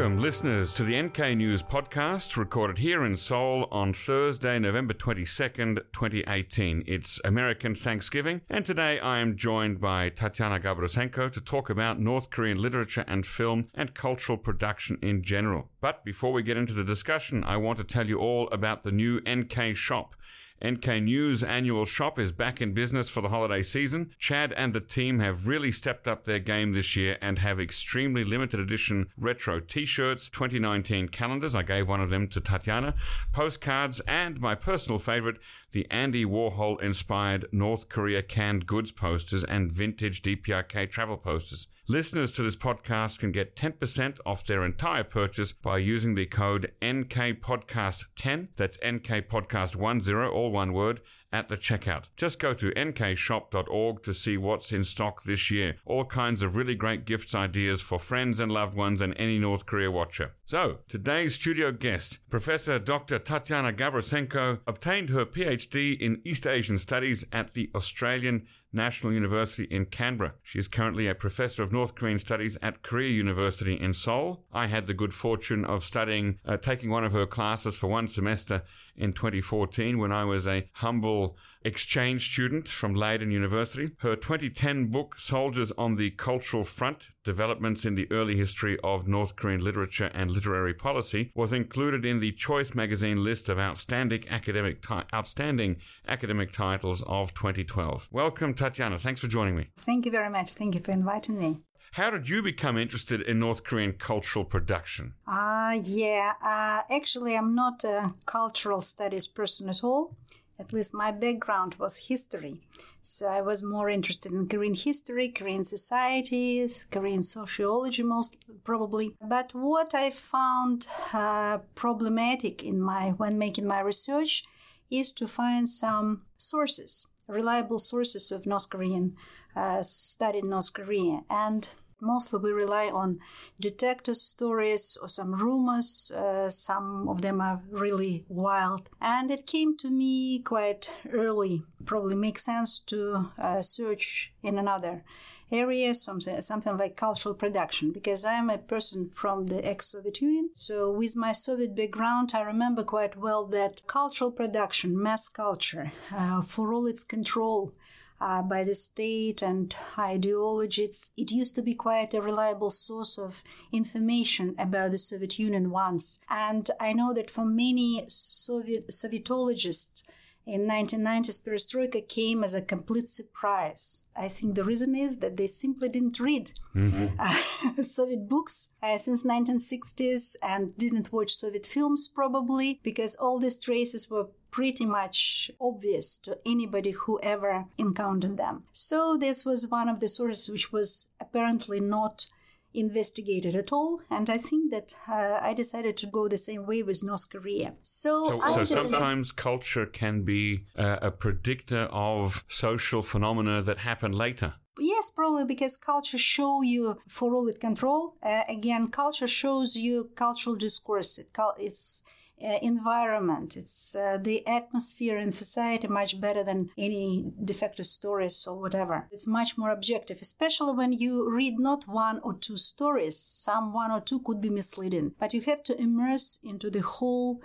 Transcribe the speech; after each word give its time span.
Welcome, 0.00 0.22
listeners, 0.22 0.72
to 0.72 0.82
the 0.82 0.98
NK 0.98 1.36
News 1.36 1.62
podcast, 1.62 2.38
recorded 2.38 2.78
here 2.78 3.04
in 3.04 3.18
Seoul 3.18 3.68
on 3.70 3.92
Thursday, 3.92 4.58
November 4.58 4.94
22nd, 4.94 5.76
2018. 5.92 6.84
It's 6.86 7.20
American 7.22 7.74
Thanksgiving, 7.74 8.40
and 8.48 8.64
today 8.64 8.98
I 8.98 9.18
am 9.18 9.36
joined 9.36 9.78
by 9.78 10.08
Tatiana 10.08 10.58
Gabroussenko 10.58 11.30
to 11.30 11.40
talk 11.42 11.68
about 11.68 12.00
North 12.00 12.30
Korean 12.30 12.56
literature 12.56 13.04
and 13.06 13.26
film 13.26 13.68
and 13.74 13.92
cultural 13.92 14.38
production 14.38 14.98
in 15.02 15.22
general. 15.22 15.68
But 15.82 16.02
before 16.02 16.32
we 16.32 16.42
get 16.42 16.56
into 16.56 16.72
the 16.72 16.82
discussion, 16.82 17.44
I 17.44 17.58
want 17.58 17.76
to 17.76 17.84
tell 17.84 18.08
you 18.08 18.20
all 18.20 18.48
about 18.48 18.84
the 18.84 18.92
new 18.92 19.20
NK 19.28 19.76
shop. 19.76 20.16
NK 20.64 21.02
News 21.02 21.42
annual 21.42 21.86
shop 21.86 22.18
is 22.18 22.32
back 22.32 22.60
in 22.60 22.74
business 22.74 23.08
for 23.08 23.22
the 23.22 23.30
holiday 23.30 23.62
season. 23.62 24.10
Chad 24.18 24.52
and 24.52 24.74
the 24.74 24.80
team 24.80 25.18
have 25.18 25.46
really 25.46 25.72
stepped 25.72 26.06
up 26.06 26.24
their 26.24 26.38
game 26.38 26.72
this 26.72 26.94
year 26.96 27.16
and 27.22 27.38
have 27.38 27.58
extremely 27.58 28.24
limited 28.24 28.60
edition 28.60 29.06
retro 29.16 29.60
t-shirts, 29.60 30.28
2019 30.28 31.08
calendars, 31.08 31.54
I 31.54 31.62
gave 31.62 31.88
one 31.88 32.02
of 32.02 32.10
them 32.10 32.28
to 32.28 32.40
Tatiana, 32.40 32.94
postcards, 33.32 34.00
and 34.00 34.38
my 34.38 34.54
personal 34.54 34.98
favorite, 34.98 35.38
the 35.72 35.86
Andy 35.90 36.26
Warhol 36.26 36.80
inspired 36.82 37.46
North 37.52 37.88
Korea 37.88 38.22
canned 38.22 38.66
goods 38.66 38.92
posters 38.92 39.44
and 39.44 39.72
vintage 39.72 40.20
DPRK 40.20 40.90
travel 40.90 41.16
posters. 41.16 41.68
Listeners 41.90 42.30
to 42.30 42.44
this 42.44 42.54
podcast 42.54 43.18
can 43.18 43.32
get 43.32 43.56
10% 43.56 44.20
off 44.24 44.46
their 44.46 44.64
entire 44.64 45.02
purchase 45.02 45.50
by 45.50 45.78
using 45.78 46.14
the 46.14 46.24
code 46.24 46.70
NKPodcast10. 46.80 48.46
That's 48.54 48.76
NKPodcast10, 48.76 50.32
all 50.32 50.52
one 50.52 50.72
word, 50.72 51.00
at 51.32 51.48
the 51.48 51.56
checkout. 51.56 52.04
Just 52.16 52.38
go 52.38 52.54
to 52.54 52.70
nkshop.org 52.70 54.04
to 54.04 54.14
see 54.14 54.36
what's 54.36 54.70
in 54.70 54.84
stock 54.84 55.24
this 55.24 55.50
year. 55.50 55.78
All 55.84 56.04
kinds 56.04 56.44
of 56.44 56.54
really 56.54 56.76
great 56.76 57.06
gifts 57.06 57.34
ideas 57.34 57.80
for 57.80 57.98
friends 57.98 58.38
and 58.38 58.52
loved 58.52 58.76
ones 58.76 59.00
and 59.00 59.12
any 59.16 59.40
North 59.40 59.66
Korea 59.66 59.90
watcher. 59.90 60.34
So, 60.50 60.78
today's 60.88 61.36
studio 61.36 61.70
guest, 61.70 62.18
Professor 62.28 62.80
Dr. 62.80 63.20
Tatiana 63.20 63.72
Gabroussenko, 63.72 64.58
obtained 64.66 65.10
her 65.10 65.24
PhD 65.24 65.96
in 65.96 66.20
East 66.24 66.44
Asian 66.44 66.76
Studies 66.76 67.24
at 67.30 67.54
the 67.54 67.70
Australian 67.72 68.48
National 68.72 69.12
University 69.12 69.68
in 69.70 69.86
Canberra. 69.86 70.34
She 70.42 70.58
is 70.58 70.66
currently 70.66 71.06
a 71.06 71.14
professor 71.14 71.62
of 71.62 71.70
North 71.70 71.94
Korean 71.94 72.18
studies 72.18 72.58
at 72.62 72.82
Korea 72.82 73.10
University 73.10 73.78
in 73.78 73.94
Seoul. 73.94 74.42
I 74.52 74.66
had 74.66 74.88
the 74.88 74.92
good 74.92 75.14
fortune 75.14 75.64
of 75.64 75.84
studying, 75.84 76.40
uh, 76.44 76.56
taking 76.56 76.90
one 76.90 77.04
of 77.04 77.12
her 77.12 77.26
classes 77.26 77.76
for 77.76 77.86
one 77.86 78.08
semester 78.08 78.62
in 78.96 79.12
2014 79.12 79.98
when 79.98 80.10
I 80.10 80.24
was 80.24 80.48
a 80.48 80.68
humble 80.72 81.36
exchange 81.62 82.30
student 82.32 82.68
from 82.68 82.94
Leiden 82.94 83.30
University. 83.30 83.90
Her 83.98 84.16
2010 84.16 84.86
book, 84.86 85.18
Soldiers 85.18 85.72
on 85.76 85.96
the 85.96 86.10
Cultural 86.10 86.64
Front 86.64 87.08
Developments 87.24 87.84
in 87.84 87.94
the 87.94 88.10
Early 88.10 88.36
History 88.36 88.78
of 88.82 89.06
North 89.06 89.36
Korean 89.36 89.62
Literature 89.62 90.10
and 90.14 90.30
Literary 90.30 90.74
Policy, 90.74 91.30
was 91.34 91.52
included 91.52 92.04
in 92.04 92.20
the 92.20 92.32
Choice 92.32 92.74
magazine 92.74 93.22
list 93.22 93.48
of 93.48 93.58
outstanding 93.58 94.24
academic, 94.28 94.82
ti- 94.82 95.02
outstanding 95.12 95.76
academic 96.08 96.52
titles 96.52 97.02
of 97.06 97.34
2012. 97.34 98.08
Welcome, 98.10 98.54
Tatiana. 98.54 98.98
Thanks 98.98 99.20
for 99.20 99.28
joining 99.28 99.56
me. 99.56 99.68
Thank 99.78 100.06
you 100.06 100.10
very 100.10 100.30
much. 100.30 100.54
Thank 100.54 100.74
you 100.74 100.80
for 100.80 100.92
inviting 100.92 101.38
me. 101.38 101.60
How 101.94 102.08
did 102.10 102.28
you 102.28 102.40
become 102.40 102.78
interested 102.78 103.20
in 103.20 103.40
North 103.40 103.64
Korean 103.64 103.94
cultural 103.94 104.44
production? 104.44 105.14
Uh, 105.26 105.76
yeah, 105.82 106.34
uh, 106.40 106.82
actually, 106.88 107.36
I'm 107.36 107.54
not 107.54 107.82
a 107.82 108.14
cultural 108.26 108.80
studies 108.80 109.26
person 109.26 109.68
at 109.68 109.82
all. 109.82 110.16
At 110.60 110.74
least 110.74 110.92
my 110.92 111.10
background 111.10 111.76
was 111.78 112.08
history. 112.08 112.60
So 113.00 113.26
I 113.26 113.40
was 113.40 113.62
more 113.62 113.88
interested 113.88 114.30
in 114.30 114.46
Korean 114.46 114.74
history, 114.74 115.28
Korean 115.28 115.64
societies, 115.64 116.86
Korean 116.90 117.22
sociology, 117.22 118.02
most 118.02 118.36
probably. 118.62 119.16
But 119.26 119.54
what 119.54 119.94
I 119.94 120.10
found 120.10 120.86
uh, 121.14 121.58
problematic 121.74 122.62
in 122.62 122.78
my 122.80 123.10
when 123.12 123.38
making 123.38 123.66
my 123.66 123.80
research 123.80 124.44
is 124.90 125.12
to 125.12 125.26
find 125.26 125.66
some 125.66 126.22
sources, 126.36 127.08
reliable 127.26 127.78
sources 127.78 128.30
of 128.30 128.44
North 128.44 128.68
Korean 128.68 129.16
uh, 129.56 129.82
study 129.82 130.42
North 130.42 130.72
Korea, 130.74 131.22
and 131.30 131.70
mostly 132.00 132.38
we 132.40 132.52
rely 132.52 132.88
on 132.88 133.16
defector 133.62 134.14
stories 134.14 134.98
or 135.00 135.08
some 135.08 135.34
rumors. 135.34 136.10
Uh, 136.10 136.50
some 136.50 137.08
of 137.08 137.22
them 137.22 137.40
are 137.40 137.62
really 137.70 138.24
wild. 138.28 138.88
And 139.00 139.30
it 139.30 139.46
came 139.46 139.76
to 139.78 139.90
me 139.90 140.40
quite 140.40 140.92
early. 141.12 141.62
Probably 141.84 142.16
makes 142.16 142.44
sense 142.44 142.78
to 142.86 143.30
uh, 143.38 143.62
search 143.62 144.32
in 144.42 144.58
another 144.58 145.04
area, 145.52 145.94
something, 145.94 146.40
something 146.42 146.76
like 146.76 146.96
cultural 146.96 147.34
production, 147.34 147.90
because 147.90 148.24
I 148.24 148.34
am 148.34 148.50
a 148.50 148.58
person 148.58 149.10
from 149.12 149.46
the 149.46 149.66
ex-Soviet 149.66 150.20
Union. 150.20 150.50
So 150.54 150.92
with 150.92 151.16
my 151.16 151.32
Soviet 151.32 151.74
background, 151.74 152.30
I 152.34 152.42
remember 152.42 152.84
quite 152.84 153.16
well 153.16 153.46
that 153.46 153.82
cultural 153.88 154.30
production, 154.30 155.00
mass 155.00 155.28
culture, 155.28 155.90
uh, 156.14 156.42
for 156.42 156.72
all 156.72 156.86
its 156.86 157.02
control 157.02 157.72
uh, 158.20 158.42
by 158.42 158.64
the 158.64 158.74
state 158.74 159.42
and 159.42 159.74
ideology. 159.98 160.84
It's, 160.84 161.12
it 161.16 161.30
used 161.32 161.54
to 161.56 161.62
be 161.62 161.74
quite 161.74 162.14
a 162.14 162.20
reliable 162.20 162.70
source 162.70 163.18
of 163.18 163.42
information 163.72 164.54
about 164.58 164.92
the 164.92 164.98
Soviet 164.98 165.38
Union 165.38 165.70
once. 165.70 166.20
And 166.28 166.70
I 166.78 166.92
know 166.92 167.12
that 167.14 167.30
for 167.30 167.44
many 167.44 168.04
Soviet 168.08 168.88
Sovietologists, 168.88 170.02
in 170.46 170.66
1990s, 170.66 171.44
perestroika 171.44 172.08
came 172.08 172.42
as 172.42 172.54
a 172.54 172.62
complete 172.62 173.06
surprise. 173.06 174.02
I 174.16 174.28
think 174.28 174.54
the 174.54 174.64
reason 174.64 174.96
is 174.96 175.18
that 175.18 175.36
they 175.36 175.46
simply 175.46 175.88
didn't 175.88 176.18
read 176.18 176.52
mm-hmm. 176.74 177.06
uh, 177.20 177.82
Soviet 177.82 178.28
books 178.28 178.70
uh, 178.82 178.98
since 178.98 179.24
1960s 179.24 180.36
and 180.42 180.76
didn't 180.76 181.12
watch 181.12 181.34
Soviet 181.34 181.66
films 181.66 182.08
probably 182.08 182.80
because 182.82 183.14
all 183.16 183.38
these 183.38 183.60
traces 183.60 184.10
were 184.10 184.28
pretty 184.50 184.86
much 184.86 185.50
obvious 185.60 186.18
to 186.18 186.38
anybody 186.46 186.92
who 186.92 187.20
ever 187.22 187.66
encountered 187.78 188.36
them. 188.36 188.64
So 188.72 189.16
this 189.16 189.44
was 189.44 189.68
one 189.68 189.88
of 189.88 190.00
the 190.00 190.08
sources 190.08 190.48
which 190.48 190.72
was 190.72 191.12
apparently 191.20 191.80
not 191.80 192.26
investigated 192.72 193.54
at 193.54 193.72
all. 193.72 194.00
And 194.10 194.30
I 194.30 194.38
think 194.38 194.70
that 194.70 194.94
uh, 195.08 195.38
I 195.40 195.54
decided 195.54 195.96
to 195.98 196.06
go 196.06 196.28
the 196.28 196.38
same 196.38 196.66
way 196.66 196.82
with 196.82 197.02
North 197.02 197.28
Korea. 197.30 197.74
So, 197.82 198.40
so, 198.40 198.64
so 198.64 198.76
sometimes 198.76 199.32
culture 199.32 199.86
can 199.86 200.22
be 200.22 200.66
uh, 200.78 200.98
a 201.02 201.10
predictor 201.10 201.88
of 201.90 202.44
social 202.48 203.02
phenomena 203.02 203.62
that 203.62 203.78
happen 203.78 204.12
later. 204.12 204.54
Yes, 204.78 205.10
probably 205.10 205.44
because 205.44 205.76
culture 205.76 206.16
show 206.16 206.62
you 206.62 206.98
for 207.06 207.34
all 207.34 207.48
it 207.48 207.60
control. 207.60 208.14
Uh, 208.22 208.44
again, 208.48 208.88
culture 208.88 209.26
shows 209.26 209.76
you 209.76 210.10
cultural 210.14 210.56
discourse. 210.56 211.18
It, 211.18 211.28
it's 211.58 212.02
uh, 212.42 212.58
environment. 212.62 213.56
It's 213.56 213.94
uh, 213.94 214.18
the 214.20 214.46
atmosphere 214.46 215.18
in 215.18 215.32
society 215.32 215.88
much 215.88 216.20
better 216.20 216.42
than 216.44 216.70
any 216.76 217.32
de 217.44 217.54
facto 217.54 217.82
stories 217.82 218.46
or 218.46 218.58
whatever. 218.58 219.08
It's 219.10 219.26
much 219.26 219.56
more 219.58 219.70
objective, 219.70 220.18
especially 220.20 220.74
when 220.74 220.92
you 220.92 221.30
read 221.30 221.58
not 221.58 221.88
one 221.88 222.20
or 222.22 222.34
two 222.34 222.56
stories. 222.56 223.18
Some 223.18 223.72
one 223.72 223.90
or 223.90 224.00
two 224.00 224.20
could 224.20 224.40
be 224.40 224.50
misleading, 224.50 225.12
but 225.18 225.34
you 225.34 225.40
have 225.42 225.62
to 225.64 225.80
immerse 225.80 226.40
into 226.42 226.70
the 226.70 226.80
whole 226.80 227.40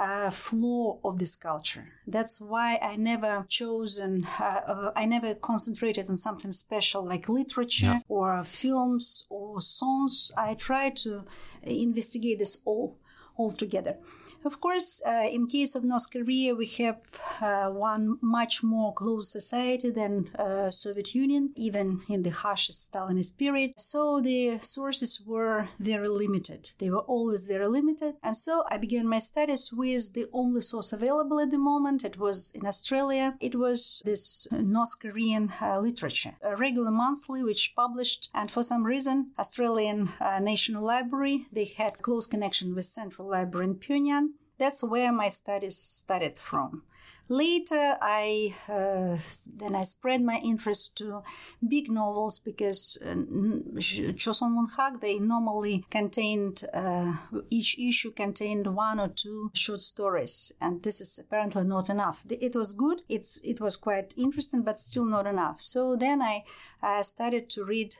uh, 0.00 0.30
flow 0.30 0.98
of 1.04 1.18
this 1.18 1.36
culture. 1.36 1.86
That's 2.06 2.40
why 2.40 2.78
I 2.80 2.96
never 2.96 3.44
chosen, 3.48 4.26
uh, 4.40 4.60
uh, 4.66 4.92
I 4.96 5.04
never 5.04 5.34
concentrated 5.34 6.08
on 6.08 6.16
something 6.16 6.52
special 6.52 7.04
like 7.04 7.28
literature 7.28 7.86
yeah. 7.86 7.98
or 8.08 8.42
films 8.42 9.26
or 9.28 9.60
songs. 9.60 10.32
I 10.38 10.54
try 10.54 10.90
to 10.90 11.24
investigate 11.62 12.38
this 12.38 12.62
all 12.64 12.96
all 13.36 13.52
together. 13.52 13.96
Of 14.42 14.58
course, 14.58 15.02
uh, 15.06 15.28
in 15.30 15.48
case 15.48 15.74
of 15.74 15.84
North 15.84 16.10
Korea, 16.10 16.54
we 16.54 16.66
have 16.78 17.00
uh, 17.42 17.68
one 17.68 18.16
much 18.22 18.62
more 18.62 18.94
closed 18.94 19.30
society 19.30 19.90
than 19.90 20.30
uh, 20.38 20.70
Soviet 20.70 21.14
Union, 21.14 21.50
even 21.56 22.00
in 22.08 22.22
the 22.22 22.30
harshest 22.30 22.90
Stalinist 22.90 23.36
period. 23.36 23.72
So 23.76 24.20
the 24.22 24.58
sources 24.62 25.22
were 25.26 25.68
very 25.78 26.08
limited. 26.08 26.70
They 26.78 26.88
were 26.88 27.00
always 27.00 27.46
very 27.46 27.66
limited. 27.66 28.14
And 28.22 28.34
so 28.34 28.64
I 28.70 28.78
began 28.78 29.06
my 29.06 29.18
studies 29.18 29.74
with 29.74 30.14
the 30.14 30.26
only 30.32 30.62
source 30.62 30.94
available 30.94 31.38
at 31.38 31.50
the 31.50 31.58
moment. 31.58 32.02
It 32.02 32.18
was 32.18 32.50
in 32.54 32.64
Australia. 32.64 33.36
It 33.40 33.54
was 33.54 34.00
this 34.06 34.48
North 34.50 34.98
Korean 35.00 35.52
uh, 35.60 35.80
literature, 35.80 36.36
a 36.42 36.56
regular 36.56 36.90
monthly, 36.90 37.44
which 37.44 37.74
published. 37.76 38.30
And 38.32 38.50
for 38.50 38.62
some 38.62 38.84
reason, 38.84 39.32
Australian 39.38 40.12
uh, 40.18 40.38
National 40.38 40.82
Library, 40.82 41.46
they 41.52 41.66
had 41.66 42.00
close 42.00 42.26
connection 42.26 42.74
with 42.74 42.86
Central 42.86 43.28
Library 43.30 43.66
in 43.66 43.74
Pyongyang 43.76 44.28
that's 44.60 44.84
where 44.84 45.10
my 45.10 45.30
studies 45.30 45.76
started 45.78 46.38
from. 46.38 46.82
Later, 47.32 47.96
I 48.02 48.56
uh, 48.68 49.18
then 49.46 49.76
I 49.76 49.84
spread 49.84 50.20
my 50.20 50.40
interest 50.44 50.96
to 50.98 51.22
big 51.66 51.88
novels 51.88 52.40
because 52.40 52.98
uh, 53.06 53.14
Choson 54.20 54.50
Munhak 54.56 55.00
they 55.00 55.20
normally 55.20 55.84
contained 55.90 56.64
uh, 56.74 57.12
each 57.48 57.78
issue 57.78 58.10
contained 58.10 58.74
one 58.74 58.98
or 58.98 59.06
two 59.06 59.50
short 59.54 59.80
stories, 59.80 60.52
and 60.60 60.82
this 60.82 61.00
is 61.00 61.20
apparently 61.20 61.62
not 61.62 61.88
enough. 61.88 62.24
It 62.28 62.56
was 62.56 62.72
good, 62.72 63.02
it's 63.08 63.40
it 63.44 63.60
was 63.60 63.76
quite 63.76 64.12
interesting, 64.16 64.62
but 64.62 64.80
still 64.80 65.06
not 65.06 65.28
enough. 65.28 65.60
So 65.60 65.94
then 65.94 66.20
I, 66.20 66.42
I 66.82 67.02
started 67.02 67.48
to 67.50 67.64
read 67.64 67.94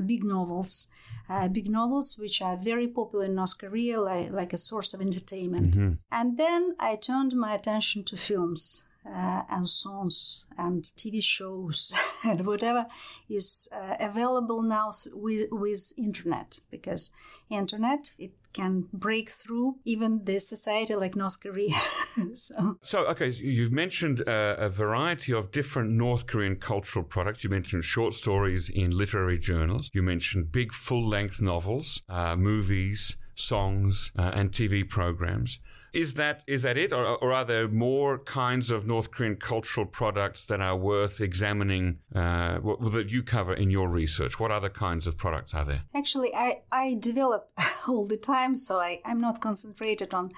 big 0.00 0.24
novels. 0.24 0.88
Uh, 1.28 1.48
big 1.48 1.70
novels 1.70 2.18
which 2.18 2.42
are 2.42 2.56
very 2.56 2.86
popular 2.86 3.24
in 3.24 3.34
North 3.34 3.56
Korea, 3.56 4.00
like, 4.00 4.30
like 4.32 4.52
a 4.52 4.58
source 4.58 4.92
of 4.92 5.00
entertainment. 5.00 5.74
Mm-hmm. 5.76 5.92
And 6.10 6.36
then 6.36 6.74
I 6.78 6.96
turned 6.96 7.34
my 7.34 7.54
attention 7.54 8.04
to 8.04 8.16
films 8.16 8.84
uh, 9.06 9.42
and 9.48 9.68
songs 9.68 10.46
and 10.58 10.84
TV 10.96 11.22
shows 11.22 11.94
and 12.24 12.46
whatever 12.46 12.86
is 13.28 13.68
uh, 13.72 13.96
available 13.98 14.62
now 14.62 14.90
with, 15.12 15.48
with 15.50 15.92
internet 15.96 16.60
because 16.70 17.10
internet 17.50 18.12
it 18.18 18.32
can 18.52 18.88
break 18.92 19.30
through 19.30 19.76
even 19.84 20.24
the 20.24 20.38
society 20.38 20.94
like 20.94 21.16
North 21.16 21.40
Korea. 21.40 21.74
so. 22.34 22.78
so, 22.82 23.06
okay, 23.06 23.30
you've 23.30 23.72
mentioned 23.72 24.26
uh, 24.28 24.56
a 24.58 24.68
variety 24.68 25.32
of 25.32 25.50
different 25.50 25.90
North 25.90 26.26
Korean 26.26 26.56
cultural 26.56 27.04
products. 27.04 27.44
You 27.44 27.50
mentioned 27.50 27.84
short 27.84 28.14
stories 28.14 28.68
in 28.68 28.90
literary 28.90 29.38
journals. 29.38 29.90
You 29.92 30.02
mentioned 30.02 30.52
big 30.52 30.72
full 30.72 31.08
length 31.08 31.40
novels, 31.40 32.02
uh, 32.08 32.36
movies, 32.36 33.16
songs, 33.34 34.12
uh, 34.18 34.32
and 34.34 34.52
TV 34.52 34.88
programs. 34.88 35.58
Is 35.92 36.14
that 36.14 36.42
is 36.46 36.62
that 36.62 36.78
it, 36.78 36.92
or, 36.92 37.04
or, 37.04 37.32
are 37.32 37.44
there 37.44 37.68
more 37.68 38.18
kinds 38.18 38.70
of 38.70 38.86
North 38.86 39.10
Korean 39.10 39.36
cultural 39.36 39.84
products 39.84 40.46
that 40.46 40.60
are 40.60 40.76
worth 40.76 41.20
examining 41.20 41.98
uh, 42.14 42.60
that 42.92 43.10
you 43.10 43.22
cover 43.22 43.52
in 43.52 43.70
your 43.70 43.88
research? 43.88 44.40
What 44.40 44.50
other 44.50 44.70
kinds 44.70 45.06
of 45.06 45.18
products 45.18 45.52
are 45.52 45.66
there? 45.66 45.82
Actually, 45.94 46.34
I 46.34 46.62
I 46.72 46.96
develop 46.98 47.50
all 47.88 48.06
the 48.06 48.16
time, 48.16 48.56
so 48.56 48.78
I 48.78 49.00
I'm 49.04 49.20
not 49.20 49.42
concentrated 49.42 50.14
on 50.14 50.32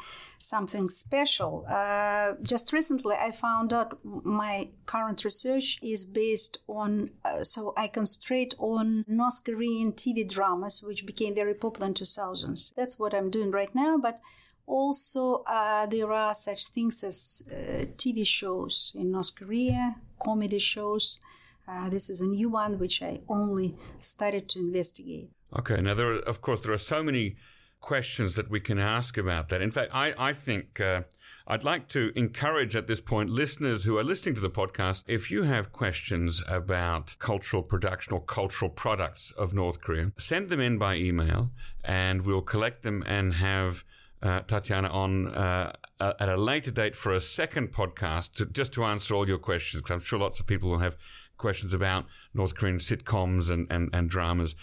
something 0.45 0.89
special. 0.89 1.65
Uh, 1.69 2.35
just 2.43 2.73
recently, 2.73 3.15
I 3.15 3.31
found 3.31 3.73
out 3.73 3.99
my 4.05 4.71
current 4.87 5.25
research 5.25 5.79
is 5.83 6.05
based 6.05 6.59
on, 6.69 7.11
uh, 7.25 7.45
so 7.45 7.73
I 7.77 7.89
concentrate 7.89 8.55
on 8.59 9.05
North 9.09 9.43
Korean 9.45 9.93
TV 9.93 10.29
dramas, 10.29 10.83
which 10.83 11.07
became 11.07 11.35
very 11.35 11.55
popular 11.55 11.87
in 11.87 11.95
2000s. 11.95 12.75
That's 12.75 12.99
what 12.99 13.15
I'm 13.15 13.31
doing 13.31 13.50
right 13.50 13.75
now, 13.75 13.97
but 13.97 14.21
also, 14.66 15.44
uh, 15.46 15.87
there 15.87 16.11
are 16.12 16.34
such 16.34 16.66
things 16.69 17.05
as 17.05 17.43
uh, 17.50 17.84
TV 17.96 18.26
shows 18.26 18.93
in 18.94 19.11
North 19.11 19.34
Korea, 19.34 19.96
comedy 20.22 20.58
shows. 20.58 21.20
Uh, 21.66 21.88
this 21.88 22.11
is 22.11 22.20
a 22.20 22.26
new 22.26 22.50
one 22.50 22.78
which 22.78 23.02
I 23.02 23.20
only 23.28 23.76
started 24.00 24.49
to 24.50 24.61
investigate. 24.61 25.31
Okay, 25.58 25.81
now 25.81 25.94
there 25.94 26.14
are, 26.14 26.19
of 26.19 26.40
course, 26.40 26.61
there 26.61 26.72
are 26.72 26.78
so 26.78 27.02
many 27.02 27.37
questions 27.81 28.34
that 28.34 28.50
we 28.50 28.61
can 28.61 28.78
ask 28.78 29.19
about 29.19 29.49
that. 29.50 29.61
In 29.61 29.70
fact, 29.70 29.90
I, 29.94 30.14
I 30.19 30.32
think 30.32 30.81
uh, 30.81 31.02
I'd 31.46 31.64
like 31.64 31.88
to 31.88 32.11
encourage 32.16 32.75
at 32.75 32.87
this 32.87 33.00
point 33.00 33.28
listeners 33.28 33.84
who 33.84 33.99
are 33.99 34.05
listening 34.05 34.34
to 34.37 34.40
the 34.40 34.50
podcast 34.50 35.02
if 35.06 35.31
you 35.31 35.43
have 35.43 35.72
questions 35.72 36.43
about 36.49 37.16
cultural 37.19 37.62
production 37.62 38.14
or 38.14 38.22
cultural 38.22 38.70
products 38.70 39.31
of 39.37 39.52
North 39.52 39.82
Korea, 39.82 40.12
send 40.16 40.49
them 40.49 40.61
in 40.61 40.78
by 40.78 40.96
email 40.96 41.50
and 41.84 42.22
we'll 42.22 42.40
collect 42.40 42.82
them 42.82 43.05
and 43.06 43.34
have 43.34 43.84
uh, 44.25 44.41
Tatiana 44.41 44.88
on 44.88 45.29
uh, 45.29 45.73
at 46.00 46.29
a 46.29 46.37
later 46.37 46.71
date 46.71 46.97
for 46.97 47.12
a 47.12 47.21
second 47.21 47.73
podcast 47.73 48.32
to, 48.35 48.47
just 48.47 48.73
to 48.73 48.85
answer 48.85 49.15
all 49.15 49.29
your 49.29 49.38
questions 49.38 49.82
because 49.82 49.94
I'm 49.94 50.00
sure 50.00 50.19
lots 50.19 50.41
of 50.41 50.47
people 50.47 50.71
will 50.71 50.79
have 50.79 50.97
questions 51.37 51.75
about 51.75 52.06
North 52.32 52.55
Korean 52.55 52.79
sitcoms 52.79 53.50
and, 53.50 53.67
and, 53.71 53.91
and 53.93 54.09
dramas. 54.09 54.56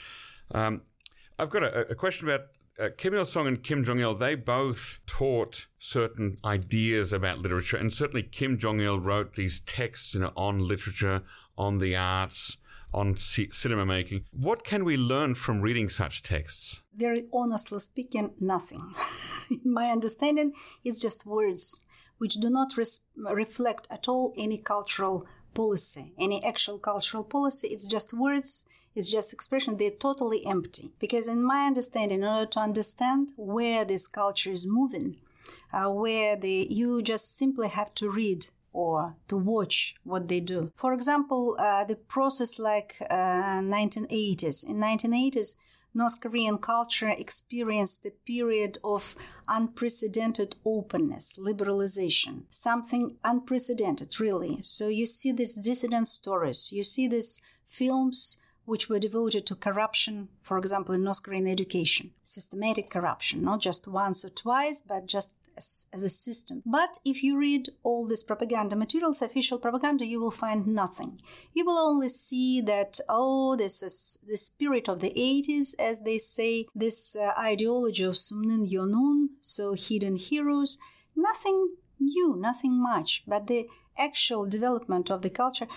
Um, 0.53 0.81
I've 1.37 1.49
got 1.49 1.63
a, 1.63 1.91
a 1.91 1.95
question 1.95 2.27
about 2.27 2.47
uh, 2.79 2.89
Kim 2.97 3.13
Il 3.13 3.25
sung 3.25 3.47
and 3.47 3.61
Kim 3.61 3.83
Jong 3.83 3.99
il. 3.99 4.15
They 4.15 4.33
both 4.35 4.99
taught 5.05 5.67
certain 5.77 6.37
ideas 6.43 7.13
about 7.13 7.39
literature, 7.39 7.77
and 7.77 7.93
certainly 7.93 8.23
Kim 8.23 8.57
Jong 8.57 8.79
il 8.79 8.99
wrote 8.99 9.35
these 9.35 9.59
texts 9.59 10.15
you 10.15 10.21
know, 10.21 10.31
on 10.35 10.67
literature, 10.67 11.21
on 11.57 11.77
the 11.77 11.95
arts, 11.95 12.57
on 12.93 13.17
c- 13.17 13.49
cinema 13.51 13.85
making. 13.85 14.25
What 14.31 14.63
can 14.63 14.83
we 14.85 14.97
learn 14.97 15.35
from 15.35 15.61
reading 15.61 15.89
such 15.89 16.23
texts? 16.23 16.81
Very 16.95 17.27
honestly 17.33 17.79
speaking, 17.79 18.33
nothing. 18.39 18.93
In 19.63 19.73
my 19.73 19.89
understanding, 19.89 20.53
it's 20.83 20.99
just 20.99 21.25
words 21.25 21.81
which 22.21 22.35
do 22.35 22.51
not 22.51 22.77
res- 22.77 23.01
reflect 23.15 23.87
at 23.89 24.07
all 24.07 24.31
any 24.37 24.57
cultural 24.57 25.25
policy, 25.55 26.13
any 26.19 26.43
actual 26.45 26.77
cultural 26.77 27.23
policy. 27.23 27.67
It's 27.69 27.87
just 27.87 28.13
words, 28.13 28.65
it's 28.93 29.11
just 29.11 29.33
expression. 29.33 29.77
They're 29.77 29.89
totally 29.89 30.45
empty. 30.45 30.91
Because, 30.99 31.27
in 31.27 31.43
my 31.43 31.65
understanding, 31.65 32.19
in 32.19 32.27
order 32.27 32.45
to 32.51 32.59
understand 32.59 33.31
where 33.37 33.83
this 33.85 34.07
culture 34.07 34.51
is 34.51 34.67
moving, 34.67 35.17
uh, 35.73 35.89
where 35.89 36.35
the, 36.35 36.67
you 36.69 37.01
just 37.01 37.35
simply 37.35 37.69
have 37.69 37.93
to 37.95 38.11
read 38.11 38.47
or 38.73 39.15
to 39.27 39.37
watch 39.37 39.95
what 40.03 40.27
they 40.27 40.39
do. 40.39 40.71
For 40.75 40.93
example, 40.93 41.55
uh, 41.59 41.83
the 41.83 41.95
process 41.95 42.59
like 42.59 42.97
uh, 43.09 43.59
1980s. 43.59 44.67
In 44.67 44.77
1980s, 44.77 45.55
North 45.93 46.21
Korean 46.21 46.57
culture 46.57 47.09
experienced 47.09 48.05
a 48.05 48.11
period 48.11 48.77
of 48.83 49.13
unprecedented 49.47 50.55
openness, 50.65 51.37
liberalization, 51.37 52.43
something 52.49 53.17
unprecedented, 53.25 54.17
really. 54.19 54.61
So 54.61 54.87
you 54.87 55.05
see 55.05 55.33
these 55.33 55.55
dissident 55.55 56.07
stories, 56.07 56.71
you 56.71 56.83
see 56.83 57.07
these 57.07 57.41
films 57.67 58.37
which 58.63 58.87
were 58.87 58.99
devoted 58.99 59.45
to 59.47 59.55
corruption, 59.55 60.29
for 60.39 60.57
example, 60.57 60.95
in 60.95 61.03
North 61.03 61.23
Korean 61.23 61.47
education, 61.47 62.11
systematic 62.23 62.89
corruption, 62.89 63.43
not 63.43 63.59
just 63.59 63.87
once 63.87 64.23
or 64.23 64.29
twice, 64.29 64.81
but 64.81 65.07
just 65.07 65.33
as, 65.57 65.87
as 65.93 66.03
a 66.03 66.09
system. 66.09 66.61
But 66.65 66.97
if 67.05 67.23
you 67.23 67.37
read 67.37 67.69
all 67.83 68.07
these 68.07 68.23
propaganda 68.23 68.75
materials, 68.75 69.21
official 69.21 69.59
propaganda, 69.59 70.05
you 70.05 70.19
will 70.19 70.31
find 70.31 70.67
nothing. 70.67 71.21
You 71.53 71.65
will 71.65 71.77
only 71.77 72.09
see 72.09 72.61
that, 72.61 72.99
oh, 73.09 73.55
this 73.55 73.83
is 73.83 74.19
the 74.27 74.37
spirit 74.37 74.87
of 74.87 74.99
the 74.99 75.11
80s, 75.11 75.75
as 75.79 76.01
they 76.01 76.17
say, 76.17 76.67
this 76.75 77.15
uh, 77.15 77.33
ideology 77.37 78.03
of 78.03 78.15
Sumnin 78.15 78.69
Yonun, 78.71 79.29
so 79.39 79.73
hidden 79.73 80.15
heroes. 80.15 80.77
Nothing 81.15 81.75
new, 81.99 82.35
nothing 82.37 82.81
much, 82.81 83.23
but 83.27 83.47
the 83.47 83.67
actual 83.97 84.45
development 84.45 85.09
of 85.09 85.21
the 85.21 85.29
culture. 85.29 85.67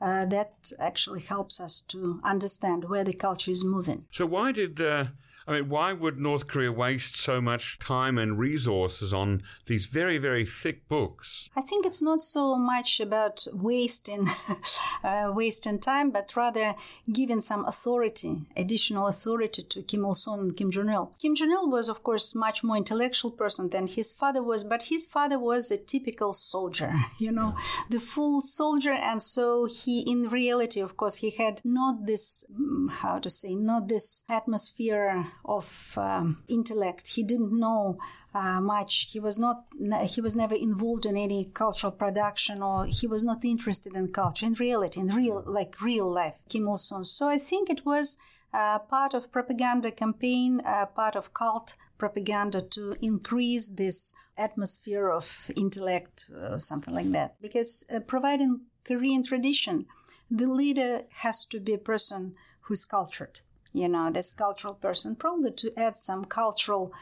Uh, 0.00 0.26
that 0.26 0.72
actually 0.78 1.20
helps 1.20 1.60
us 1.60 1.80
to 1.80 2.20
understand 2.24 2.84
where 2.90 3.04
the 3.04 3.12
culture 3.12 3.52
is 3.52 3.64
moving. 3.64 4.04
So, 4.10 4.26
why 4.26 4.50
did 4.50 4.78
uh, 4.80 5.06
I 5.46 5.52
mean, 5.52 5.68
why 5.68 5.92
would 5.92 6.18
North 6.18 6.46
Korea 6.46 6.72
waste 6.72 7.16
so 7.16 7.40
much 7.40 7.78
time 7.78 8.16
and 8.16 8.38
resources 8.38 9.12
on 9.12 9.42
these 9.66 9.84
very, 9.86 10.16
very 10.16 10.46
thick 10.46 10.88
books? 10.88 11.50
I 11.54 11.60
think 11.60 11.84
it's 11.84 12.02
not 12.02 12.22
so 12.22 12.56
much 12.56 12.98
about 12.98 13.46
wasting, 13.52 14.26
uh, 15.04 15.30
wasting 15.34 15.78
time, 15.80 16.10
but 16.10 16.34
rather 16.34 16.74
giving 17.12 17.40
some 17.40 17.66
authority, 17.66 18.42
additional 18.56 19.06
authority 19.06 19.62
to 19.62 19.82
Kim 19.82 20.04
Il 20.04 20.14
Sung 20.14 20.40
and 20.40 20.56
Kim 20.56 20.70
Jong 20.70 20.88
Il. 20.88 21.12
Kim 21.18 21.34
Jong 21.34 21.50
Il 21.50 21.68
was, 21.68 21.90
of 21.90 22.02
course, 22.02 22.34
much 22.34 22.64
more 22.64 22.78
intellectual 22.78 23.30
person 23.30 23.68
than 23.68 23.86
his 23.86 24.14
father 24.14 24.42
was, 24.42 24.64
but 24.64 24.84
his 24.84 25.06
father 25.06 25.38
was 25.38 25.70
a 25.70 25.76
typical 25.76 26.32
soldier, 26.32 26.94
you 27.18 27.30
know, 27.30 27.54
yeah. 27.56 27.82
the 27.90 28.00
full 28.00 28.40
soldier, 28.40 28.92
and 28.92 29.20
so 29.22 29.66
he, 29.66 30.10
in 30.10 30.30
reality, 30.30 30.80
of 30.80 30.96
course, 30.96 31.16
he 31.16 31.30
had 31.30 31.60
not 31.64 32.06
this, 32.06 32.46
mm, 32.50 32.90
how 32.90 33.18
to 33.18 33.28
say, 33.28 33.54
not 33.54 33.88
this 33.88 34.24
atmosphere 34.30 35.33
of 35.44 35.94
um, 35.96 36.42
intellect. 36.48 37.08
He 37.08 37.22
didn't 37.22 37.58
know 37.58 37.98
uh, 38.34 38.60
much. 38.60 39.08
He 39.10 39.20
was 39.20 39.38
not. 39.38 39.64
He 40.06 40.20
was 40.20 40.36
never 40.36 40.54
involved 40.54 41.06
in 41.06 41.16
any 41.16 41.50
cultural 41.54 41.92
production, 41.92 42.62
or 42.62 42.86
he 42.86 43.06
was 43.06 43.24
not 43.24 43.44
interested 43.44 43.94
in 43.94 44.12
culture, 44.12 44.46
in 44.46 44.54
reality, 44.54 45.00
in 45.00 45.08
real 45.08 45.42
like 45.46 45.80
real 45.80 46.10
life. 46.10 46.34
Kim 46.48 46.68
Il 46.68 46.76
Sung. 46.76 47.04
So 47.04 47.28
I 47.28 47.38
think 47.38 47.70
it 47.70 47.84
was 47.84 48.18
uh, 48.52 48.78
part 48.78 49.14
of 49.14 49.32
propaganda 49.32 49.90
campaign, 49.90 50.60
uh, 50.64 50.86
part 50.86 51.16
of 51.16 51.34
cult 51.34 51.74
propaganda 51.98 52.60
to 52.60 52.96
increase 53.00 53.68
this 53.68 54.14
atmosphere 54.36 55.08
of 55.08 55.50
intellect, 55.56 56.24
uh, 56.36 56.58
something 56.58 56.94
like 56.94 57.10
that. 57.12 57.40
Because 57.40 57.86
uh, 57.92 58.00
providing 58.00 58.62
Korean 58.84 59.22
tradition, 59.22 59.86
the 60.30 60.46
leader 60.46 61.02
has 61.22 61.44
to 61.46 61.60
be 61.60 61.72
a 61.74 61.78
person 61.78 62.34
who's 62.62 62.84
cultured 62.84 63.40
you 63.74 63.88
know, 63.88 64.10
this 64.10 64.32
cultural 64.32 64.74
person, 64.74 65.16
probably 65.16 65.50
to 65.50 65.78
add 65.78 65.96
some 65.96 66.24
cultural 66.24 66.92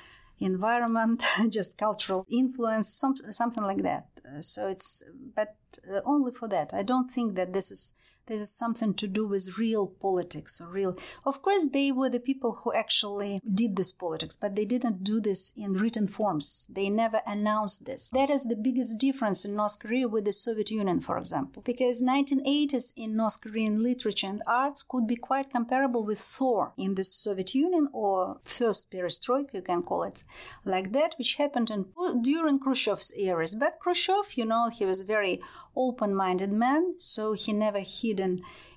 environment, 0.40 1.22
just 1.50 1.76
cultural 1.78 2.26
influence, 2.30 2.88
some, 2.88 3.14
something 3.30 3.62
like 3.62 3.82
that. 3.82 4.06
Uh, 4.26 4.40
so 4.40 4.66
it's, 4.66 5.04
but 5.36 5.56
uh, 5.88 6.00
only 6.04 6.32
for 6.32 6.48
that. 6.48 6.72
I 6.74 6.82
don't 6.82 7.10
think 7.10 7.36
that 7.36 7.52
this 7.52 7.70
is 7.70 7.92
this 8.32 8.48
is 8.48 8.50
something 8.50 8.94
to 8.94 9.06
do 9.06 9.26
with 9.26 9.58
real 9.58 9.86
politics 9.86 10.60
or 10.60 10.68
real. 10.68 10.96
Of 11.26 11.42
course, 11.42 11.66
they 11.66 11.92
were 11.92 12.08
the 12.08 12.18
people 12.18 12.52
who 12.52 12.72
actually 12.72 13.40
did 13.52 13.76
this 13.76 13.92
politics, 13.92 14.38
but 14.40 14.54
they 14.56 14.64
didn't 14.64 15.04
do 15.04 15.20
this 15.20 15.52
in 15.54 15.74
written 15.74 16.06
forms. 16.06 16.66
They 16.70 16.88
never 16.88 17.20
announced 17.26 17.84
this. 17.84 18.08
That 18.10 18.30
is 18.30 18.44
the 18.44 18.56
biggest 18.56 18.98
difference 18.98 19.44
in 19.44 19.54
North 19.54 19.78
Korea 19.78 20.08
with 20.08 20.24
the 20.24 20.32
Soviet 20.32 20.70
Union, 20.70 21.00
for 21.00 21.18
example, 21.18 21.62
because 21.62 22.02
1980s 22.02 22.94
in 22.96 23.16
North 23.16 23.40
Korean 23.42 23.82
literature 23.82 24.28
and 24.28 24.42
arts 24.46 24.82
could 24.82 25.06
be 25.06 25.16
quite 25.16 25.50
comparable 25.50 26.04
with 26.04 26.18
Thaw 26.18 26.72
in 26.78 26.94
the 26.94 27.04
Soviet 27.04 27.54
Union 27.54 27.88
or 27.92 28.40
first 28.44 28.90
perestroika, 28.90 29.54
you 29.54 29.62
can 29.62 29.82
call 29.82 30.04
it 30.04 30.24
like 30.64 30.92
that, 30.92 31.14
which 31.18 31.34
happened 31.34 31.68
in, 31.70 31.86
during 32.22 32.58
Khrushchev's 32.58 33.12
eras. 33.18 33.54
But 33.54 33.78
Khrushchev, 33.78 34.36
you 34.36 34.46
know, 34.46 34.70
he 34.70 34.86
was 34.86 35.02
a 35.02 35.06
very 35.06 35.42
open-minded 35.74 36.52
man, 36.52 36.94
so 36.98 37.32
he 37.32 37.52
never 37.52 37.80
hid 37.80 38.20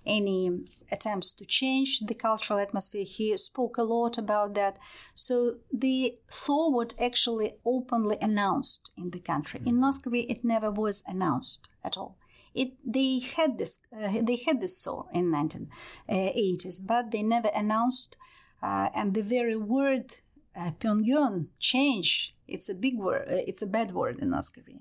any 0.05 0.63
attempts 0.91 1.33
to 1.33 1.45
change 1.45 1.99
the 1.99 2.13
cultural 2.13 2.59
atmosphere. 2.59 3.05
He 3.05 3.35
spoke 3.37 3.77
a 3.77 3.83
lot 3.83 4.17
about 4.17 4.53
that. 4.55 4.77
So 5.13 5.57
the 5.71 6.17
Thaw 6.31 6.83
actually 6.99 7.53
openly 7.65 8.17
announced 8.21 8.91
in 8.97 9.11
the 9.11 9.19
country. 9.19 9.61
In 9.65 9.79
North 9.79 10.03
Korea, 10.03 10.25
it 10.29 10.43
never 10.43 10.71
was 10.71 11.03
announced 11.07 11.69
at 11.83 11.97
all. 11.97 12.17
It, 12.53 12.73
they 12.85 13.19
had 13.19 13.57
this 13.57 13.79
uh, 13.91 14.21
they 14.21 14.37
had 14.37 14.61
this 14.61 14.81
Thaw 14.83 15.07
in 15.13 15.31
1980s, 15.31 16.85
but 16.85 17.11
they 17.11 17.23
never 17.23 17.49
announced. 17.49 18.17
Uh, 18.63 18.89
and 18.95 19.13
the 19.13 19.21
very 19.21 19.55
word 19.55 20.17
uh, 20.55 20.71
Pyongyang 20.79 21.47
change 21.59 22.34
it's 22.46 22.68
a 22.68 22.74
big 22.74 22.98
word 22.98 23.24
uh, 23.28 23.50
it's 23.50 23.62
a 23.62 23.66
bad 23.66 23.92
word 23.92 24.18
in 24.20 24.30
North 24.30 24.50
Korea. 24.54 24.80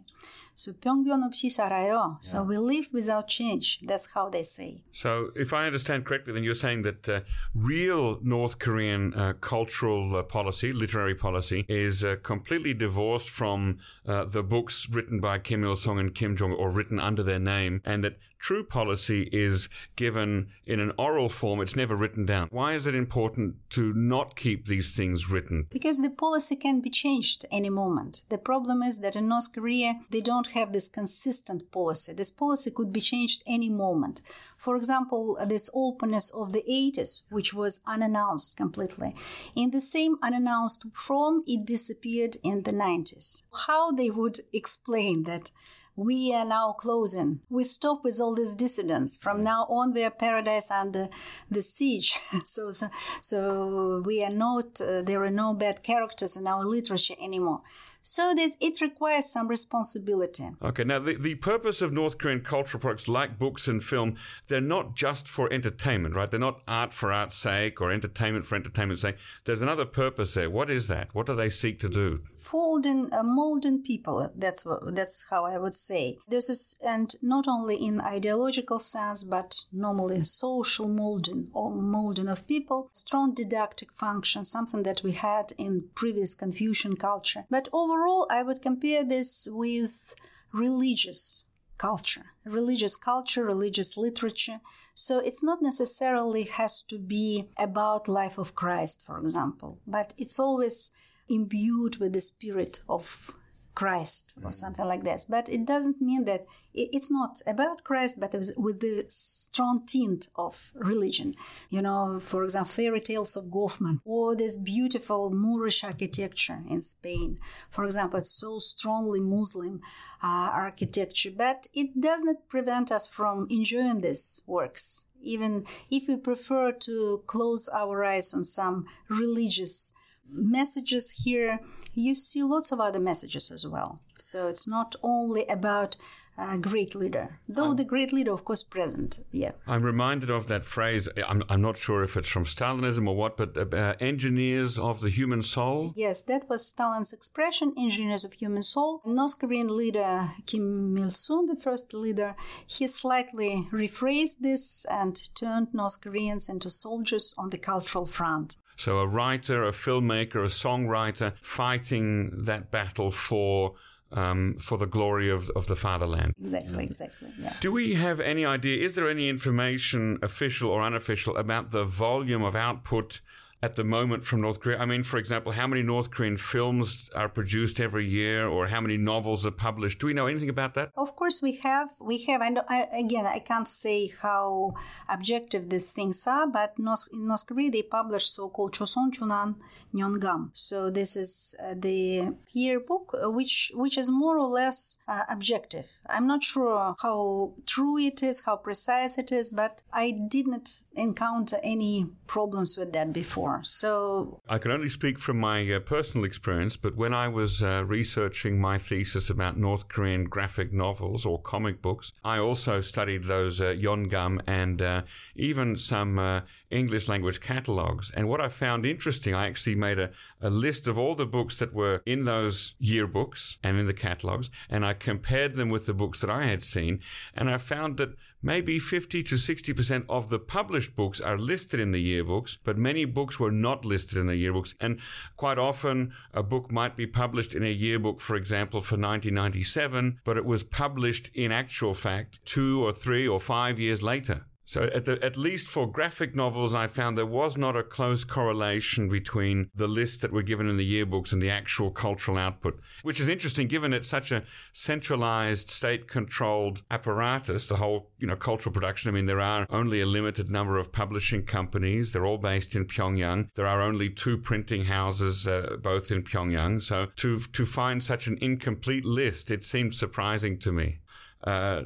So 0.59 0.73
Pyongyang 0.73 1.23
없이 1.23 1.49
살아요. 1.49 2.17
So 2.19 2.43
we 2.43 2.57
live 2.57 2.89
without 2.91 3.29
change. 3.29 3.79
That's 3.81 4.07
how 4.13 4.29
they 4.29 4.43
say. 4.43 4.83
So 4.91 5.29
if 5.33 5.53
I 5.53 5.65
understand 5.65 6.05
correctly, 6.05 6.33
then 6.33 6.43
you're 6.43 6.53
saying 6.53 6.81
that 6.81 7.07
uh, 7.07 7.21
real 7.55 8.19
North 8.21 8.59
Korean 8.59 9.13
uh, 9.13 9.33
cultural 9.39 10.17
uh, 10.17 10.23
policy, 10.23 10.73
literary 10.73 11.15
policy, 11.15 11.65
is 11.69 12.03
uh, 12.03 12.17
completely 12.23 12.73
divorced 12.73 13.29
from 13.29 13.77
uh, 14.05 14.25
the 14.25 14.43
books 14.43 14.89
written 14.91 15.21
by 15.21 15.39
Kim 15.39 15.63
Il 15.63 15.77
Sung 15.77 15.97
and 15.97 16.13
Kim 16.13 16.35
Jong, 16.35 16.51
or 16.51 16.71
written 16.71 16.99
under 16.99 17.23
their 17.23 17.39
name, 17.39 17.81
and 17.85 18.03
that 18.03 18.17
true 18.39 18.63
policy 18.63 19.29
is 19.31 19.69
given 19.95 20.47
in 20.65 20.79
an 20.79 20.91
oral 20.97 21.29
form. 21.29 21.61
It's 21.61 21.75
never 21.75 21.95
written 21.95 22.25
down. 22.25 22.47
Why 22.51 22.73
is 22.73 22.85
it 22.85 22.95
important 22.95 23.55
to 23.71 23.93
not 23.93 24.35
keep 24.35 24.67
these 24.67 24.91
things 24.95 25.29
written? 25.29 25.67
Because 25.69 26.01
the 26.01 26.09
policy 26.09 26.55
can 26.55 26.79
be 26.79 26.89
changed 26.89 27.45
any 27.54 27.70
moment. 27.70 28.22
The 28.28 28.38
problem 28.38 28.82
is 28.82 28.98
that 28.98 29.16
in 29.16 29.28
North 29.28 29.52
Korea, 29.54 30.00
they 30.10 30.20
don't 30.20 30.48
have 30.48 30.72
this 30.72 30.88
consistent 30.88 31.70
policy. 31.70 32.12
This 32.12 32.30
policy 32.30 32.70
could 32.70 32.92
be 32.92 33.00
changed 33.00 33.42
any 33.46 33.70
moment. 33.70 34.20
For 34.58 34.76
example, 34.76 35.38
this 35.46 35.70
openness 35.74 36.30
of 36.30 36.52
the 36.52 36.64
80s, 36.68 37.22
which 37.30 37.54
was 37.54 37.80
unannounced 37.86 38.56
completely. 38.56 39.14
In 39.54 39.70
the 39.70 39.80
same 39.80 40.16
unannounced 40.22 40.86
form, 40.94 41.44
it 41.46 41.64
disappeared 41.64 42.36
in 42.42 42.62
the 42.62 42.72
90s. 42.72 43.44
How 43.66 43.92
they 43.92 44.10
would 44.10 44.40
explain 44.52 45.24
that 45.24 45.50
we 45.96 46.34
are 46.34 46.44
now 46.44 46.72
closing. 46.72 47.40
We 47.48 47.64
stop 47.64 48.02
with 48.04 48.20
all 48.20 48.34
these 48.34 48.54
dissidents. 48.54 49.16
From 49.16 49.42
now 49.42 49.66
on, 49.68 49.92
we 49.94 50.04
are 50.04 50.10
paradise 50.10 50.70
under 50.70 51.08
the 51.50 51.62
siege. 51.62 52.18
so, 52.44 52.72
so 53.20 54.02
we 54.04 54.22
are 54.24 54.32
not, 54.32 54.80
uh, 54.80 55.02
there 55.02 55.22
are 55.24 55.30
no 55.30 55.54
bad 55.54 55.82
characters 55.82 56.36
in 56.36 56.46
our 56.46 56.64
literature 56.64 57.14
anymore 57.20 57.62
so 58.06 58.34
that 58.34 58.50
it 58.60 58.82
requires 58.82 59.24
some 59.24 59.48
responsibility. 59.48 60.50
Okay, 60.62 60.84
now 60.84 60.98
the, 60.98 61.16
the 61.16 61.36
purpose 61.36 61.80
of 61.80 61.90
North 61.90 62.18
Korean 62.18 62.42
cultural 62.42 62.78
products 62.78 63.08
like 63.08 63.38
books 63.38 63.66
and 63.66 63.82
film, 63.82 64.16
they're 64.48 64.60
not 64.60 64.94
just 64.94 65.26
for 65.26 65.50
entertainment, 65.50 66.14
right? 66.14 66.30
They're 66.30 66.38
not 66.38 66.60
art 66.68 66.92
for 66.92 67.10
art's 67.10 67.34
sake 67.34 67.80
or 67.80 67.90
entertainment 67.90 68.44
for 68.44 68.56
entertainment's 68.56 69.00
sake. 69.00 69.16
There's 69.46 69.62
another 69.62 69.86
purpose 69.86 70.34
there. 70.34 70.50
What 70.50 70.70
is 70.70 70.88
that? 70.88 71.14
What 71.14 71.24
do 71.24 71.34
they 71.34 71.48
seek 71.48 71.80
to 71.80 71.88
do? 71.88 72.20
Folding, 72.44 73.12
uh, 73.12 73.22
molding 73.22 73.82
people. 73.82 74.30
That's 74.36 74.66
what, 74.66 74.94
that's 74.94 75.24
how 75.30 75.46
I 75.46 75.56
would 75.56 75.74
say. 75.74 76.18
This 76.28 76.50
is, 76.50 76.78
and 76.84 77.14
not 77.22 77.48
only 77.48 77.76
in 77.76 78.00
ideological 78.00 78.78
sense, 78.78 79.24
but 79.24 79.56
normally 79.72 80.22
social 80.24 80.86
molding 80.86 81.48
or 81.54 81.74
molding 81.74 82.28
of 82.28 82.46
people. 82.46 82.90
Strong 82.92 83.34
didactic 83.34 83.90
function, 83.92 84.44
something 84.44 84.82
that 84.82 85.02
we 85.02 85.12
had 85.12 85.52
in 85.56 85.88
previous 85.94 86.34
Confucian 86.34 86.96
culture. 86.96 87.46
But 87.48 87.68
overall, 87.72 88.26
I 88.30 88.42
would 88.42 88.60
compare 88.60 89.04
this 89.04 89.48
with 89.50 90.14
religious 90.52 91.46
culture, 91.78 92.26
religious 92.44 92.96
culture, 92.96 93.44
religious 93.44 93.96
literature. 93.96 94.60
So 94.94 95.18
it's 95.18 95.42
not 95.42 95.62
necessarily 95.62 96.44
has 96.44 96.82
to 96.82 96.98
be 96.98 97.48
about 97.56 98.06
life 98.06 98.38
of 98.38 98.54
Christ, 98.54 99.02
for 99.04 99.18
example, 99.18 99.80
but 99.86 100.14
it's 100.16 100.38
always 100.38 100.92
imbued 101.28 101.96
with 101.96 102.12
the 102.12 102.20
spirit 102.20 102.80
of 102.88 103.34
Christ 103.74 104.34
or 104.42 104.50
mm. 104.50 104.54
something 104.54 104.86
like 104.86 105.02
this. 105.02 105.24
But 105.24 105.48
it 105.48 105.64
doesn't 105.66 106.00
mean 106.00 106.24
that 106.24 106.46
it's 106.72 107.10
not 107.10 107.40
about 107.46 107.84
Christ, 107.84 108.18
but 108.18 108.34
with 108.56 108.80
the 108.80 109.04
strong 109.08 109.84
tint 109.86 110.28
of 110.36 110.72
religion. 110.74 111.34
You 111.70 111.82
know, 111.82 112.20
for 112.20 112.44
example, 112.44 112.72
fairy 112.72 113.00
tales 113.00 113.36
of 113.36 113.46
Goffman 113.46 114.00
or 114.04 114.34
this 114.34 114.56
beautiful 114.56 115.30
Moorish 115.30 115.84
architecture 115.84 116.62
in 116.68 116.82
Spain. 116.82 117.38
For 117.70 117.84
example, 117.84 118.20
it's 118.20 118.30
so 118.30 118.58
strongly 118.58 119.20
Muslim 119.20 119.80
uh, 120.22 120.50
architecture, 120.52 121.30
but 121.36 121.66
it 121.74 122.00
does 122.00 122.22
not 122.22 122.48
prevent 122.48 122.90
us 122.90 123.08
from 123.08 123.46
enjoying 123.50 124.00
these 124.00 124.42
works, 124.46 125.06
even 125.22 125.64
if 125.90 126.08
we 126.08 126.16
prefer 126.16 126.72
to 126.72 127.22
close 127.26 127.68
our 127.68 128.04
eyes 128.04 128.34
on 128.34 128.44
some 128.44 128.86
religious 129.08 129.92
messages 130.30 131.22
here 131.24 131.60
you 131.94 132.14
see 132.14 132.42
lots 132.42 132.72
of 132.72 132.80
other 132.80 132.98
messages 132.98 133.50
as 133.50 133.66
well. 133.66 134.00
So 134.16 134.48
it's 134.48 134.66
not 134.66 134.96
only 135.02 135.46
about 135.46 135.96
a 136.36 136.58
great 136.58 136.94
leader, 136.94 137.38
though 137.48 137.74
the 137.74 137.84
great 137.84 138.12
leader, 138.12 138.32
of 138.32 138.44
course, 138.44 138.62
present. 138.62 139.24
Yeah. 139.30 139.52
I'm 139.66 139.82
reminded 139.82 140.30
of 140.30 140.46
that 140.48 140.64
phrase. 140.64 141.08
I'm, 141.26 141.42
I'm 141.48 141.60
not 141.60 141.76
sure 141.76 142.02
if 142.02 142.16
it's 142.16 142.28
from 142.28 142.44
Stalinism 142.44 143.08
or 143.08 143.16
what, 143.16 143.36
but 143.36 143.56
uh, 143.56 143.94
engineers 144.00 144.78
of 144.78 145.00
the 145.00 145.10
human 145.10 145.42
soul. 145.42 145.92
Yes, 145.96 146.20
that 146.22 146.48
was 146.48 146.66
Stalin's 146.66 147.12
expression, 147.12 147.72
engineers 147.78 148.24
of 148.24 148.32
human 148.32 148.62
soul. 148.62 149.00
North 149.04 149.38
Korean 149.38 149.76
leader 149.76 150.32
Kim 150.46 150.96
Il 150.98 151.10
sung, 151.10 151.46
the 151.46 151.56
first 151.56 151.94
leader, 151.94 152.34
he 152.66 152.88
slightly 152.88 153.68
rephrased 153.72 154.40
this 154.40 154.84
and 154.90 155.34
turned 155.34 155.72
North 155.72 156.00
Koreans 156.00 156.48
into 156.48 156.70
soldiers 156.70 157.34
on 157.38 157.50
the 157.50 157.58
cultural 157.58 158.06
front. 158.06 158.56
So 158.76 158.98
a 158.98 159.06
writer, 159.06 159.64
a 159.64 159.70
filmmaker, 159.70 160.44
a 160.44 160.48
songwriter 160.48 161.34
fighting 161.42 162.44
that 162.44 162.70
battle 162.70 163.10
for 163.12 163.74
um, 164.14 164.56
for 164.58 164.78
the 164.78 164.86
glory 164.86 165.30
of, 165.30 165.50
of 165.50 165.66
the 165.66 165.76
fatherland. 165.76 166.34
Exactly, 166.40 166.84
exactly. 166.84 167.28
Yeah. 167.38 167.56
Do 167.60 167.72
we 167.72 167.94
have 167.94 168.20
any 168.20 168.44
idea? 168.44 168.82
Is 168.82 168.94
there 168.94 169.08
any 169.08 169.28
information, 169.28 170.18
official 170.22 170.70
or 170.70 170.82
unofficial, 170.82 171.36
about 171.36 171.72
the 171.72 171.84
volume 171.84 172.42
of 172.42 172.54
output 172.54 173.20
at 173.64 173.76
the 173.76 173.84
moment 173.98 174.22
from 174.28 174.38
North 174.46 174.58
Korea? 174.60 174.78
I 174.84 174.86
mean, 174.92 175.02
for 175.02 175.18
example, 175.22 175.50
how 175.60 175.66
many 175.72 175.82
North 175.82 176.08
Korean 176.14 176.36
films 176.54 176.86
are 177.20 177.30
produced 177.38 177.76
every 177.86 178.06
year, 178.20 178.46
or 178.54 178.60
how 178.74 178.80
many 178.86 178.98
novels 179.12 179.40
are 179.48 179.56
published? 179.68 179.96
Do 180.00 180.06
we 180.08 180.14
know 180.18 180.26
anything 180.32 180.52
about 180.56 180.72
that? 180.74 180.86
Of 181.04 181.10
course, 181.20 181.40
we 181.46 181.52
have. 181.68 181.88
We 182.10 182.16
have. 182.28 182.40
And 182.48 182.56
again, 183.04 183.26
I 183.26 183.40
can't 183.50 183.70
say 183.84 183.98
how 184.24 184.74
objective 185.16 185.62
these 185.70 185.90
things 185.98 186.26
are, 186.26 186.46
but 186.58 186.70
in 186.78 186.84
North 187.30 187.46
Korea 187.46 187.70
they 187.70 187.82
publish 187.98 188.26
so-called 188.38 188.72
Choson 188.76 189.08
Chungang 189.14 189.52
Nyongam. 189.94 190.42
So 190.52 190.90
this 190.90 191.16
is 191.24 191.54
uh, 191.62 191.74
the 191.86 192.34
yearbook, 192.52 193.06
uh, 193.14 193.30
which 193.38 193.72
which 193.82 193.96
is 194.02 194.10
more 194.10 194.36
or 194.44 194.50
less 194.60 194.98
uh, 195.08 195.24
objective. 195.36 195.86
I'm 196.14 196.26
not 196.26 196.42
sure 196.42 196.96
how 197.04 197.54
true 197.74 197.98
it 198.10 198.22
is, 198.22 198.44
how 198.46 198.56
precise 198.56 199.16
it 199.22 199.30
is, 199.40 199.46
but 199.50 199.82
I 199.92 200.06
didn't 200.36 200.68
encounter 200.96 201.58
any 201.62 202.06
problems 202.26 202.76
with 202.76 202.92
that 202.92 203.12
before. 203.12 203.60
So 203.62 204.40
I 204.48 204.58
can 204.58 204.70
only 204.70 204.88
speak 204.88 205.18
from 205.18 205.38
my 205.38 205.70
uh, 205.72 205.80
personal 205.80 206.24
experience, 206.24 206.76
but 206.76 206.96
when 206.96 207.12
I 207.12 207.28
was 207.28 207.62
uh, 207.62 207.84
researching 207.86 208.60
my 208.60 208.78
thesis 208.78 209.30
about 209.30 209.56
North 209.56 209.88
Korean 209.88 210.24
graphic 210.24 210.72
novels 210.72 211.26
or 211.26 211.40
comic 211.40 211.82
books, 211.82 212.12
I 212.24 212.38
also 212.38 212.80
studied 212.80 213.24
those 213.24 213.60
uh, 213.60 213.74
Yongam 213.76 214.40
and 214.46 214.80
uh, 214.80 215.02
even 215.36 215.76
some 215.76 216.18
uh, 216.18 216.40
English 216.74 217.08
language 217.08 217.40
catalogs. 217.40 218.10
And 218.10 218.28
what 218.28 218.40
I 218.40 218.48
found 218.48 218.84
interesting, 218.84 219.34
I 219.34 219.46
actually 219.46 219.76
made 219.76 219.98
a, 219.98 220.10
a 220.40 220.50
list 220.50 220.88
of 220.88 220.98
all 220.98 221.14
the 221.14 221.26
books 221.26 221.58
that 221.58 221.72
were 221.72 222.02
in 222.04 222.24
those 222.24 222.74
yearbooks 222.82 223.56
and 223.62 223.78
in 223.78 223.86
the 223.86 223.94
catalogs, 223.94 224.50
and 224.68 224.84
I 224.84 224.94
compared 224.94 225.54
them 225.54 225.68
with 225.68 225.86
the 225.86 225.94
books 225.94 226.20
that 226.20 226.30
I 226.30 226.46
had 226.46 226.62
seen, 226.62 227.00
and 227.34 227.48
I 227.48 227.58
found 227.58 227.96
that 227.98 228.16
maybe 228.42 228.78
50 228.78 229.22
to 229.22 229.36
60% 229.36 230.04
of 230.08 230.28
the 230.28 230.38
published 230.38 230.94
books 230.96 231.20
are 231.20 231.38
listed 231.38 231.80
in 231.80 231.92
the 231.92 232.04
yearbooks, 232.04 232.58
but 232.62 232.76
many 232.76 233.04
books 233.04 233.38
were 233.38 233.52
not 233.52 233.84
listed 233.84 234.18
in 234.18 234.26
the 234.26 234.34
yearbooks. 234.34 234.74
And 234.80 235.00
quite 235.36 235.58
often, 235.58 236.12
a 236.34 236.42
book 236.42 236.70
might 236.70 236.96
be 236.96 237.06
published 237.06 237.54
in 237.54 237.62
a 237.62 237.70
yearbook, 237.70 238.20
for 238.20 238.36
example, 238.36 238.80
for 238.80 238.96
1997, 238.96 240.18
but 240.24 240.36
it 240.36 240.44
was 240.44 240.62
published 240.62 241.30
in 241.34 241.52
actual 241.52 241.94
fact 241.94 242.44
two 242.44 242.84
or 242.84 242.92
three 242.92 243.26
or 243.26 243.40
five 243.40 243.78
years 243.78 244.02
later. 244.02 244.44
So, 244.66 244.84
at, 244.84 245.04
the, 245.04 245.22
at, 245.22 245.36
least 245.36 245.68
for 245.68 245.86
graphic 245.86 246.34
novels, 246.34 246.74
I 246.74 246.86
found 246.86 247.18
there 247.18 247.26
was 247.26 247.56
not 247.56 247.76
a 247.76 247.82
close 247.82 248.24
correlation 248.24 249.10
between 249.10 249.68
the 249.74 249.86
lists 249.86 250.22
that 250.22 250.32
were 250.32 250.42
given 250.42 250.68
in 250.68 250.78
the 250.78 250.90
yearbooks 250.90 251.32
and 251.32 251.42
the 251.42 251.50
actual 251.50 251.90
cultural 251.90 252.38
output, 252.38 252.80
which 253.02 253.20
is 253.20 253.28
interesting 253.28 253.68
given 253.68 253.92
it's 253.92 254.08
such 254.08 254.32
a 254.32 254.42
centralized, 254.72 255.68
state 255.68 256.08
controlled 256.08 256.82
apparatus, 256.90 257.66
the 257.66 257.76
whole 257.76 258.10
you 258.18 258.26
know, 258.26 258.36
cultural 258.36 258.72
production. 258.72 259.10
I 259.10 259.12
mean, 259.12 259.26
there 259.26 259.40
are 259.40 259.66
only 259.68 260.00
a 260.00 260.06
limited 260.06 260.48
number 260.48 260.78
of 260.78 260.92
publishing 260.92 261.44
companies. 261.44 262.12
They're 262.12 262.26
all 262.26 262.38
based 262.38 262.74
in 262.74 262.86
Pyongyang. 262.86 263.50
There 263.54 263.66
are 263.66 263.82
only 263.82 264.08
two 264.08 264.38
printing 264.38 264.86
houses, 264.86 265.46
uh, 265.46 265.76
both 265.82 266.10
in 266.10 266.22
Pyongyang. 266.22 266.82
So, 266.82 267.08
to, 267.16 267.38
to 267.38 267.66
find 267.66 268.02
such 268.02 268.26
an 268.26 268.38
incomplete 268.40 269.04
list, 269.04 269.50
it 269.50 269.62
seemed 269.62 269.94
surprising 269.94 270.58
to 270.60 270.72
me. 270.72 271.00
Uh, 271.42 271.82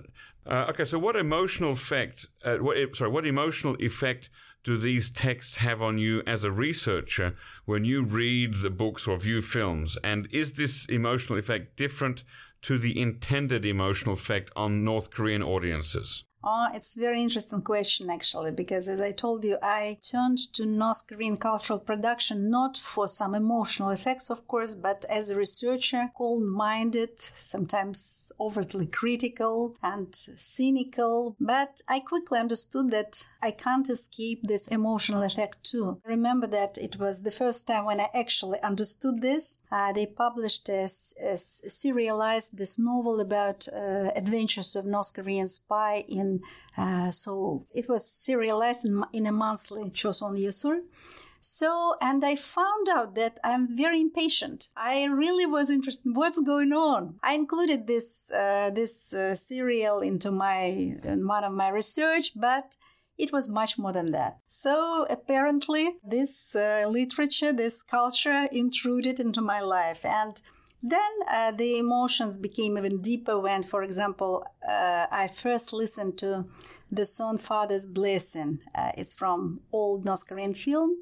Uh, 0.48 0.66
okay, 0.70 0.86
so 0.86 0.98
what 0.98 1.14
emotional 1.14 1.72
effect? 1.72 2.26
Uh, 2.42 2.56
what, 2.56 2.76
sorry, 2.96 3.10
what 3.10 3.26
emotional 3.26 3.76
effect 3.80 4.30
do 4.64 4.78
these 4.78 5.10
texts 5.10 5.56
have 5.56 5.82
on 5.82 5.98
you 5.98 6.22
as 6.26 6.42
a 6.42 6.50
researcher 6.50 7.34
when 7.66 7.84
you 7.84 8.02
read 8.02 8.54
the 8.62 8.70
books 8.70 9.06
or 9.06 9.18
view 9.18 9.42
films? 9.42 9.98
And 10.02 10.26
is 10.32 10.54
this 10.54 10.86
emotional 10.86 11.38
effect 11.38 11.76
different 11.76 12.24
to 12.62 12.78
the 12.78 12.98
intended 12.98 13.66
emotional 13.66 14.14
effect 14.14 14.50
on 14.56 14.84
North 14.84 15.10
Korean 15.10 15.42
audiences? 15.42 16.24
Oh, 16.42 16.68
it's 16.72 16.96
a 16.96 17.00
very 17.00 17.20
interesting 17.20 17.62
question, 17.62 18.08
actually, 18.10 18.52
because 18.52 18.88
as 18.88 19.00
I 19.00 19.12
told 19.12 19.44
you, 19.44 19.58
I 19.60 19.98
turned 20.02 20.38
to 20.54 20.64
North 20.64 21.06
Korean 21.08 21.36
cultural 21.36 21.80
production 21.80 22.48
not 22.48 22.76
for 22.76 23.08
some 23.08 23.34
emotional 23.34 23.90
effects, 23.90 24.30
of 24.30 24.46
course, 24.46 24.74
but 24.74 25.04
as 25.08 25.30
a 25.30 25.36
researcher, 25.36 26.10
cold 26.16 26.44
minded, 26.44 27.20
sometimes 27.20 28.30
overtly 28.38 28.86
critical 28.86 29.76
and 29.82 30.14
cynical. 30.14 31.36
But 31.40 31.82
I 31.88 32.00
quickly 32.00 32.38
understood 32.38 32.90
that 32.92 33.26
I 33.42 33.50
can't 33.50 33.88
escape 33.88 34.42
this 34.42 34.68
emotional 34.68 35.22
effect 35.22 35.64
too. 35.64 36.00
I 36.06 36.10
remember 36.10 36.46
that 36.48 36.78
it 36.78 36.98
was 36.98 37.22
the 37.22 37.30
first 37.30 37.66
time 37.66 37.84
when 37.84 38.00
I 38.00 38.08
actually 38.14 38.60
understood 38.62 39.20
this. 39.22 39.58
Uh, 39.72 39.92
they 39.92 40.06
published 40.06 40.68
a, 40.68 40.88
a, 41.22 41.36
serialized 41.36 42.56
this 42.56 42.78
novel 42.78 43.20
about 43.20 43.66
uh, 43.68 44.10
adventures 44.14 44.76
of 44.76 44.86
North 44.86 45.12
Korean 45.14 45.48
spy 45.48 46.04
in 46.08 46.27
in 46.28 46.40
uh, 46.76 47.10
Seoul. 47.10 47.66
It 47.74 47.88
was 47.88 48.02
serialized 48.26 48.84
in, 48.84 49.04
in 49.12 49.26
a 49.26 49.32
monthly 49.32 49.84
Choson 49.90 50.34
Yesul. 50.38 50.80
So, 51.40 51.94
and 52.00 52.24
I 52.24 52.34
found 52.34 52.88
out 52.88 53.14
that 53.14 53.38
I'm 53.44 53.76
very 53.76 54.00
impatient. 54.00 54.68
I 54.76 55.04
really 55.04 55.46
was 55.46 55.70
interested 55.70 56.06
in 56.06 56.14
what's 56.14 56.40
going 56.40 56.72
on. 56.72 57.02
I 57.22 57.34
included 57.34 57.86
this 57.86 58.30
uh, 58.32 58.70
this 58.70 59.12
uh, 59.12 59.36
serial 59.36 60.00
into 60.00 60.30
my 60.32 60.62
in 61.12 61.26
one 61.26 61.44
of 61.44 61.52
my 61.52 61.68
research, 61.68 62.32
but 62.34 62.76
it 63.16 63.32
was 63.32 63.48
much 63.48 63.78
more 63.78 63.92
than 63.92 64.10
that. 64.12 64.38
So 64.46 65.06
apparently, 65.08 65.84
this 66.04 66.54
uh, 66.54 66.86
literature, 66.88 67.52
this 67.52 67.82
culture, 67.82 68.48
intruded 68.50 69.20
into 69.20 69.40
my 69.40 69.60
life, 69.60 70.04
and 70.04 70.40
then 70.82 71.10
uh, 71.28 71.52
the 71.52 71.78
emotions 71.78 72.38
became 72.38 72.78
even 72.78 73.00
deeper 73.00 73.38
when, 73.38 73.64
for 73.64 73.82
example, 73.82 74.44
uh, 74.68 75.06
I 75.10 75.28
first 75.28 75.72
listened 75.72 76.18
to 76.18 76.46
the 76.90 77.04
song 77.04 77.38
Father's 77.38 77.86
Blessing. 77.86 78.60
Uh, 78.74 78.92
it's 78.96 79.12
from 79.12 79.60
old 79.72 80.04
North 80.04 80.26
Korean 80.28 80.54
film. 80.54 80.98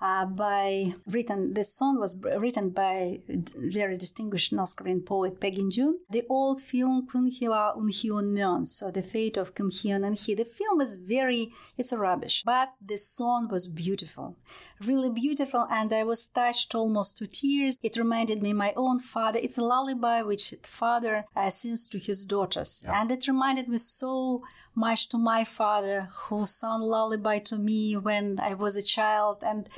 Uh, 0.00 0.26
by 0.26 0.94
written 1.06 1.54
this 1.54 1.72
song 1.72 1.98
was 1.98 2.18
written 2.38 2.70
by 2.70 3.20
very 3.56 3.96
distinguished 3.96 4.52
North 4.52 4.76
Korean 4.76 5.00
poet 5.00 5.40
Baek 5.40 5.58
In-jun. 5.58 6.00
The 6.10 6.24
old 6.28 6.60
film 6.60 7.06
Kun 7.10 7.30
Hwa 7.30 7.76
Un 7.76 7.88
Hyun 7.88 8.26
Myeon, 8.34 8.66
so 8.66 8.90
the 8.90 9.02
fate 9.02 9.36
of 9.36 9.54
Kim 9.54 9.70
Hyun 9.70 10.06
and 10.06 10.18
He. 10.18 10.34
The 10.34 10.44
film 10.44 10.80
is 10.80 10.96
very 10.96 11.52
it's 11.78 11.92
a 11.92 11.98
rubbish, 11.98 12.42
but 12.44 12.72
the 12.84 12.98
song 12.98 13.48
was 13.50 13.68
beautiful 13.68 14.36
really 14.84 15.10
beautiful 15.10 15.66
and 15.70 15.92
I 15.92 16.04
was 16.04 16.26
touched 16.26 16.74
almost 16.74 17.16
to 17.18 17.26
tears. 17.26 17.78
It 17.82 17.96
reminded 17.96 18.42
me 18.42 18.52
my 18.52 18.72
own 18.76 18.98
father. 18.98 19.38
It's 19.42 19.58
a 19.58 19.64
lullaby 19.64 20.22
which 20.22 20.54
father 20.62 21.24
uh, 21.34 21.50
sings 21.50 21.88
to 21.88 21.98
his 21.98 22.24
daughters. 22.24 22.82
Yeah. 22.84 23.00
And 23.00 23.10
it 23.10 23.26
reminded 23.26 23.68
me 23.68 23.78
so 23.78 24.42
much 24.76 25.08
to 25.08 25.18
my 25.18 25.42
father 25.44 26.08
who 26.28 26.46
sung 26.46 26.82
lullaby 26.82 27.38
to 27.38 27.56
me 27.56 27.96
when 27.96 28.38
I 28.38 28.54
was 28.54 28.76
a 28.76 28.82
child 28.82 29.42
and 29.42 29.68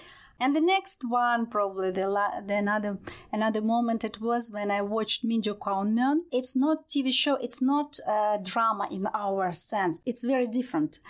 and 0.41 0.55
the 0.55 0.61
next 0.61 1.03
one, 1.05 1.47
probably 1.47 1.91
the, 1.91 2.09
la- 2.09 2.41
the 2.41 2.55
another 2.55 2.99
another 3.33 3.61
moment, 3.61 4.05
it 4.05 4.21
was 4.21 4.53
when 4.53 4.71
I 4.71 4.83
watched 4.83 5.27
Minjo 5.27 5.59
Kwaunmyeon. 5.59 6.19
It's 6.31 6.55
not 6.55 6.89
TV 6.89 7.13
show. 7.13 7.35
It's 7.37 7.61
not 7.61 7.99
uh, 8.07 8.37
drama 8.37 8.87
in 8.89 9.09
our 9.13 9.53
sense. 9.53 10.01
It's 10.07 10.23
very 10.23 10.47
different. 10.47 11.01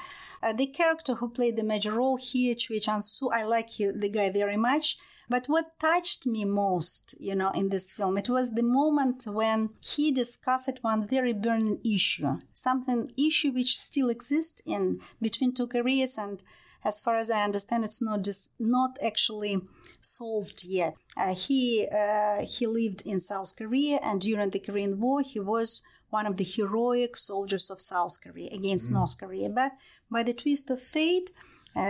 Uh, 0.42 0.54
the 0.54 0.66
character 0.66 1.16
who 1.16 1.28
played 1.28 1.56
the 1.56 1.64
major 1.64 1.92
role 1.92 2.16
here, 2.16 2.54
Choi 2.54 2.78
Chan-soo, 2.78 3.28
I 3.28 3.42
like 3.42 3.70
he, 3.70 3.90
the 3.90 4.08
guy 4.08 4.30
very 4.30 4.56
much. 4.56 4.96
But 5.28 5.46
what 5.46 5.78
touched 5.78 6.26
me 6.26 6.44
most, 6.44 7.14
you 7.20 7.34
know, 7.34 7.50
in 7.50 7.68
this 7.68 7.92
film, 7.92 8.16
it 8.16 8.28
was 8.28 8.52
the 8.52 8.62
moment 8.62 9.24
when 9.26 9.70
he 9.80 10.10
discussed 10.10 10.78
one 10.80 11.06
very 11.06 11.32
burning 11.32 11.80
issue, 11.84 12.38
something 12.52 13.12
issue 13.18 13.52
which 13.52 13.76
still 13.76 14.08
exists 14.08 14.62
in 14.64 15.00
between 15.20 15.52
two 15.52 15.66
Koreas, 15.66 16.16
and 16.16 16.42
as 16.84 17.00
far 17.00 17.16
as 17.18 17.30
I 17.30 17.42
understand, 17.42 17.84
it's 17.84 18.00
not 18.00 18.24
just 18.24 18.52
not 18.58 18.98
actually 19.02 19.60
solved 20.00 20.64
yet. 20.64 20.94
Uh, 21.16 21.34
he 21.34 21.86
uh, 21.92 22.46
he 22.46 22.66
lived 22.66 23.02
in 23.04 23.20
South 23.20 23.54
Korea, 23.56 23.98
and 24.02 24.20
during 24.20 24.50
the 24.50 24.60
Korean 24.60 24.98
War, 24.98 25.20
he 25.22 25.40
was 25.40 25.82
one 26.10 26.26
of 26.26 26.36
the 26.36 26.44
heroic 26.44 27.16
soldiers 27.16 27.70
of 27.70 27.80
South 27.80 28.18
Korea 28.22 28.50
against 28.52 28.88
mm. 28.88 28.94
North 28.94 29.18
Korea. 29.18 29.50
But 29.50 29.72
by 30.10 30.22
the 30.22 30.32
twist 30.32 30.70
of 30.70 30.82
fate, 30.82 31.30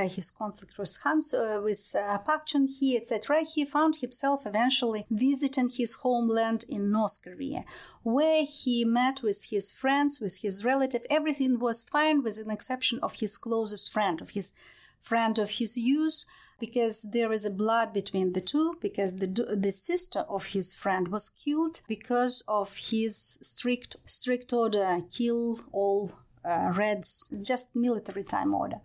his 0.09 0.31
conflict 0.31 0.77
with 0.79 0.99
Hans, 1.03 1.33
uh, 1.35 1.61
with 1.63 1.95
uh, 1.99 2.19
Park 2.19 2.47
Chung-hee, 2.47 2.97
etc., 2.97 3.45
he 3.45 3.65
found 3.65 3.97
himself 3.97 4.47
eventually 4.47 5.07
visiting 5.11 5.69
his 5.69 5.97
homeland 5.97 6.65
in 6.69 6.91
North 6.91 7.21
Korea, 7.23 7.65
where 8.03 8.45
he 8.45 8.85
met 8.85 9.23
with 9.23 9.47
his 9.51 9.73
friends, 9.73 10.21
with 10.21 10.43
his 10.43 10.65
relative. 10.65 11.05
Everything 11.11 11.59
was 11.59 11.83
fine, 11.83 12.23
with 12.23 12.39
an 12.39 12.51
exception 12.51 12.99
of 13.03 13.15
his 13.15 13.39
closest 13.39 13.93
friend, 13.93 14.21
of 14.21 14.31
his 14.31 14.53
friend 15.01 15.39
of 15.39 15.51
his 15.53 15.77
youth, 15.77 16.25
because 16.59 17.03
there 17.03 17.33
is 17.33 17.45
a 17.45 17.51
blood 17.51 17.93
between 17.93 18.33
the 18.33 18.41
two 18.41 18.77
because 18.81 19.17
the 19.17 19.27
the 19.27 19.73
sister 19.73 20.21
of 20.29 20.47
his 20.47 20.75
friend 20.75 21.09
was 21.09 21.31
killed 21.31 21.81
because 21.87 22.43
of 22.49 22.77
his 22.91 23.39
strict 23.43 23.97
strict 24.05 24.53
order 24.53 25.03
kill 25.11 25.61
all 25.73 26.13
uh, 26.49 26.73
Reds, 26.75 27.33
just 27.43 27.75
military 27.75 28.25
time 28.25 28.55
order. 28.55 28.81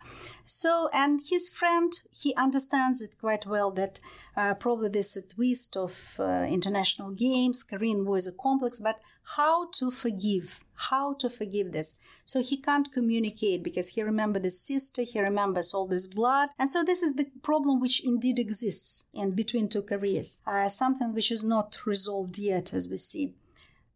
So, 0.46 0.90
and 0.94 1.22
his 1.30 1.50
friend, 1.50 1.94
he 2.12 2.36
understands 2.36 3.02
it 3.02 3.20
quite 3.20 3.46
well 3.46 3.72
that 3.72 4.00
uh, 4.36 4.56
probably 4.56 4.90
this 4.90 5.18
twist 5.34 5.78
of 5.78 6.16
uh, 6.20 6.46
international 6.50 7.12
games, 7.12 7.64
Korean 7.64 8.06
war 8.06 8.18
is 8.18 8.28
a 8.28 8.32
complex, 8.32 8.80
but 8.80 9.00
how 9.38 9.70
to 9.72 9.90
forgive, 9.90 10.60
how 10.76 11.14
to 11.14 11.30
forgive 11.30 11.72
this. 11.72 11.98
So 12.26 12.42
he 12.42 12.58
can't 12.58 12.92
communicate 12.92 13.64
because 13.64 13.90
he 13.90 14.04
remembers 14.04 14.44
his 14.44 14.60
sister, 14.60 15.04
he 15.04 15.20
remembers 15.22 15.74
all 15.74 15.88
this 15.88 16.08
blood. 16.08 16.50
And 16.60 16.70
so 16.70 16.84
this 16.84 17.02
is 17.02 17.16
the 17.16 17.28
problem 17.42 17.80
which 17.80 18.04
indeed 18.04 18.38
exists 18.38 19.08
in 19.14 19.32
between 19.32 19.70
two 19.70 19.82
Koreas, 19.82 20.42
uh, 20.46 20.68
something 20.68 21.14
which 21.14 21.32
is 21.32 21.44
not 21.44 21.78
resolved 21.86 22.38
yet, 22.38 22.74
as 22.74 22.90
we 22.90 22.98
see. 22.98 23.34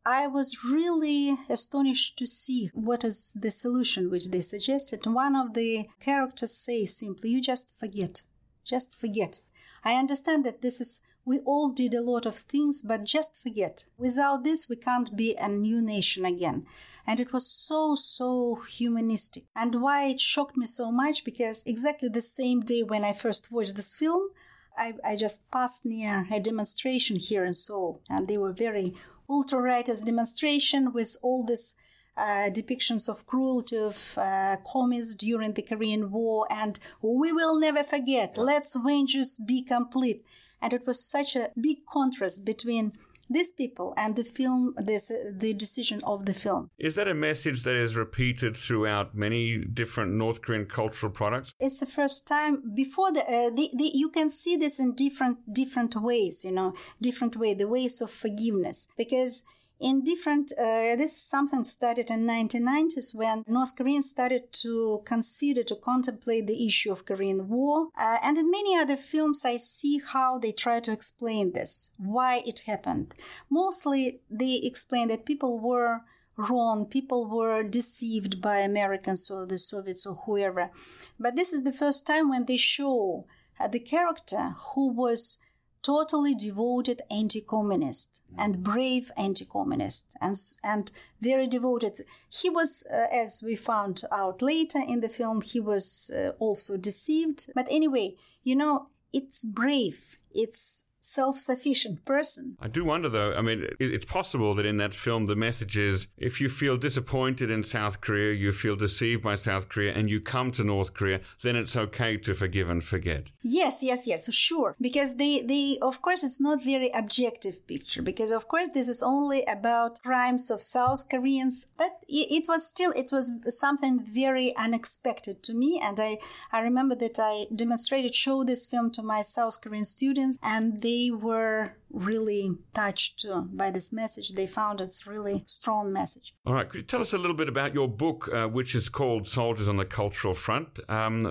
I 0.09 0.25
was 0.25 0.63
really 0.63 1.37
astonished 1.49 2.17
to 2.19 2.25
see 2.25 2.71
what 2.73 3.03
is 3.03 3.33
the 3.35 3.51
solution 3.51 4.09
which 4.09 4.29
they 4.29 4.39
suggested. 4.39 5.05
One 5.05 5.35
of 5.35 5.53
the 5.53 5.89
characters 5.99 6.53
says 6.53 6.95
simply, 6.95 7.31
You 7.31 7.41
just 7.41 7.77
forget. 7.77 8.21
Just 8.63 8.97
forget. 8.97 9.41
I 9.83 9.95
understand 9.95 10.45
that 10.45 10.61
this 10.61 10.79
is, 10.79 11.01
we 11.25 11.39
all 11.39 11.73
did 11.73 11.93
a 11.93 12.01
lot 12.01 12.25
of 12.25 12.37
things, 12.37 12.83
but 12.83 13.03
just 13.03 13.35
forget. 13.43 13.83
Without 13.97 14.45
this, 14.45 14.69
we 14.69 14.77
can't 14.77 15.13
be 15.17 15.35
a 15.35 15.49
new 15.49 15.81
nation 15.81 16.23
again. 16.23 16.65
And 17.05 17.19
it 17.19 17.33
was 17.33 17.45
so, 17.45 17.95
so 17.95 18.61
humanistic. 18.65 19.43
And 19.57 19.81
why 19.81 20.05
it 20.05 20.21
shocked 20.21 20.55
me 20.55 20.67
so 20.67 20.89
much, 20.89 21.25
because 21.25 21.63
exactly 21.65 22.07
the 22.07 22.21
same 22.21 22.61
day 22.61 22.81
when 22.81 23.03
I 23.03 23.11
first 23.11 23.51
watched 23.51 23.75
this 23.75 23.93
film, 23.93 24.29
I, 24.77 24.93
I 25.03 25.15
just 25.17 25.49
passed 25.51 25.85
near 25.85 26.27
a 26.31 26.39
demonstration 26.39 27.17
here 27.17 27.43
in 27.43 27.53
Seoul, 27.53 28.01
and 28.09 28.27
they 28.27 28.37
were 28.37 28.53
very 28.53 28.95
ultra 29.29 29.59
rightist 29.59 30.05
demonstration 30.05 30.93
with 30.93 31.17
all 31.21 31.43
these 31.43 31.75
uh, 32.17 32.49
depictions 32.49 33.07
of 33.07 33.27
cruelty 33.27 33.77
of 33.77 34.17
uh, 34.17 34.57
commies 34.65 35.15
during 35.15 35.53
the 35.53 35.61
Korean 35.61 36.11
War, 36.11 36.47
and 36.49 36.79
we 37.01 37.31
will 37.31 37.59
never 37.59 37.83
forget. 37.83 38.37
Let's 38.37 38.75
vengeance 38.75 39.37
be 39.37 39.63
complete. 39.63 40.25
And 40.59 40.73
it 40.73 40.87
was 40.87 41.05
such 41.05 41.35
a 41.35 41.51
big 41.59 41.85
contrast 41.85 42.43
between 42.43 42.93
these 43.29 43.51
people 43.51 43.93
and 43.97 44.15
the 44.15 44.23
film 44.23 44.73
this 44.77 45.11
the 45.31 45.53
decision 45.53 46.01
of 46.03 46.25
the 46.25 46.33
film. 46.33 46.69
Is 46.77 46.95
that 46.95 47.07
a 47.07 47.13
message 47.13 47.63
that 47.63 47.75
is 47.75 47.95
repeated 47.95 48.55
throughout 48.57 49.15
many 49.15 49.57
different 49.57 50.13
north 50.13 50.41
korean 50.41 50.65
cultural 50.65 51.11
products? 51.11 51.53
It's 51.59 51.79
the 51.79 51.85
first 51.85 52.27
time 52.27 52.73
before 52.73 53.11
the, 53.11 53.21
uh, 53.21 53.49
the, 53.49 53.69
the, 53.73 53.91
you 53.93 54.09
can 54.09 54.29
see 54.29 54.55
this 54.55 54.79
in 54.79 54.95
different 54.95 55.53
different 55.53 55.95
ways 55.95 56.45
you 56.45 56.51
know 56.51 56.73
different 57.01 57.35
way 57.35 57.53
the 57.53 57.67
ways 57.67 58.01
of 58.01 58.11
forgiveness. 58.11 58.87
Because 58.97 59.45
in 59.79 60.03
different 60.03 60.51
uh, 60.57 60.95
this 60.95 61.13
is 61.13 61.21
something 61.21 61.63
started 61.63 62.09
in 62.09 62.25
1990s 62.25 63.15
when 63.15 63.43
north 63.47 63.75
koreans 63.75 64.09
started 64.09 64.51
to 64.51 65.01
consider 65.05 65.63
to 65.63 65.75
contemplate 65.75 66.47
the 66.47 66.65
issue 66.65 66.91
of 66.91 67.05
korean 67.05 67.47
war. 67.47 67.89
Uh, 67.97 68.17
and 68.23 68.37
in 68.37 68.49
many 68.49 68.75
other 68.75 68.97
films 68.97 69.45
i 69.45 69.57
see 69.57 70.01
how 70.13 70.39
they 70.39 70.51
try 70.51 70.79
to 70.79 70.91
explain 70.91 71.51
this 71.53 71.91
why 71.97 72.41
it 72.45 72.59
happened. 72.65 73.13
Mostly 73.49 74.21
they 74.29 74.61
explain 74.63 75.07
that 75.09 75.25
people 75.25 75.59
were 75.59 76.01
wrong 76.35 76.85
people 76.85 77.27
were 77.27 77.63
deceived 77.63 78.41
by 78.41 78.59
americans 78.59 79.29
or 79.29 79.45
the 79.45 79.59
soviets 79.59 80.05
or 80.05 80.15
whoever. 80.25 80.71
But 81.19 81.35
this 81.35 81.53
is 81.53 81.63
the 81.63 81.73
first 81.73 82.07
time 82.07 82.29
when 82.29 82.45
they 82.45 82.57
show 82.57 83.25
uh, 83.59 83.67
the 83.67 83.79
character 83.79 84.55
who 84.73 84.91
was 84.93 85.39
totally 85.81 86.35
devoted 86.35 87.01
anti-communist 87.09 88.21
and 88.37 88.63
brave 88.63 89.11
anti-communist 89.17 90.09
and 90.19 90.35
and 90.63 90.91
very 91.21 91.47
devoted. 91.47 92.05
He 92.29 92.49
was 92.49 92.83
uh, 92.91 93.07
as 93.11 93.43
we 93.45 93.55
found 93.55 94.01
out 94.11 94.41
later 94.41 94.79
in 94.79 95.01
the 95.01 95.09
film 95.09 95.41
he 95.41 95.59
was 95.59 96.11
uh, 96.15 96.31
also 96.39 96.77
deceived. 96.77 97.49
But 97.55 97.67
anyway 97.69 98.15
you 98.43 98.55
know 98.55 98.87
it's 99.13 99.43
brave. 99.45 100.17
It's 100.31 100.86
self-sufficient 100.99 102.05
person. 102.05 102.57
I 102.59 102.67
do 102.67 102.83
wonder, 102.83 103.09
though. 103.09 103.33
I 103.33 103.41
mean, 103.41 103.67
it's 103.79 104.05
possible 104.05 104.53
that 104.55 104.65
in 104.65 104.77
that 104.77 104.93
film 104.93 105.25
the 105.25 105.35
message 105.35 105.77
is: 105.77 106.07
if 106.17 106.41
you 106.41 106.49
feel 106.49 106.77
disappointed 106.77 107.49
in 107.51 107.63
South 107.63 108.01
Korea, 108.01 108.33
you 108.33 108.51
feel 108.51 108.75
deceived 108.75 109.23
by 109.23 109.35
South 109.35 109.69
Korea, 109.69 109.93
and 109.93 110.09
you 110.09 110.19
come 110.19 110.51
to 110.53 110.63
North 110.63 110.93
Korea, 110.93 111.21
then 111.43 111.55
it's 111.55 111.75
okay 111.75 112.17
to 112.17 112.33
forgive 112.33 112.69
and 112.69 112.83
forget. 112.83 113.31
Yes, 113.41 113.81
yes, 113.81 114.07
yes, 114.07 114.31
sure. 114.33 114.75
Because 114.81 115.15
they, 115.15 115.41
they, 115.41 115.77
of 115.81 116.01
course, 116.01 116.23
it's 116.23 116.41
not 116.41 116.63
very 116.63 116.89
objective 116.93 117.65
picture. 117.67 118.01
Because 118.01 118.31
of 118.31 118.47
course, 118.47 118.69
this 118.73 118.89
is 118.89 119.03
only 119.03 119.43
about 119.45 120.01
crimes 120.01 120.49
of 120.51 120.61
South 120.61 121.07
Koreans, 121.09 121.67
but 121.77 121.99
it, 122.07 122.43
it 122.43 122.47
was 122.47 122.67
still 122.67 122.91
it 122.95 123.11
was 123.11 123.31
something 123.49 123.99
very 124.03 124.55
unexpected 124.55 125.43
to 125.43 125.53
me, 125.53 125.79
and 125.81 125.99
I 125.99 126.17
I 126.51 126.61
remember 126.61 126.95
that 126.95 127.19
I 127.19 127.47
demonstrated 127.53 128.15
show 128.15 128.43
this 128.43 128.65
film 128.65 128.91
to 128.91 129.03
my 129.03 129.21
South 129.21 129.61
Korean 129.61 129.85
students, 129.85 130.39
and 130.41 130.81
they 130.87 131.11
were 131.11 131.73
really 131.89 132.57
touched 132.73 133.25
by 133.51 133.69
this 133.71 133.91
message. 133.91 134.33
They 134.33 134.47
found 134.47 134.79
it's 134.79 135.05
really 135.05 135.43
strong 135.45 135.91
message. 135.91 136.33
All 136.45 136.53
right, 136.53 136.69
could 136.69 136.81
you 136.81 136.87
tell 136.87 137.01
us 137.01 137.11
a 137.11 137.17
little 137.17 137.35
bit 137.35 137.49
about 137.49 137.73
your 137.73 137.89
book, 137.89 138.29
uh, 138.33 138.47
which 138.47 138.73
is 138.73 138.87
called 138.87 139.27
Soldiers 139.27 139.67
on 139.67 139.77
the 139.77 139.85
Cultural 139.85 140.33
Front? 140.33 140.79
Um, 140.87 141.25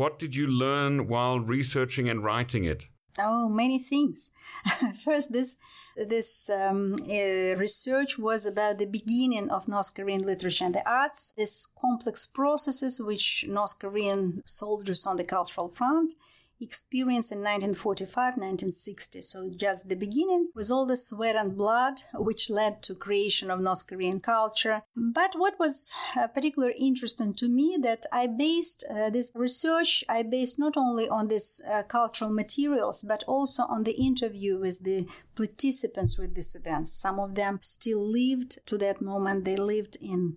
what 0.00 0.18
did 0.18 0.34
you 0.34 0.48
learn 0.48 1.06
while 1.06 1.38
researching 1.38 2.08
and 2.08 2.24
writing 2.24 2.64
it? 2.64 2.86
Oh, 3.18 3.48
many 3.48 3.78
things. 3.78 4.32
First, 5.04 5.32
this 5.32 5.56
this 5.96 6.50
um, 6.50 6.96
uh, 7.08 7.56
research 7.56 8.18
was 8.18 8.44
about 8.44 8.76
the 8.78 8.86
beginning 8.98 9.48
of 9.50 9.66
North 9.66 9.94
Korean 9.94 10.26
literature 10.26 10.66
and 10.66 10.74
the 10.74 10.86
arts, 10.86 11.32
these 11.38 11.68
complex 11.80 12.26
processes 12.26 13.00
which 13.00 13.46
North 13.48 13.78
Korean 13.78 14.42
soldiers 14.44 15.06
on 15.06 15.16
the 15.16 15.24
cultural 15.24 15.70
front 15.70 16.12
experience 16.60 17.30
in 17.30 17.38
1945-1960 17.40 19.22
so 19.22 19.50
just 19.54 19.88
the 19.88 19.96
beginning 19.96 20.48
with 20.54 20.70
all 20.70 20.86
the 20.86 20.96
sweat 20.96 21.36
and 21.36 21.56
blood 21.56 22.02
which 22.14 22.50
led 22.50 22.82
to 22.82 22.94
creation 22.94 23.50
of 23.50 23.60
north 23.60 23.86
korean 23.86 24.20
culture. 24.20 24.82
But 24.96 25.34
what 25.36 25.58
was 25.58 25.92
uh, 26.16 26.28
particularly 26.28 26.76
interesting 26.78 27.34
to 27.34 27.48
me 27.48 27.78
that 27.82 28.06
i 28.12 28.26
based 28.26 28.84
uh, 28.90 29.10
this 29.10 29.30
research 29.34 30.04
i 30.08 30.22
based 30.22 30.58
not 30.58 30.76
only 30.76 31.08
on 31.08 31.28
these 31.28 31.60
uh, 31.70 31.82
cultural 31.82 32.30
materials 32.30 33.04
but 33.06 33.22
also 33.26 33.64
on 33.64 33.82
the 33.82 33.92
interview 33.92 34.58
with 34.58 34.82
the 34.84 35.06
participants 35.36 36.18
with 36.18 36.34
these 36.34 36.56
events. 36.56 36.92
Some 36.92 37.20
of 37.20 37.34
them 37.34 37.60
still 37.62 38.00
lived 38.00 38.58
to 38.66 38.78
that 38.78 39.00
moment. 39.00 39.44
They 39.44 39.56
lived 39.56 39.96
in 40.00 40.36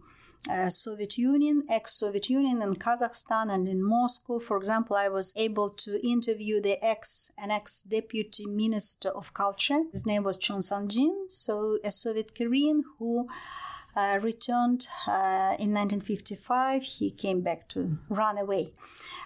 uh, 0.50 0.70
Soviet 0.70 1.18
Union, 1.18 1.64
ex-Soviet 1.70 2.30
Union, 2.30 2.62
in 2.62 2.76
Kazakhstan 2.76 3.52
and 3.52 3.68
in 3.68 3.84
Moscow. 3.84 4.40
For 4.40 4.58
example, 4.58 4.96
I 4.96 5.10
was 5.10 5.34
able 5.36 5.70
to 5.72 6.06
interview 6.06 6.62
the 6.62 6.84
ex 6.84 7.32
and 7.38 7.52
ex-deputy 7.52 8.46
minister 8.46 9.10
of 9.10 9.34
culture. 9.34 9.84
His 9.92 10.06
name 10.06 10.24
was 10.24 10.38
Chun 10.38 10.62
Sang-jin, 10.62 11.26
so 11.28 11.80
a 11.84 11.92
Soviet 11.92 12.36
Korean 12.36 12.84
who 12.98 13.28
uh, 13.96 14.20
returned 14.22 14.88
uh, 15.08 15.56
in 15.60 15.74
1955. 15.74 16.84
He 16.84 17.12
came 17.12 17.42
back 17.42 17.68
to 17.70 17.98
run 18.10 18.38
away. 18.38 18.74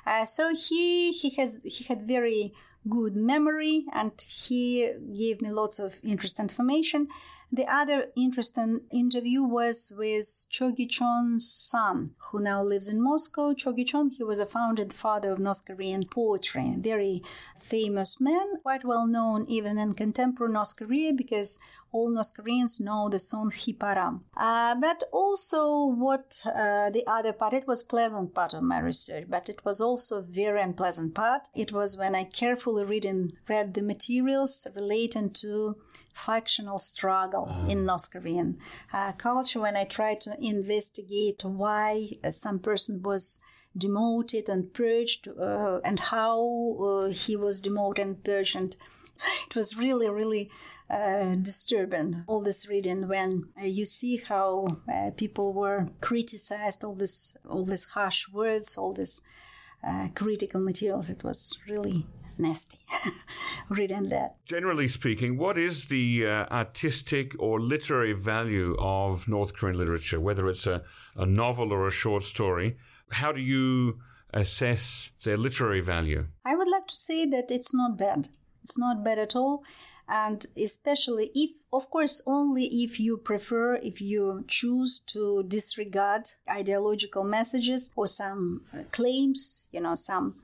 Uh, 0.06 0.26
so 0.26 0.54
he 0.56 1.12
he 1.12 1.30
has 1.32 1.62
he 1.64 1.84
had 1.84 2.08
very 2.08 2.54
good 2.90 3.16
memory 3.16 3.86
and 3.94 4.12
he 4.28 4.92
gave 5.18 5.42
me 5.42 5.50
lots 5.50 5.80
of 5.80 6.00
interesting 6.04 6.46
information. 6.46 7.08
The 7.56 7.72
other 7.72 8.08
interesting 8.16 8.82
interview 8.92 9.44
was 9.44 9.94
with 9.96 10.48
Cho 10.50 10.72
Gi-chon's 10.72 11.48
son, 11.48 12.16
who 12.32 12.40
now 12.40 12.64
lives 12.64 12.90
in 12.90 13.00
Moscow. 13.00 13.54
Cho 13.54 13.72
Gi-chon, 13.72 14.10
he 14.10 14.24
was 14.24 14.40
a 14.40 14.48
founding 14.48 14.90
father 14.90 15.32
of 15.32 15.38
North 15.38 15.64
Korean 15.64 16.02
poetry, 16.02 16.74
very 16.80 17.22
famous 17.62 18.20
man, 18.20 18.56
quite 18.64 18.84
well 18.84 19.06
known 19.06 19.46
even 19.48 19.78
in 19.78 19.94
contemporary 19.94 20.52
North 20.52 20.76
Korea 20.76 21.14
because 21.14 21.60
all 21.94 22.10
North 22.10 22.36
Koreans 22.36 22.80
know 22.80 23.08
the 23.08 23.20
song 23.20 23.52
Hwiparam. 23.56 24.22
Uh, 24.36 24.76
but 24.76 25.04
also 25.14 25.86
what 25.86 26.42
uh, 26.46 26.90
the 26.90 27.04
other 27.08 27.32
part, 27.32 27.54
it 27.54 27.68
was 27.68 27.84
pleasant 27.84 28.34
part 28.34 28.54
of 28.54 28.64
my 28.64 28.80
research, 28.80 29.28
but 29.30 29.48
it 29.48 29.64
was 29.64 29.80
also 29.80 30.22
very 30.22 30.62
unpleasant 30.62 31.14
part. 31.16 31.48
It 31.56 31.72
was 31.72 31.98
when 31.98 32.16
I 32.16 32.26
carefully 32.26 32.84
read 32.84 33.06
and 33.06 33.34
read 33.48 33.76
the 33.76 33.82
materials 33.82 34.68
relating 34.76 35.30
to 35.42 35.78
factional 36.14 36.80
struggle 36.80 37.48
uh. 37.50 37.68
in 37.68 37.86
North 37.86 38.12
Korean 38.12 38.58
uh, 38.92 39.14
culture 39.14 39.60
when 39.60 39.76
I 39.76 39.86
tried 39.86 40.22
to 40.22 40.38
investigate 40.40 41.44
why 41.44 42.10
uh, 42.24 42.32
some 42.32 42.60
person 42.60 43.02
was 43.02 43.40
demoted 43.76 44.50
and 44.50 44.74
purged 44.74 45.28
uh, 45.28 45.80
and 45.84 46.00
how 46.00 46.78
uh, 46.80 47.08
he 47.08 47.36
was 47.36 47.60
demoted 47.60 48.06
and 48.06 48.24
purged. 48.24 48.56
And 48.56 48.76
it 49.48 49.56
was 49.56 49.78
really, 49.78 50.10
really 50.10 50.50
uh, 50.90 51.36
disturbing 51.36 52.24
all 52.28 52.42
this 52.42 52.68
reading 52.68 53.08
when 53.08 53.50
you 53.62 53.86
see 53.86 54.18
how 54.18 54.68
people 55.18 55.54
were 55.54 55.88
criticized, 56.02 56.84
all 56.84 56.96
this, 56.96 57.38
all 57.50 57.66
these 57.66 57.86
harsh 57.86 58.28
words, 58.30 58.78
all 58.78 58.94
this 58.94 59.22
critical 60.16 60.62
materials. 60.62 61.10
It 61.10 61.24
was 61.24 61.58
really 61.68 62.06
nasty 62.38 62.80
reading 63.70 64.10
that. 64.10 64.36
Generally 64.46 64.90
speaking, 64.90 65.38
what 65.38 65.58
is 65.58 65.88
the 65.88 66.26
uh, 66.26 66.46
artistic 66.52 67.34
or 67.40 67.60
literary 67.60 68.14
value 68.14 68.76
of 68.80 69.28
North 69.28 69.54
Korean 69.54 69.78
literature, 69.78 70.20
whether 70.20 70.48
it's 70.48 70.68
a, 70.68 70.84
a 71.16 71.26
novel 71.26 71.72
or 71.72 71.88
a 71.88 71.92
short 71.92 72.24
story? 72.24 72.78
How 73.10 73.32
do 73.32 73.42
you 73.42 74.00
assess 74.34 75.12
their 75.24 75.38
literary 75.38 75.82
value? 75.82 76.28
I 76.46 76.56
would 76.56 76.68
like 76.68 76.88
to 76.88 76.96
say 76.96 77.26
that 77.28 77.52
it's 77.52 77.74
not 77.74 77.98
bad. 77.98 78.30
It's 78.64 78.78
not 78.78 79.04
bad 79.04 79.20
at 79.20 79.36
all 79.36 79.64
and 80.08 80.46
especially 80.58 81.32
if 81.34 81.52
of 81.72 81.90
course 81.90 82.22
only 82.28 82.66
if 82.66 83.00
you 83.00 83.18
prefer 83.18 83.76
if 83.76 84.02
you 84.02 84.44
choose 84.48 85.00
to 85.00 85.44
disregard 85.48 86.30
ideological 86.50 87.24
messages 87.24 87.90
or 87.96 88.06
some 88.06 88.62
claims 88.92 89.68
you 89.72 89.80
know 89.80 89.96
some 89.96 90.36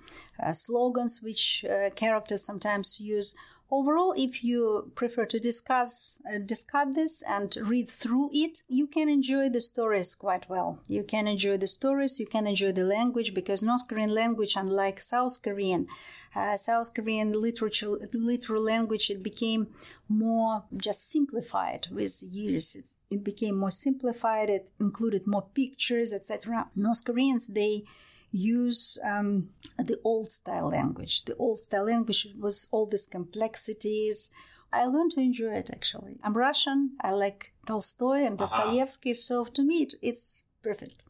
uh, 0.42 0.54
slogans 0.54 1.22
which 1.22 1.66
uh, 1.66 1.90
characters 1.92 2.44
sometimes 2.44 3.02
use 3.02 3.36
Overall, 3.72 4.16
if 4.18 4.44
you 4.44 4.92
prefer 4.96 5.26
to 5.28 5.40
discuss 5.40 6.20
uh, 6.28 6.40
discuss 6.40 6.88
this 6.96 7.22
and 7.22 7.56
read 7.56 7.88
through 7.88 8.32
it, 8.34 8.64
you 8.68 8.88
can 8.88 9.08
enjoy 9.08 9.48
the 9.48 9.62
stories 9.62 10.16
quite 10.16 10.50
well. 10.50 10.80
You 10.88 11.04
can 11.04 11.28
enjoy 11.28 11.58
the 11.58 11.68
stories, 11.68 12.20
you 12.20 12.26
can 12.26 12.48
enjoy 12.48 12.72
the 12.72 12.84
language 12.84 13.36
because 13.36 13.62
North 13.62 13.88
Korean 13.88 14.16
language, 14.16 14.56
unlike 14.56 15.00
South 15.00 15.44
Korean, 15.44 15.86
uh, 16.36 16.58
South 16.58 16.94
Korean 16.94 17.32
literature, 17.34 17.98
literal 18.14 18.64
language, 18.64 19.10
it 19.10 19.24
became 19.24 19.68
more 20.08 20.64
just 20.78 21.12
simplified 21.12 21.88
with 21.92 22.24
years. 22.24 22.76
It's, 22.76 22.98
it 23.10 23.24
became 23.24 23.58
more 23.58 23.72
simplified. 23.72 24.50
It 24.50 24.70
included 24.80 25.26
more 25.26 25.48
pictures, 25.54 26.14
etc. 26.14 26.70
North 26.76 27.04
Koreans 27.06 27.48
they 27.48 27.84
use 28.32 28.98
um, 29.04 29.50
the 29.78 30.00
old 30.04 30.30
style 30.30 30.70
language. 30.70 31.26
The 31.26 31.36
old 31.36 31.60
style 31.60 31.86
language 31.86 32.28
was 32.38 32.68
all 32.72 32.86
these 32.86 33.08
complexities. 33.08 34.30
I 34.72 34.86
learned 34.86 35.12
to 35.12 35.20
enjoy 35.22 35.54
it 35.54 35.72
actually. 35.74 36.20
I'm 36.24 36.38
Russian. 36.38 36.92
I 37.02 37.12
like 37.12 37.54
Tolstoy 37.66 38.26
and 38.26 38.38
Dostoevsky, 38.38 39.12
uh-huh. 39.12 39.16
so 39.16 39.46
to 39.46 39.64
me 39.64 39.84
it, 39.84 39.96
it's 40.02 40.44
perfect. 40.62 41.04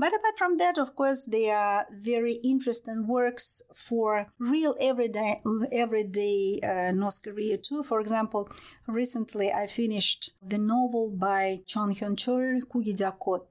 But 0.00 0.14
apart 0.14 0.38
from 0.38 0.56
that, 0.56 0.78
of 0.78 0.96
course, 0.96 1.24
they 1.24 1.50
are 1.50 1.86
very 1.92 2.36
interesting 2.52 3.06
works 3.06 3.60
for 3.74 4.28
real 4.38 4.74
everyday 4.80 5.42
everyday 5.70 6.58
uh, 6.62 6.92
North 6.92 7.20
Korea 7.22 7.58
too. 7.58 7.82
For 7.82 8.00
example, 8.00 8.48
recently 8.86 9.52
I 9.52 9.66
finished 9.66 10.22
the 10.40 10.56
novel 10.56 11.10
by 11.10 11.60
Chon 11.66 11.90
Hyun 11.94 12.16
Chol, 12.16 12.62
Kugi 12.70 12.94
Jakot. 12.96 13.44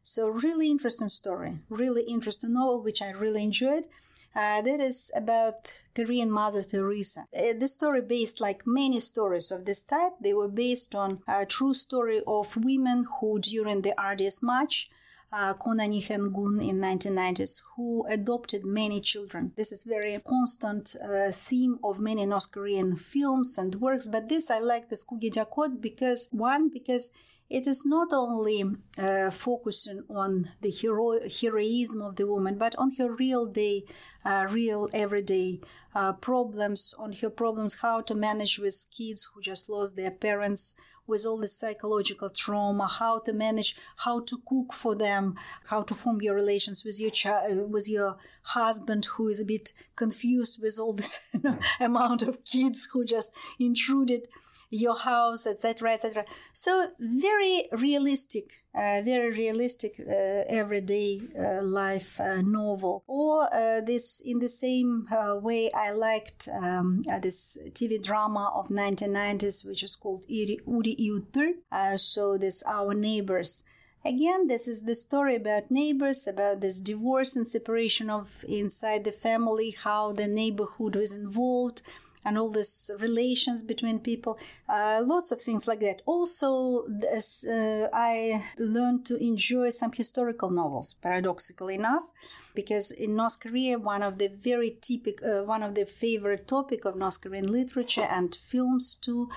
So 0.00 0.28
really 0.28 0.70
interesting 0.70 1.08
story, 1.08 1.58
really 1.68 2.04
interesting 2.04 2.52
novel, 2.52 2.80
which 2.80 3.02
I 3.02 3.10
really 3.10 3.42
enjoyed. 3.42 3.88
Uh, 4.36 4.62
that 4.62 4.78
is 4.78 5.10
about 5.16 5.54
Korean 5.96 6.30
Mother 6.30 6.62
Teresa. 6.62 7.22
Uh, 7.36 7.54
the 7.58 7.66
story 7.66 8.02
based, 8.02 8.40
like 8.40 8.68
many 8.80 9.00
stories 9.00 9.50
of 9.50 9.64
this 9.64 9.82
type, 9.82 10.12
they 10.20 10.32
were 10.32 10.52
based 10.66 10.94
on 10.94 11.22
a 11.26 11.44
true 11.44 11.74
story 11.74 12.20
of 12.24 12.56
women 12.56 13.06
who, 13.14 13.40
during 13.40 13.82
the 13.82 14.00
Arduous 14.00 14.40
march, 14.44 14.88
uh, 15.32 15.54
Konanui 15.54 16.06
Haenggun 16.06 16.66
in 16.66 16.78
1990s, 16.80 17.62
who 17.76 18.06
adopted 18.08 18.64
many 18.64 19.00
children. 19.00 19.52
This 19.56 19.72
is 19.72 19.84
very 19.84 20.18
constant 20.26 20.96
uh, 21.02 21.32
theme 21.32 21.78
of 21.84 22.00
many 22.00 22.24
North 22.26 22.50
Korean 22.50 22.96
films 22.96 23.58
and 23.58 23.74
works. 23.76 24.08
But 24.08 24.28
this 24.28 24.50
I 24.50 24.58
like 24.58 24.88
the 24.88 24.96
Kugi 24.96 25.30
Jakot 25.30 25.80
because 25.80 26.28
one 26.32 26.70
because 26.70 27.12
it 27.50 27.66
is 27.66 27.86
not 27.86 28.08
only 28.12 28.62
uh, 28.98 29.30
focusing 29.30 30.02
on 30.10 30.50
the 30.60 30.70
hero- 30.70 31.20
heroism 31.28 32.02
of 32.02 32.16
the 32.16 32.26
woman, 32.26 32.58
but 32.58 32.76
on 32.76 32.92
her 32.98 33.10
real 33.10 33.46
day, 33.46 33.84
uh, 34.24 34.46
real 34.50 34.88
everyday 34.92 35.60
uh, 35.94 36.12
problems, 36.12 36.94
on 36.98 37.12
her 37.14 37.30
problems, 37.30 37.80
how 37.80 38.02
to 38.02 38.14
manage 38.14 38.58
with 38.58 38.86
kids 38.94 39.30
who 39.32 39.40
just 39.40 39.70
lost 39.70 39.96
their 39.96 40.10
parents, 40.10 40.74
with 41.08 41.26
all 41.26 41.38
the 41.38 41.48
psychological 41.48 42.30
trauma, 42.30 42.86
how 42.86 43.18
to 43.20 43.32
manage, 43.32 43.76
how 43.96 44.20
to 44.20 44.40
cook 44.46 44.72
for 44.72 44.94
them, 44.94 45.34
how 45.66 45.82
to 45.82 45.94
form 45.94 46.20
your 46.20 46.34
relations 46.34 46.84
with 46.84 47.00
your 47.00 47.10
child, 47.10 47.58
uh, 47.58 47.62
with 47.62 47.88
your 47.88 48.16
husband 48.42 49.06
who 49.16 49.28
is 49.28 49.40
a 49.40 49.44
bit 49.44 49.72
confused 49.96 50.60
with 50.62 50.78
all 50.78 50.92
this 50.92 51.20
amount 51.80 52.22
of 52.22 52.44
kids 52.44 52.88
who 52.92 53.04
just 53.04 53.32
intruded 53.58 54.28
your 54.70 54.96
house, 54.96 55.46
etc., 55.46 55.92
etc. 55.92 56.24
So 56.52 56.90
very 56.98 57.68
realistic, 57.72 58.64
uh, 58.74 59.02
very 59.02 59.30
realistic 59.30 60.00
uh, 60.00 60.44
everyday 60.48 61.22
uh, 61.38 61.62
life 61.62 62.20
uh, 62.20 62.42
novel. 62.42 63.04
Or 63.06 63.52
uh, 63.52 63.80
this, 63.80 64.20
in 64.24 64.38
the 64.38 64.48
same 64.48 65.06
uh, 65.10 65.36
way, 65.36 65.70
I 65.72 65.90
liked 65.90 66.48
um, 66.52 67.04
this 67.22 67.58
TV 67.70 68.02
drama 68.02 68.52
of 68.54 68.68
1990s, 68.68 69.66
which 69.66 69.82
is 69.82 69.96
called 69.96 70.24
Uri 70.28 70.58
Utur. 70.66 71.98
so 71.98 72.36
this 72.36 72.62
Our 72.66 72.94
Neighbors. 72.94 73.64
Again, 74.04 74.46
this 74.46 74.68
is 74.68 74.84
the 74.84 74.94
story 74.94 75.34
about 75.34 75.70
neighbors, 75.70 76.26
about 76.26 76.60
this 76.60 76.80
divorce 76.80 77.34
and 77.34 77.46
separation 77.46 78.08
of 78.08 78.44
inside 78.48 79.04
the 79.04 79.12
family, 79.12 79.72
how 79.72 80.12
the 80.12 80.28
neighborhood 80.28 80.94
was 80.94 81.12
involved, 81.12 81.82
and 82.24 82.38
all 82.38 82.50
these 82.50 82.90
relations 83.00 83.62
between 83.62 83.98
people, 83.98 84.38
uh, 84.68 85.02
lots 85.04 85.32
of 85.32 85.40
things 85.40 85.66
like 85.66 85.80
that. 85.80 86.02
Also, 86.04 86.84
this, 86.88 87.46
uh, 87.46 87.88
I 87.92 88.44
learned 88.58 89.06
to 89.06 89.16
enjoy 89.16 89.70
some 89.70 89.92
historical 89.92 90.50
novels, 90.50 90.94
paradoxically 90.94 91.76
enough, 91.76 92.10
because 92.54 92.90
in 92.90 93.16
North 93.16 93.40
Korea, 93.40 93.78
one 93.78 94.02
of 94.02 94.18
the 94.18 94.28
very 94.28 94.76
typical, 94.80 95.40
uh, 95.40 95.44
one 95.44 95.62
of 95.62 95.74
the 95.74 95.86
favorite 95.86 96.46
topic 96.46 96.84
of 96.84 96.96
North 96.96 97.20
Korean 97.20 97.50
literature 97.50 98.06
and 98.10 98.34
films 98.34 98.94
too, 98.94 99.28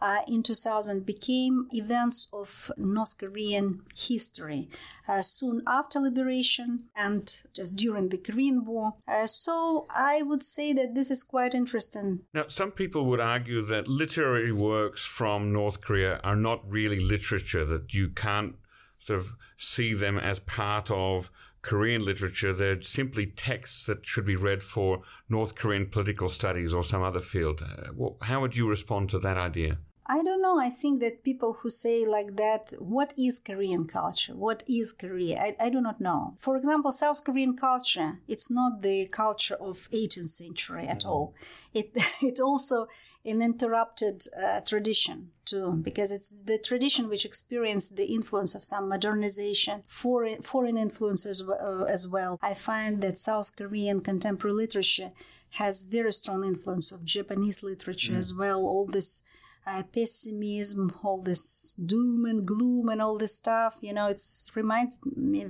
uh, 0.00 0.20
in 0.28 0.42
2000 0.42 1.04
became 1.04 1.66
events 1.72 2.28
of 2.32 2.70
North 2.76 3.18
Korean 3.18 3.82
history 3.96 4.68
uh, 5.08 5.22
soon 5.22 5.62
after 5.66 5.98
liberation 5.98 6.84
and 6.94 7.42
just 7.52 7.76
during 7.76 8.08
the 8.10 8.16
Korean 8.16 8.64
War. 8.64 8.94
So 9.26 9.86
I 9.90 10.22
would 10.22 10.42
say 10.42 10.72
that 10.72 10.94
this 10.94 11.10
is 11.10 11.24
quite 11.24 11.52
interesting. 11.52 12.20
Now, 12.32 12.44
some 12.46 12.70
people 12.70 13.06
would 13.06 13.20
argue 13.20 13.62
that 13.62 13.88
literary 13.88 14.52
works 14.78 15.04
from 15.04 15.52
North 15.52 15.80
Korea 15.80 16.20
are 16.22 16.40
not 16.48 16.60
really 16.78 17.00
literature, 17.00 17.64
that 17.72 17.86
you 17.98 18.06
can't 18.24 18.54
sort 18.98 19.18
of 19.18 19.26
see 19.56 19.90
them 19.94 20.16
as 20.18 20.38
part 20.38 20.90
of 20.90 21.30
Korean 21.62 22.02
literature. 22.10 22.52
They're 22.52 22.82
simply 22.82 23.26
texts 23.26 23.80
that 23.86 24.06
should 24.10 24.26
be 24.32 24.36
read 24.48 24.62
for 24.62 25.02
North 25.28 25.52
Korean 25.60 25.86
political 25.96 26.28
studies 26.28 26.72
or 26.72 26.84
some 26.84 27.02
other 27.02 27.24
field. 27.34 27.58
Uh, 27.62 28.24
how 28.30 28.40
would 28.40 28.54
you 28.56 28.66
respond 28.68 29.10
to 29.10 29.18
that 29.18 29.36
idea? 29.50 29.78
I 30.10 30.22
don't 30.26 30.40
know. 30.46 30.58
I 30.68 30.70
think 30.70 31.00
that 31.00 31.22
people 31.22 31.52
who 31.58 31.68
say 31.68 32.06
like 32.06 32.36
that, 32.36 32.64
what 32.78 33.12
is 33.26 33.34
Korean 33.48 33.84
culture? 33.86 34.34
What 34.46 34.62
is 34.66 34.86
Korea? 35.02 35.36
I, 35.46 35.66
I 35.66 35.68
do 35.70 35.80
not 35.82 36.00
know. 36.00 36.20
For 36.38 36.56
example, 36.56 36.92
South 36.92 37.20
Korean 37.26 37.54
culture, 37.68 38.10
it's 38.26 38.50
not 38.50 38.72
the 38.80 38.98
culture 39.22 39.58
of 39.68 39.76
18th 39.92 40.30
century 40.42 40.86
at 40.94 41.00
mm-hmm. 41.00 41.10
all. 41.10 41.34
It, 41.74 41.86
it 42.22 42.40
also 42.40 42.88
an 43.28 43.42
interrupted 43.42 44.24
uh, 44.36 44.60
tradition 44.60 45.30
too, 45.44 45.72
because 45.82 46.12
it's 46.12 46.38
the 46.42 46.58
tradition 46.58 47.08
which 47.08 47.24
experienced 47.24 47.96
the 47.96 48.06
influence 48.06 48.54
of 48.54 48.64
some 48.64 48.88
modernization, 48.88 49.82
foreign, 49.86 50.42
foreign 50.42 50.76
influences 50.76 51.42
uh, 51.42 51.84
as 51.88 52.06
well. 52.06 52.38
I 52.42 52.54
find 52.54 53.00
that 53.02 53.18
South 53.18 53.56
Korean 53.56 54.00
contemporary 54.00 54.54
literature 54.54 55.12
has 55.52 55.82
very 55.82 56.12
strong 56.12 56.44
influence 56.44 56.92
of 56.92 57.04
Japanese 57.04 57.62
literature 57.62 58.14
mm. 58.14 58.18
as 58.18 58.34
well. 58.34 58.60
All 58.60 58.86
this 58.86 59.22
uh, 59.66 59.82
pessimism, 59.82 60.92
all 61.02 61.22
this 61.22 61.74
doom 61.74 62.24
and 62.24 62.46
gloom 62.46 62.88
and 62.88 63.02
all 63.02 63.18
this 63.18 63.36
stuff. 63.36 63.76
You 63.80 63.92
know, 63.92 64.06
it's 64.06 64.50
reminds 64.54 64.96
me, 65.16 65.46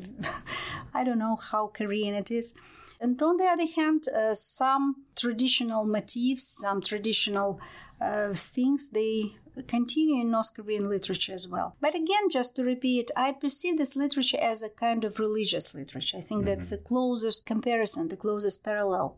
I 0.95 1.05
don't 1.05 1.19
know 1.19 1.37
how 1.37 1.69
Korean 1.69 2.15
it 2.15 2.31
is. 2.31 2.55
And 3.01 3.21
on 3.23 3.37
the 3.37 3.45
other 3.45 3.67
hand, 3.67 4.05
uh, 4.09 4.35
some 4.35 5.05
traditional 5.17 5.87
motifs, 5.87 6.45
some 6.45 6.81
traditional 6.83 7.61
uh, 8.01 8.33
things, 8.35 8.91
they 8.91 9.37
continue 9.67 10.21
in 10.21 10.31
North 10.31 10.55
Korean 10.55 10.89
literature 10.89 11.35
as 11.35 11.49
well. 11.49 11.77
But 11.81 11.95
again, 11.95 12.31
just 12.31 12.57
to 12.57 12.63
repeat, 12.63 13.11
I 13.17 13.33
perceive 13.33 13.79
this 13.79 13.97
literature 13.97 14.39
as 14.41 14.63
a 14.63 14.69
kind 14.69 15.05
of 15.05 15.19
religious 15.19 15.75
literature. 15.75 16.19
I 16.19 16.21
think 16.21 16.45
mm-hmm. 16.45 16.61
that's 16.61 16.71
the 16.71 16.79
closest 16.79 17.47
comparison, 17.47 18.09
the 18.09 18.17
closest 18.17 18.65
parallel. 18.65 19.17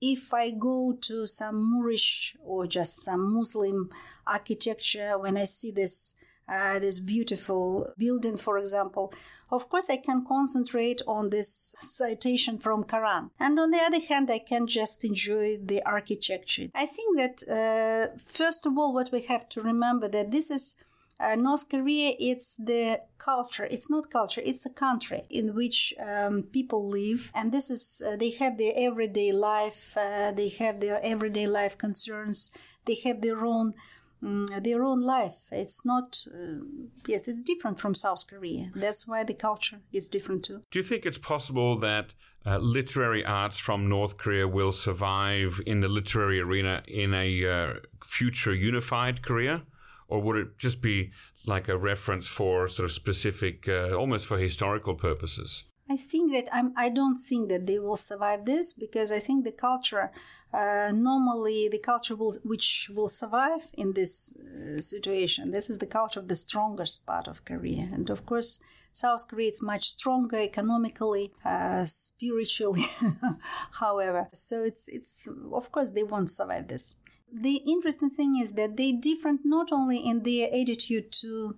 If 0.00 0.34
I 0.34 0.50
go 0.50 0.96
to 1.02 1.26
some 1.26 1.62
Moorish 1.62 2.36
or 2.42 2.66
just 2.66 3.04
some 3.04 3.32
Muslim 3.34 3.90
architecture, 4.26 5.18
when 5.18 5.36
I 5.36 5.44
see 5.44 5.70
this 5.70 6.16
uh, 6.48 6.78
this 6.78 7.00
beautiful 7.00 7.92
building, 7.96 8.36
for 8.36 8.58
example, 8.58 9.12
of 9.50 9.68
course 9.68 9.88
I 9.90 9.98
can 9.98 10.24
concentrate 10.26 11.02
on 11.06 11.30
this 11.30 11.74
citation 11.80 12.58
from 12.58 12.84
Quran. 12.84 13.30
And 13.38 13.58
on 13.58 13.70
the 13.70 13.78
other 13.78 14.00
hand, 14.00 14.30
I 14.30 14.38
can 14.38 14.66
just 14.66 15.04
enjoy 15.04 15.58
the 15.58 15.82
architecture. 15.84 16.68
I 16.74 16.86
think 16.86 17.18
that 17.18 17.36
uh, 17.48 18.18
first 18.26 18.66
of 18.66 18.78
all, 18.78 18.92
what 18.92 19.10
we 19.12 19.22
have 19.22 19.48
to 19.50 19.62
remember 19.62 20.08
that 20.08 20.30
this 20.30 20.50
is 20.50 20.76
uh, 21.22 21.36
North 21.36 21.68
Korea, 21.68 22.14
it's 22.18 22.56
the 22.56 23.00
culture. 23.18 23.68
It's 23.70 23.88
not 23.88 24.10
culture. 24.10 24.42
It's 24.44 24.66
a 24.66 24.70
country 24.70 25.22
in 25.30 25.54
which 25.54 25.94
um, 26.04 26.44
people 26.44 26.88
live, 26.88 27.30
and 27.32 27.52
this 27.52 27.70
is 27.70 28.02
uh, 28.04 28.16
they 28.16 28.30
have 28.32 28.58
their 28.58 28.72
everyday 28.74 29.30
life. 29.30 29.96
Uh, 29.96 30.32
they 30.32 30.48
have 30.48 30.80
their 30.80 31.00
everyday 31.02 31.46
life 31.46 31.78
concerns. 31.78 32.50
They 32.86 32.96
have 33.04 33.20
their 33.22 33.44
own 33.44 33.74
Mm, 34.22 34.62
their 34.62 34.84
own 34.84 35.00
life. 35.00 35.34
It's 35.50 35.84
not, 35.84 36.24
uh, 36.32 36.64
yes, 37.08 37.26
it's 37.26 37.42
different 37.42 37.80
from 37.80 37.94
South 37.94 38.24
Korea. 38.28 38.70
That's 38.74 39.06
why 39.08 39.24
the 39.24 39.34
culture 39.34 39.80
is 39.92 40.08
different 40.08 40.44
too. 40.44 40.62
Do 40.70 40.78
you 40.78 40.84
think 40.84 41.04
it's 41.04 41.18
possible 41.18 41.76
that 41.80 42.12
uh, 42.46 42.58
literary 42.58 43.24
arts 43.24 43.58
from 43.58 43.88
North 43.88 44.18
Korea 44.18 44.46
will 44.46 44.72
survive 44.72 45.60
in 45.66 45.80
the 45.80 45.88
literary 45.88 46.40
arena 46.40 46.82
in 46.86 47.14
a 47.14 47.46
uh, 47.46 47.74
future 48.04 48.54
unified 48.54 49.22
Korea? 49.22 49.62
Or 50.06 50.20
would 50.20 50.36
it 50.36 50.58
just 50.58 50.80
be 50.80 51.10
like 51.44 51.68
a 51.68 51.76
reference 51.76 52.26
for 52.26 52.68
sort 52.68 52.84
of 52.84 52.92
specific, 52.92 53.66
uh, 53.68 53.94
almost 53.94 54.26
for 54.26 54.38
historical 54.38 54.94
purposes? 54.94 55.64
I 55.90 55.96
think 55.96 56.32
that 56.32 56.48
I'm, 56.52 56.72
I 56.76 56.88
don't 56.88 57.18
think 57.18 57.48
that 57.48 57.66
they 57.66 57.78
will 57.78 57.96
survive 57.96 58.44
this 58.44 58.72
because 58.72 59.12
I 59.12 59.18
think 59.18 59.44
the 59.44 59.52
culture 59.52 60.10
uh, 60.52 60.92
normally 60.94 61.68
the 61.70 61.78
culture 61.78 62.14
will, 62.14 62.36
which 62.42 62.90
will 62.94 63.08
survive 63.08 63.68
in 63.72 63.94
this 63.94 64.36
uh, 64.36 64.80
situation. 64.80 65.50
This 65.50 65.70
is 65.70 65.78
the 65.78 65.86
culture 65.86 66.20
of 66.20 66.28
the 66.28 66.36
strongest 66.36 67.06
part 67.06 67.26
of 67.26 67.44
Korea, 67.44 67.88
and 67.92 68.10
of 68.10 68.26
course. 68.26 68.60
South 68.94 69.26
Korea 69.26 69.50
is 69.50 69.62
much 69.62 69.88
stronger 69.88 70.36
economically, 70.36 71.32
uh, 71.46 71.86
spiritually, 71.86 72.84
however. 73.80 74.28
So 74.34 74.64
it's 74.64 74.86
it's 74.86 75.26
of 75.50 75.72
course 75.72 75.92
they 75.92 76.02
won't 76.02 76.28
survive 76.28 76.68
this. 76.68 76.96
The 77.32 77.56
interesting 77.66 78.10
thing 78.10 78.38
is 78.38 78.52
that 78.52 78.76
they 78.76 78.92
different 78.92 79.40
not 79.46 79.72
only 79.72 79.96
in 79.96 80.24
their 80.24 80.48
attitude 80.52 81.10
to 81.22 81.56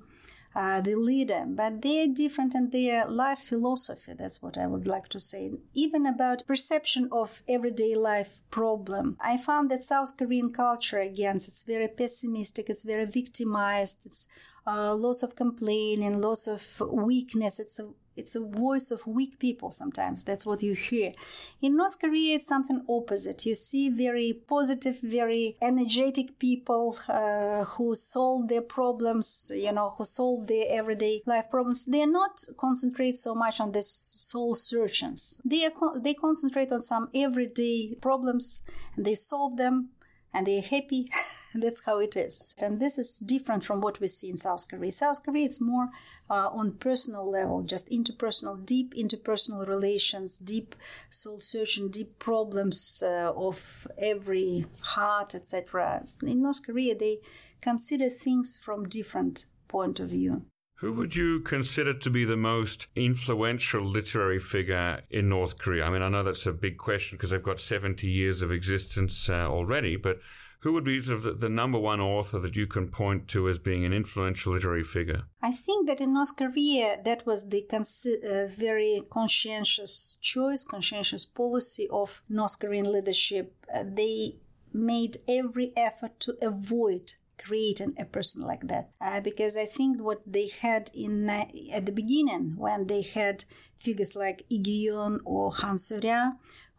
uh, 0.55 0.81
the 0.81 0.95
leader, 0.95 1.45
but 1.47 1.83
they're 1.83 2.07
different 2.07 2.55
in 2.55 2.71
their 2.71 3.07
life 3.07 3.41
philosophy. 3.41 4.13
That's 4.17 4.43
what 4.43 4.57
I 4.57 4.67
would 4.67 4.87
like 4.87 5.09
to 5.09 5.19
say. 5.19 5.51
Even 5.75 6.07
about 6.07 6.47
perception 6.47 7.09
of 7.11 7.43
everyday 7.49 7.95
life 7.95 8.41
problem. 8.51 9.17
I 9.21 9.37
found 9.37 9.71
that 9.71 9.83
South 9.83 10.17
Korean 10.17 10.51
culture, 10.51 11.01
again, 11.01 11.37
it's 11.37 11.65
very 11.65 11.89
pessimistic, 11.89 12.71
it's 12.71 12.85
very 12.85 13.07
victimized, 13.07 14.07
it's 14.07 14.29
uh, 14.67 14.95
lots 14.95 15.23
of 15.23 15.37
complaining, 15.37 16.21
lots 16.21 16.47
of 16.47 16.81
weakness. 16.91 17.61
It's 17.61 17.79
a 17.79 17.89
it's 18.17 18.35
a 18.35 18.41
voice 18.41 18.91
of 18.91 19.07
weak 19.07 19.39
people 19.39 19.71
sometimes. 19.71 20.25
That's 20.25 20.47
what 20.47 20.63
you 20.63 20.75
hear. 20.75 21.13
In 21.61 21.77
North 21.77 22.01
Korea, 22.01 22.37
it's 22.37 22.47
something 22.47 22.85
opposite. 22.89 23.47
You 23.47 23.55
see 23.55 23.89
very 23.89 24.33
positive, 24.47 25.01
very 25.01 25.57
energetic 25.63 26.39
people 26.39 26.99
uh, 27.09 27.65
who 27.65 27.95
solve 27.95 28.49
their 28.49 28.63
problems, 28.63 29.51
you 29.55 29.73
know, 29.73 29.95
who 29.97 30.05
solve 30.05 30.47
their 30.47 30.67
everyday 30.69 31.23
life 31.27 31.51
problems. 31.51 31.85
They're 31.87 32.07
not 32.07 32.45
concentrate 32.57 33.17
so 33.17 33.35
much 33.35 33.61
on 33.61 33.73
the 33.73 33.83
soul 33.83 34.55
searchings. 34.55 35.41
They, 35.45 35.65
are, 35.67 35.99
they 35.99 36.15
concentrate 36.15 36.71
on 36.71 36.81
some 36.81 37.09
everyday 37.15 37.97
problems 38.01 38.63
and 38.97 39.05
they 39.05 39.15
solve 39.15 39.57
them 39.57 39.91
and 40.35 40.47
they're 40.47 40.61
happy. 40.61 41.11
That's 41.55 41.85
how 41.85 42.01
it 42.01 42.17
is. 42.17 42.55
And 42.59 42.81
this 42.81 42.99
is 42.99 43.19
different 43.19 43.65
from 43.65 43.81
what 43.81 44.01
we 44.01 44.09
see 44.09 44.29
in 44.29 44.37
South 44.37 44.67
Korea. 44.69 44.91
South 44.91 45.25
Korea, 45.25 45.47
it's 45.47 45.61
more 45.61 45.91
uh, 46.29 46.49
on 46.53 46.73
personal 46.73 47.31
level, 47.31 47.63
just 47.63 47.89
interpersonal, 47.91 48.67
deep 48.67 48.93
interpersonal 48.95 49.67
relations, 49.67 50.41
deep 50.41 50.75
soul 51.09 51.39
searching, 51.41 51.91
deep 51.91 52.19
problems 52.19 53.05
uh, 53.07 53.33
of 53.37 53.87
every 53.97 54.67
heart, 54.81 55.35
etc. 55.37 56.05
In 56.23 56.43
North 56.43 56.67
Korea, 56.67 56.97
they 56.97 57.19
consider 57.61 58.09
things 58.09 58.59
from 58.63 58.89
different 58.89 59.47
point 59.69 60.01
of 60.01 60.09
view. 60.11 60.47
Who 60.85 60.93
would 60.93 61.17
you 61.17 61.41
consider 61.41 61.95
to 61.95 62.11
be 62.11 62.27
the 62.27 62.37
most 62.37 62.89
influential 62.95 63.83
literary 63.83 64.39
figure 64.39 65.01
in 65.09 65.31
North 65.31 65.57
Korea? 65.57 65.87
I 65.87 65.89
mean, 65.89 66.03
I 66.03 66.11
know 66.11 66.23
that's 66.23 66.45
a 66.45 66.53
big 66.53 66.77
question 66.77 67.17
because 67.17 67.31
they've 67.31 67.43
got 67.43 67.59
70 67.59 68.07
years 68.07 68.43
of 68.43 68.53
existence 68.53 69.31
uh, 69.31 69.49
already, 69.49 69.97
but 69.97 70.19
who 70.61 70.75
would 70.75 70.85
be 70.85 71.01
sort 71.01 71.25
of 71.25 71.41
the, 71.41 71.49
number 71.49 71.79
one 71.79 72.03
author 72.03 72.39
that 72.39 72.55
you 72.55 72.67
can 72.67 72.89
point 72.89 73.29
to 73.29 73.49
as 73.49 73.59
being 73.59 73.87
an 73.87 73.95
influential 73.95 74.53
literary 74.53 74.85
figure? 74.85 75.23
I 75.41 75.53
think 75.53 75.87
that 75.87 76.03
in 76.03 76.13
North 76.13 76.37
Korea, 76.37 77.01
that 77.03 77.25
was 77.25 77.49
the 77.49 77.65
uh, 77.73 78.55
very 78.55 79.01
conscientious 79.11 80.19
choice, 80.21 80.67
conscientious 80.67 81.25
policy 81.25 81.89
of 81.91 82.21
North 82.29 82.61
Korean 82.61 82.93
leadership. 82.93 83.55
Uh, 83.75 83.85
they 83.87 84.37
made 84.71 85.17
every 85.27 85.73
effort 85.79 86.21
to 86.21 86.37
avoid 86.43 87.15
creating 87.45 87.95
a 87.99 88.05
person 88.05 88.43
like 88.43 88.67
that 88.69 88.91
uh, 89.01 89.21
because 89.21 89.57
i 89.57 89.67
think 89.67 90.01
what 90.01 90.21
they 90.27 90.49
had 90.49 90.91
in 90.95 91.29
uh, 91.29 91.45
at 91.73 91.87
the 91.87 91.93
beginning 91.93 92.55
when 92.57 92.87
they 92.87 93.03
had 93.03 93.45
figures 93.77 94.17
like 94.17 94.47
Gi-yeon 94.51 95.21
or 95.25 95.53
Han 95.53 95.77
Seol-ya 95.77 96.33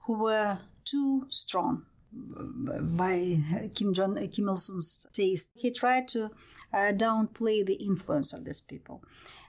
who 0.05 0.13
were 0.13 0.57
too 0.83 1.25
strong 1.29 1.85
by 2.11 3.39
Kim 3.75 3.93
Jong 3.93 4.15
Kim 4.29 4.49
Il 4.49 4.55
Sung's 4.55 5.05
taste. 5.13 5.51
He 5.53 5.71
tried 5.71 6.07
to 6.09 6.31
uh, 6.73 6.93
downplay 6.93 7.65
the 7.65 7.73
influence 7.73 8.33
of 8.33 8.45
these 8.45 8.61
people. 8.61 9.03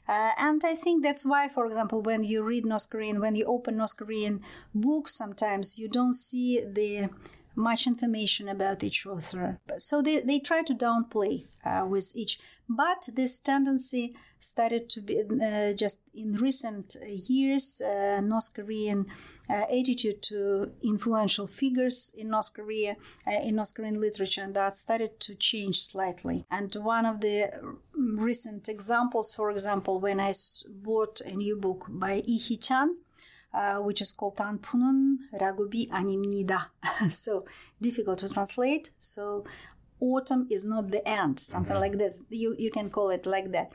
Uh, 0.09 0.31
and 0.39 0.63
I 0.65 0.75
think 0.75 1.03
that's 1.03 1.27
why, 1.27 1.49
for 1.49 1.67
example, 1.67 2.01
when 2.01 2.23
you 2.23 2.45
read 2.45 2.65
North 2.65 2.89
Korean, 2.91 3.21
when 3.21 3.35
you 3.35 3.45
open 3.45 3.77
North 3.77 3.97
Korean 3.97 4.41
books, 4.73 5.15
sometimes 5.15 5.79
you 5.79 5.89
don't 5.89 6.15
see 6.15 6.65
the 6.65 7.09
much 7.57 7.87
information 7.87 8.49
about 8.49 8.85
each 8.85 9.07
author. 9.07 9.59
So 9.79 10.03
they, 10.03 10.21
they 10.21 10.39
try 10.39 10.63
to 10.63 10.75
downplay 10.75 11.47
uh, 11.65 11.87
with 11.87 12.13
each. 12.15 12.39
But 12.69 13.09
this 13.15 13.41
tendency 13.41 14.15
started 14.39 14.89
to 14.91 15.01
be 15.01 15.21
uh, 15.21 15.73
just 15.73 16.03
in 16.15 16.35
recent 16.35 16.97
years, 17.29 17.81
uh, 17.81 18.21
North 18.21 18.53
Korean 18.55 19.07
uh, 19.49 19.65
attitude 19.71 20.23
to 20.23 20.73
influential 20.83 21.47
figures 21.47 22.15
in 22.17 22.31
North 22.31 22.53
Korea, 22.55 22.97
uh, 23.27 23.41
in 23.43 23.57
North 23.57 23.75
Korean 23.75 24.01
literature, 24.01 24.43
and 24.43 24.55
that 24.55 24.75
started 24.75 25.21
to 25.21 25.35
change 25.35 25.81
slightly. 25.81 26.45
And 26.51 26.75
one 26.75 27.07
of 27.07 27.21
the 27.21 27.51
recent 27.95 28.69
examples, 28.69 29.35
for 29.35 29.51
example, 29.51 30.01
when 30.01 30.21
I 30.21 30.35
bought 30.69 31.21
a 31.21 31.33
new 31.33 31.57
book 31.57 31.87
by 31.89 32.23
Lee 32.27 32.39
Hee-chan, 32.39 32.97
uh, 33.55 33.77
which 33.77 34.01
is 34.01 34.13
called 34.13 34.37
Tanpunun 34.37 35.17
Ragubi 35.41 35.89
Animnida. 35.91 36.67
so 37.11 37.45
difficult 37.81 38.19
to 38.19 38.29
translate. 38.29 38.91
So 38.99 39.45
autumn 40.01 40.47
is 40.51 40.67
not 40.67 40.91
the 40.91 41.07
end, 41.09 41.41
something 41.41 41.73
mm-hmm. 41.73 41.81
like 41.81 41.99
this. 41.99 42.23
You, 42.29 42.55
you 42.59 42.71
can 42.71 42.91
call 42.91 43.11
it 43.11 43.27
like 43.27 43.53
that. 43.53 43.73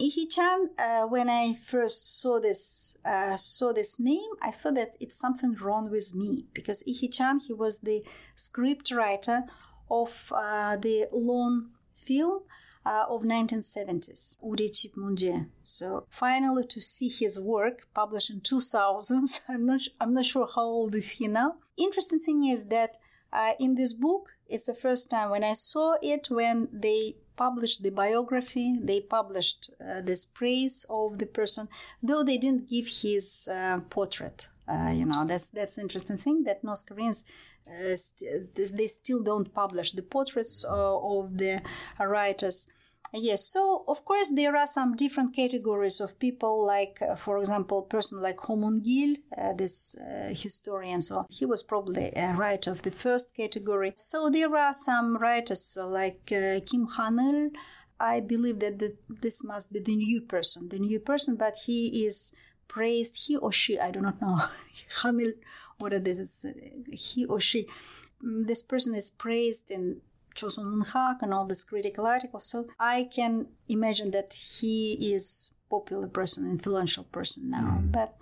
Lee 0.00 0.08
Hee-chan, 0.08 0.70
uh, 0.78 1.06
when 1.08 1.28
I 1.28 1.58
first 1.62 2.22
saw 2.22 2.40
this 2.40 2.96
uh, 3.04 3.36
saw 3.36 3.74
this 3.74 4.00
name, 4.00 4.30
I 4.40 4.50
thought 4.50 4.76
that 4.76 4.96
it's 4.98 5.18
something 5.18 5.54
wrong 5.56 5.90
with 5.90 6.14
me 6.14 6.46
because 6.54 6.82
Lee 6.86 6.94
Hee-chan 6.94 7.40
he 7.40 7.52
was 7.52 7.80
the 7.80 8.02
script 8.34 8.90
writer 8.90 9.42
of 9.90 10.32
uh, 10.34 10.76
the 10.76 11.06
long 11.12 11.72
film 11.94 12.40
uh, 12.84 13.04
of 13.08 13.22
1970s, 13.22 14.38
Uri 14.42 14.68
Chip 14.68 14.94
Munje. 14.96 15.46
So 15.62 16.06
finally, 16.10 16.64
to 16.66 16.80
see 16.80 17.08
his 17.08 17.38
work 17.40 17.86
published 17.94 18.30
in 18.30 18.40
2000s. 18.40 19.40
I'm 19.48 19.66
not 19.66 19.82
I'm 20.00 20.14
not 20.14 20.26
sure 20.26 20.48
how 20.54 20.62
old 20.62 20.94
is 20.94 21.12
he 21.12 21.28
now. 21.28 21.56
Interesting 21.76 22.20
thing 22.20 22.44
is 22.44 22.66
that 22.66 22.96
uh, 23.32 23.52
in 23.58 23.74
this 23.74 23.92
book, 23.92 24.30
it's 24.48 24.66
the 24.66 24.74
first 24.74 25.10
time 25.10 25.30
when 25.30 25.44
I 25.44 25.54
saw 25.54 25.96
it 26.02 26.28
when 26.30 26.68
they 26.72 27.16
published 27.36 27.82
the 27.82 27.90
biography, 27.90 28.76
they 28.82 29.00
published 29.00 29.70
uh, 29.80 30.02
this 30.02 30.24
praise 30.24 30.84
of 30.90 31.18
the 31.18 31.26
person, 31.26 31.68
though 32.02 32.22
they 32.22 32.36
didn't 32.36 32.68
give 32.68 32.86
his 33.02 33.48
uh, 33.50 33.80
portrait. 33.88 34.48
Uh, 34.68 34.90
you 34.90 35.06
know, 35.06 35.24
that's 35.24 35.48
that's 35.48 35.78
interesting 35.78 36.18
thing 36.18 36.44
that 36.44 36.62
North 36.62 36.84
Koreans 36.86 37.24
st- 37.96 38.54
they 38.54 38.86
still 38.86 39.22
don't 39.22 39.52
publish 39.54 39.92
the 39.92 40.02
portraits 40.02 40.64
uh, 40.64 40.98
of 40.98 41.38
the 41.38 41.62
writers. 41.98 42.66
Yes, 43.12 43.44
so 43.44 43.84
of 43.88 44.04
course 44.04 44.30
there 44.30 44.56
are 44.56 44.68
some 44.68 44.94
different 44.94 45.34
categories 45.34 46.00
of 46.00 46.18
people, 46.20 46.64
like 46.64 47.02
uh, 47.02 47.16
for 47.16 47.38
example, 47.38 47.82
person 47.82 48.22
like 48.22 48.38
Ho 48.40 48.54
Moon-gil, 48.54 49.16
uh, 49.36 49.52
this 49.52 49.96
uh, 49.98 50.28
historian. 50.32 51.02
So 51.02 51.26
he 51.28 51.44
was 51.44 51.64
probably 51.64 52.12
a 52.14 52.34
writer 52.34 52.70
of 52.70 52.82
the 52.82 52.92
first 52.92 53.34
category. 53.34 53.92
So 53.96 54.30
there 54.30 54.54
are 54.56 54.72
some 54.72 55.16
writers 55.16 55.76
like 55.80 56.30
uh, 56.30 56.60
Kim 56.64 56.86
Han-il. 56.86 57.50
I 57.98 58.20
believe 58.20 58.60
that 58.60 58.78
the, 58.78 58.96
this 59.08 59.42
must 59.44 59.72
be 59.72 59.80
the 59.80 59.96
new 59.96 60.22
person, 60.22 60.68
the 60.68 60.78
new 60.78 61.00
person, 61.00 61.36
but 61.36 61.54
he 61.66 62.06
is 62.06 62.32
praised. 62.68 63.26
He 63.26 63.36
or 63.36 63.50
she, 63.50 63.78
I 63.78 63.90
do 63.90 64.00
not 64.00 64.22
know, 64.22 64.40
Han-il, 65.02 65.32
what 65.80 65.92
it 65.92 66.06
is, 66.06 66.44
he 66.92 67.24
or 67.26 67.40
she. 67.40 67.66
Mm, 68.24 68.46
this 68.46 68.62
person 68.62 68.94
is 68.94 69.10
praised 69.10 69.70
in 69.70 70.00
Chosun 70.34 70.64
Munhak 70.64 71.22
and 71.22 71.34
all 71.34 71.46
these 71.46 71.64
critical 71.64 72.06
articles. 72.06 72.46
So 72.46 72.66
I 72.78 73.08
can 73.14 73.46
imagine 73.68 74.10
that 74.12 74.32
he 74.32 75.12
is 75.12 75.52
popular 75.68 76.08
person, 76.08 76.50
influential 76.50 77.04
person 77.04 77.50
now. 77.50 77.80
Mm. 77.82 77.92
But 77.92 78.16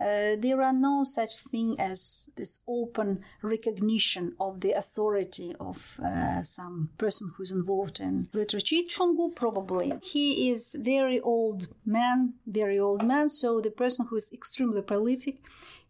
uh, 0.00 0.36
there 0.38 0.62
are 0.62 0.72
no 0.72 1.02
such 1.02 1.36
thing 1.38 1.74
as 1.78 2.30
this 2.36 2.60
open 2.68 3.20
recognition 3.42 4.34
of 4.38 4.60
the 4.60 4.72
authority 4.72 5.54
of 5.58 5.98
uh, 6.04 6.42
some 6.42 6.90
person 6.98 7.32
who's 7.36 7.50
involved 7.50 7.98
in 7.98 8.28
literature. 8.32 8.76
Chungu 8.88 9.34
probably. 9.34 9.92
He 10.02 10.50
is 10.50 10.76
very 10.78 11.18
old 11.20 11.68
man, 11.84 12.34
very 12.46 12.78
old 12.78 13.04
man. 13.04 13.28
So 13.28 13.60
the 13.60 13.72
person 13.72 14.06
who 14.08 14.16
is 14.16 14.30
extremely 14.32 14.82
prolific. 14.82 15.38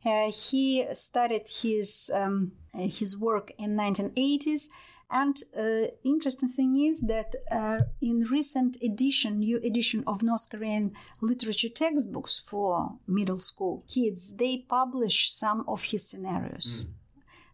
Uh, 0.09 0.31
he 0.31 0.87
started 0.93 1.43
his 1.63 2.11
um, 2.15 2.53
his 2.73 3.19
work 3.19 3.53
in 3.59 3.77
1980s 3.77 4.69
and 5.11 5.43
uh, 5.57 5.89
interesting 6.05 6.51
thing 6.51 6.79
is 6.79 7.01
that 7.03 7.35
uh, 7.51 7.79
in 8.03 8.25
recent 8.25 8.77
edition, 8.83 9.39
new 9.39 9.57
edition 9.59 10.05
of 10.07 10.23
North 10.23 10.51
Korean 10.51 10.93
literature 11.23 11.71
textbooks 11.71 12.39
for 12.39 12.99
middle 13.07 13.39
school 13.39 13.85
kids, 13.89 14.35
they 14.37 14.59
publish 14.69 15.33
some 15.33 15.65
of 15.67 15.85
his 15.85 16.09
scenarios. 16.09 16.85
Mm. 16.85 16.93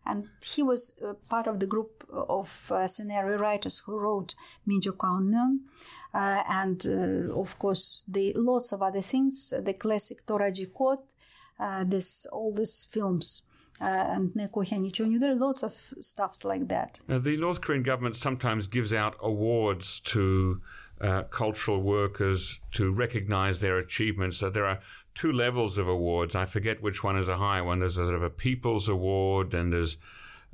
And 0.07 0.29
he 0.43 0.63
was 0.63 0.99
uh, 1.03 1.15
part 1.29 1.47
of 1.47 1.61
the 1.61 1.67
group 1.67 2.05
of 2.11 2.71
uh, 2.71 2.89
scenario 2.89 3.39
writers 3.39 3.79
who 3.87 3.99
wrote 3.99 4.35
Minjo 4.69 4.93
Kaunmyeon. 4.93 5.61
Uh, 6.13 6.43
and 6.49 6.85
uh, 6.87 7.41
of 7.41 7.59
course, 7.59 8.05
the 8.09 8.33
lots 8.37 8.73
of 8.73 8.83
other 8.83 9.01
things, 9.01 9.55
the 9.63 9.75
classic 9.75 10.27
Toraji 10.27 10.73
Kot, 10.75 11.05
this 11.85 12.27
all 12.27 12.53
these 12.53 12.87
films 12.91 13.43
uh, 13.81 13.85
and 13.85 14.33
Neko 14.35 15.21
There 15.21 15.33
are 15.33 15.35
lots 15.35 15.63
of 15.63 15.75
stuffs 16.01 16.45
like 16.45 16.69
that. 16.69 17.01
The 17.09 17.37
North 17.37 17.61
Korean 17.61 17.83
government 17.83 18.17
sometimes 18.17 18.67
gives 18.67 18.93
out 18.93 19.17
awards 19.21 20.01
to 20.01 20.61
uh, 21.01 21.25
cultural 21.25 21.83
workers 21.83 22.61
to 22.73 22.93
recognize 22.93 23.61
their 23.61 23.79
achievements. 23.79 24.39
So 24.39 24.49
there 24.49 24.67
are 24.67 24.81
two 25.15 25.33
levels 25.33 25.77
of 25.77 25.89
awards. 25.89 26.35
I 26.35 26.47
forget 26.47 26.83
which 26.83 27.03
one 27.03 27.19
is 27.19 27.29
a 27.29 27.37
higher 27.37 27.65
one. 27.65 27.81
There's 27.81 27.99
a 27.99 28.05
sort 28.05 28.15
of 28.15 28.23
a 28.23 28.31
People's 28.31 28.89
Award, 28.89 29.55
and 29.55 29.73
there's 29.73 29.97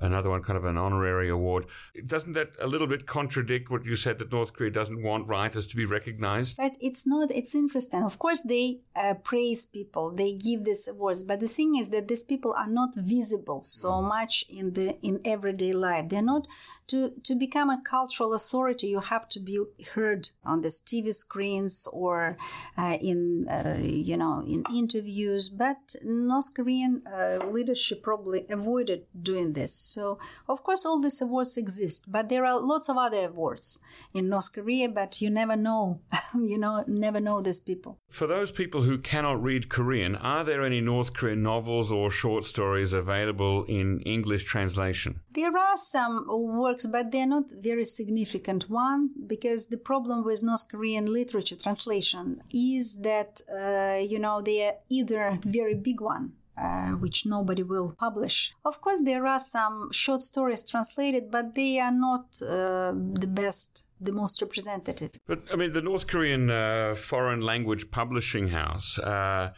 another 0.00 0.30
one 0.30 0.42
kind 0.42 0.56
of 0.56 0.64
an 0.64 0.76
honorary 0.76 1.28
award. 1.28 1.66
Doesn't 2.06 2.32
that 2.32 2.52
a 2.60 2.66
little 2.66 2.86
bit 2.86 3.06
contradict 3.06 3.70
what 3.70 3.84
you 3.84 3.96
said 3.96 4.18
that 4.18 4.32
North 4.32 4.52
Korea 4.52 4.70
doesn't 4.70 5.02
want 5.02 5.28
writers 5.28 5.66
to 5.68 5.76
be 5.76 5.84
recognized? 5.84 6.56
But 6.56 6.76
it's 6.80 7.06
not, 7.06 7.30
it's 7.30 7.54
interesting. 7.54 8.02
Of 8.02 8.18
course, 8.18 8.40
they 8.40 8.80
uh, 8.96 9.14
praise 9.14 9.66
people, 9.66 10.10
they 10.10 10.32
give 10.32 10.64
these 10.64 10.88
awards, 10.88 11.24
but 11.24 11.40
the 11.40 11.48
thing 11.48 11.76
is 11.76 11.90
that 11.90 12.08
these 12.08 12.24
people 12.24 12.54
are 12.56 12.68
not 12.68 12.94
visible 12.96 13.62
so 13.62 13.90
mm. 13.90 14.08
much 14.08 14.44
in 14.48 14.72
the 14.72 14.98
in 15.02 15.20
everyday 15.24 15.72
life. 15.72 16.08
They're 16.08 16.22
not 16.22 16.46
to, 16.90 17.12
to 17.22 17.34
become 17.34 17.70
a 17.70 17.80
cultural 17.80 18.34
authority, 18.34 18.88
you 18.88 19.00
have 19.00 19.28
to 19.30 19.40
be 19.40 19.58
heard 19.94 20.30
on 20.44 20.62
these 20.62 20.80
TV 20.80 21.14
screens 21.14 21.86
or 21.92 22.36
uh, 22.76 22.98
in, 23.00 23.46
uh, 23.48 23.78
you 23.80 24.16
know, 24.16 24.42
in 24.46 24.64
interviews. 24.74 25.48
But 25.48 25.94
North 26.02 26.52
Korean 26.54 27.02
uh, 27.06 27.46
leadership 27.46 28.02
probably 28.02 28.46
avoided 28.50 29.04
doing 29.20 29.52
this. 29.52 29.74
So, 29.74 30.18
of 30.48 30.62
course, 30.62 30.84
all 30.84 31.00
these 31.00 31.20
awards 31.22 31.56
exist, 31.56 32.10
but 32.10 32.28
there 32.28 32.44
are 32.44 32.60
lots 32.60 32.88
of 32.88 32.96
other 32.96 33.26
awards 33.26 33.80
in 34.12 34.28
North 34.28 34.52
Korea, 34.52 34.88
but 34.88 35.20
you 35.20 35.30
never 35.30 35.56
know, 35.56 36.00
you 36.34 36.58
know, 36.58 36.84
never 36.86 37.20
know 37.20 37.40
these 37.40 37.60
people. 37.60 37.98
For 38.10 38.26
those 38.26 38.50
people 38.50 38.82
who 38.82 38.98
cannot 38.98 39.42
read 39.42 39.68
Korean, 39.68 40.16
are 40.16 40.42
there 40.42 40.64
any 40.64 40.80
North 40.80 41.14
Korean 41.14 41.42
novels 41.42 41.92
or 41.92 42.10
short 42.10 42.44
stories 42.44 42.92
available 42.92 43.64
in 43.64 44.00
English 44.00 44.44
translation? 44.44 45.20
There 45.32 45.56
are 45.56 45.76
some 45.76 46.26
works 46.28 46.79
works, 46.80 46.86
but 46.86 47.10
they're 47.10 47.26
not 47.26 47.44
very 47.50 47.84
significant 47.84 48.68
ones 48.70 49.12
because 49.26 49.68
the 49.68 49.78
problem 49.78 50.24
with 50.24 50.42
North 50.42 50.68
Korean 50.68 51.06
literature 51.06 51.56
translation 51.56 52.42
is 52.52 53.00
that 53.02 53.40
uh, 53.50 53.98
you 53.98 54.18
know 54.18 54.42
they 54.42 54.66
are 54.66 54.74
either 54.88 55.38
very 55.44 55.74
big 55.74 56.00
one 56.00 56.32
uh, 56.56 56.90
which 57.00 57.26
nobody 57.26 57.62
will 57.62 57.94
publish. 57.98 58.52
Of 58.64 58.80
course, 58.80 59.00
there 59.04 59.26
are 59.26 59.40
some 59.40 59.90
short 59.92 60.22
stories 60.22 60.62
translated, 60.68 61.30
but 61.30 61.54
they 61.54 61.80
are 61.80 61.92
not 61.92 62.26
uh, 62.42 62.92
the 62.94 63.28
best, 63.28 63.84
the 64.00 64.12
most 64.12 64.40
representative. 64.42 65.10
But 65.26 65.40
I 65.52 65.56
mean, 65.56 65.72
the 65.72 65.82
North 65.82 66.06
Korean 66.06 66.50
uh, 66.50 66.94
foreign 66.94 67.40
language 67.40 67.90
publishing 67.90 68.48
house. 68.48 68.98
Uh, 68.98 69.52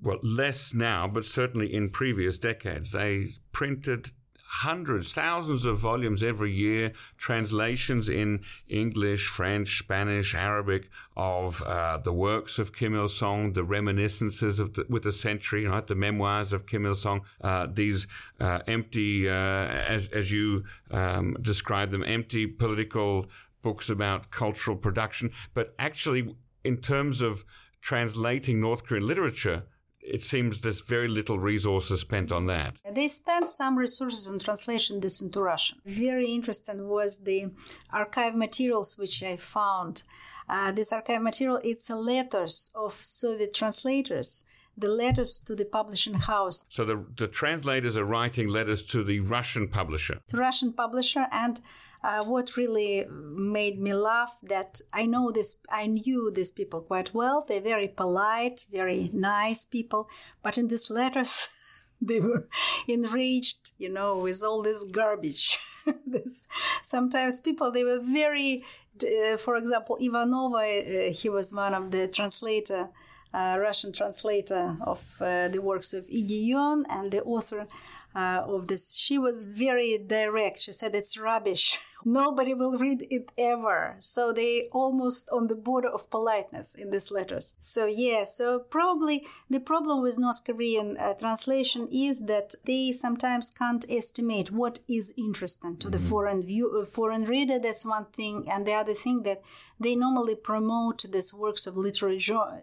well, 0.00 0.18
less 0.22 0.74
now, 0.74 1.06
but 1.06 1.24
certainly 1.24 1.72
in 1.72 1.90
previous 1.90 2.38
decades, 2.38 2.90
they 2.92 3.34
printed 3.52 4.10
hundreds, 4.52 5.14
thousands 5.14 5.64
of 5.64 5.78
volumes 5.78 6.22
every 6.22 6.52
year, 6.52 6.92
translations 7.16 8.10
in 8.10 8.38
English, 8.68 9.26
French, 9.26 9.78
Spanish, 9.78 10.34
Arabic 10.34 10.90
of 11.16 11.62
uh, 11.62 11.96
the 11.96 12.12
works 12.12 12.58
of 12.58 12.74
Kim 12.74 12.94
Il 12.94 13.08
Sung, 13.08 13.54
the 13.54 13.64
reminiscences 13.64 14.58
of 14.58 14.74
the, 14.74 14.84
with 14.90 15.04
the 15.04 15.12
century, 15.12 15.66
right, 15.66 15.86
the 15.86 15.94
memoirs 15.94 16.52
of 16.52 16.66
Kim 16.66 16.84
Il 16.84 16.94
Sung, 16.94 17.22
uh, 17.40 17.66
these 17.72 18.06
uh, 18.40 18.58
empty, 18.66 19.26
uh, 19.26 19.32
as, 19.32 20.08
as 20.08 20.30
you 20.30 20.64
um, 20.90 21.34
describe 21.40 21.90
them, 21.90 22.04
empty 22.04 22.46
political 22.46 23.24
books 23.62 23.88
about 23.88 24.30
cultural 24.30 24.76
production. 24.76 25.30
But 25.54 25.74
actually, 25.78 26.36
in 26.62 26.76
terms 26.76 27.22
of 27.22 27.42
translating 27.80 28.60
North 28.60 28.84
Korean 28.84 29.06
literature, 29.06 29.64
it 30.02 30.22
seems 30.22 30.60
there's 30.60 30.80
very 30.80 31.08
little 31.08 31.38
resources 31.38 32.00
spent 32.00 32.32
on 32.32 32.46
that. 32.46 32.76
They 32.90 33.08
spent 33.08 33.46
some 33.46 33.78
resources 33.78 34.28
on 34.28 34.38
translation 34.38 35.00
this 35.00 35.20
into 35.20 35.40
Russian. 35.40 35.78
Very 35.86 36.26
interesting 36.26 36.88
was 36.88 37.18
the 37.18 37.50
archive 37.92 38.34
materials 38.34 38.98
which 38.98 39.22
I 39.22 39.36
found. 39.36 40.02
Uh, 40.48 40.72
this 40.72 40.92
archive 40.92 41.22
material, 41.22 41.60
it's 41.62 41.88
letters 41.88 42.70
of 42.74 42.98
Soviet 43.02 43.54
translators 43.54 44.44
the 44.76 44.88
letters 44.88 45.38
to 45.40 45.54
the 45.54 45.64
publishing 45.64 46.14
house. 46.14 46.64
So 46.68 46.84
the, 46.84 47.04
the 47.16 47.28
translators 47.28 47.96
are 47.96 48.04
writing 48.04 48.48
letters 48.48 48.82
to 48.84 49.04
the 49.04 49.20
Russian 49.20 49.68
publisher. 49.68 50.20
To 50.28 50.36
Russian 50.36 50.72
publisher 50.72 51.26
and 51.30 51.60
uh, 52.02 52.24
what 52.24 52.56
really 52.56 53.06
made 53.08 53.80
me 53.80 53.94
laugh 53.94 54.36
that 54.42 54.80
I 54.92 55.06
know 55.06 55.30
this, 55.30 55.56
I 55.70 55.86
knew 55.86 56.32
these 56.34 56.50
people 56.50 56.80
quite 56.80 57.14
well. 57.14 57.44
They're 57.46 57.60
very 57.60 57.88
polite, 57.88 58.64
very 58.72 59.10
nice 59.12 59.64
people, 59.64 60.08
but 60.42 60.58
in 60.58 60.68
these 60.68 60.90
letters, 60.90 61.48
they 62.02 62.20
were 62.20 62.48
enraged, 62.88 63.72
you 63.78 63.88
know, 63.88 64.18
with 64.18 64.42
all 64.42 64.62
this 64.62 64.84
garbage. 64.84 65.58
this, 66.06 66.48
sometimes 66.82 67.40
people 67.40 67.70
they 67.70 67.84
were 67.84 68.00
very, 68.02 68.64
uh, 69.04 69.36
for 69.36 69.56
example, 69.56 69.96
Ivanova, 70.00 71.10
uh, 71.10 71.12
he 71.12 71.28
was 71.28 71.52
one 71.52 71.74
of 71.74 71.90
the 71.90 72.08
translator. 72.08 72.90
Uh, 73.34 73.56
Russian 73.58 73.94
translator 73.94 74.76
of 74.82 75.02
uh, 75.18 75.48
the 75.48 75.62
works 75.62 75.94
of 75.94 76.06
Igion 76.06 76.82
and 76.90 77.10
the 77.10 77.22
author 77.22 77.66
uh, 78.14 78.42
of 78.46 78.68
this. 78.68 78.94
She 78.94 79.18
was 79.18 79.44
very 79.44 79.98
direct. 79.98 80.62
She 80.62 80.72
said 80.72 80.94
it's 80.94 81.18
rubbish. 81.18 81.78
Nobody 82.04 82.52
will 82.52 82.78
read 82.78 83.06
it 83.10 83.30
ever. 83.38 83.96
So 83.98 84.32
they 84.32 84.68
almost 84.72 85.28
on 85.30 85.46
the 85.46 85.54
border 85.54 85.88
of 85.88 86.10
politeness 86.10 86.74
in 86.74 86.90
these 86.90 87.10
letters. 87.10 87.54
So 87.60 87.86
yeah, 87.86 88.24
so 88.24 88.58
probably 88.58 89.26
the 89.48 89.60
problem 89.60 90.02
with 90.02 90.18
North 90.18 90.44
Korean 90.44 90.96
uh, 90.96 91.14
translation 91.14 91.88
is 91.92 92.22
that 92.26 92.54
they 92.66 92.92
sometimes 92.92 93.50
can't 93.50 93.86
estimate 93.88 94.50
what 94.50 94.80
is 94.88 95.14
interesting 95.16 95.76
to 95.78 95.88
mm-hmm. 95.88 96.02
the 96.02 96.08
foreign 96.10 96.42
view, 96.42 96.80
uh, 96.80 96.84
foreign 96.84 97.24
reader. 97.24 97.58
That's 97.58 97.86
one 97.86 98.06
thing, 98.16 98.46
and 98.50 98.66
the 98.66 98.72
other 98.72 98.94
thing 98.94 99.22
that 99.22 99.42
they 99.82 99.94
normally 99.94 100.34
promote 100.34 101.04
these 101.10 101.34
works 101.34 101.66
of 101.66 101.76
literary 101.76 102.18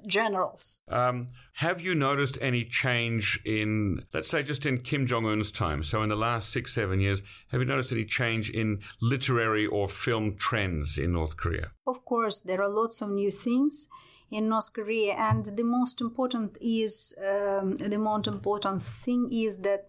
generals. 0.06 0.82
Um, 0.88 1.28
have 1.54 1.82
you 1.82 1.94
noticed 1.94 2.38
any 2.42 2.64
change 2.64 3.40
in, 3.46 4.06
let's 4.14 4.30
say, 4.30 4.44
just 4.44 4.66
in 4.66 4.80
Kim 4.80 5.06
Jong 5.06 5.26
Un's 5.26 5.52
time? 5.52 5.84
So, 5.84 6.02
in 6.02 6.10
the 6.10 6.16
last 6.16 6.52
six, 6.52 6.74
seven 6.74 7.00
years, 7.00 7.22
have 7.52 7.60
you 7.60 7.66
noticed 7.66 7.92
any 7.92 8.06
change 8.06 8.50
in 8.50 8.80
literary 9.02 9.66
or 9.66 9.90
film 9.90 10.36
trends 10.38 10.98
in 10.98 11.14
North 11.14 11.38
Korea? 11.38 11.72
Of 11.86 12.06
course, 12.06 12.42
there 12.42 12.62
are 12.62 12.70
lots 12.70 13.02
of 13.02 13.10
new 13.10 13.32
things 13.32 13.90
in 14.32 14.48
North 14.48 14.74
Korea, 14.74 15.16
and 15.18 15.46
the 15.46 15.64
most 15.64 16.02
important 16.02 16.58
is 16.62 17.18
um, 17.20 17.78
the 17.78 17.98
most 17.98 18.28
important 18.28 18.82
thing 18.82 19.30
is 19.32 19.58
that 19.58 19.86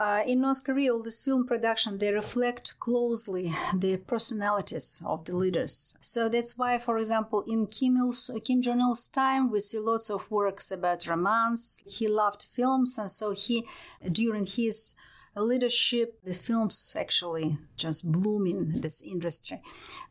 uh, 0.00 0.22
in 0.26 0.40
North 0.40 0.64
Korea, 0.64 0.94
all 0.94 1.02
this 1.02 1.22
film 1.22 1.46
production, 1.46 1.98
they 1.98 2.10
reflect 2.10 2.80
closely 2.80 3.54
the 3.74 3.98
personalities 3.98 5.02
of 5.04 5.26
the 5.26 5.36
leaders. 5.36 5.94
So 6.00 6.30
that's 6.30 6.56
why, 6.56 6.78
for 6.78 6.96
example, 6.96 7.44
in 7.46 7.66
Kim, 7.66 7.98
Il's, 7.98 8.30
Kim 8.42 8.62
Jong-il's 8.62 9.08
time, 9.08 9.50
we 9.50 9.60
see 9.60 9.78
lots 9.78 10.08
of 10.08 10.30
works 10.30 10.70
about 10.70 11.06
romance. 11.06 11.82
He 11.86 12.08
loved 12.08 12.46
films, 12.50 12.96
and 12.96 13.10
so 13.10 13.32
he, 13.32 13.66
during 14.10 14.46
his 14.46 14.94
leadership, 15.36 16.22
the 16.24 16.34
films 16.34 16.96
actually 16.98 17.58
just 17.76 18.10
blooming 18.10 18.80
this 18.80 19.00
industry. 19.02 19.62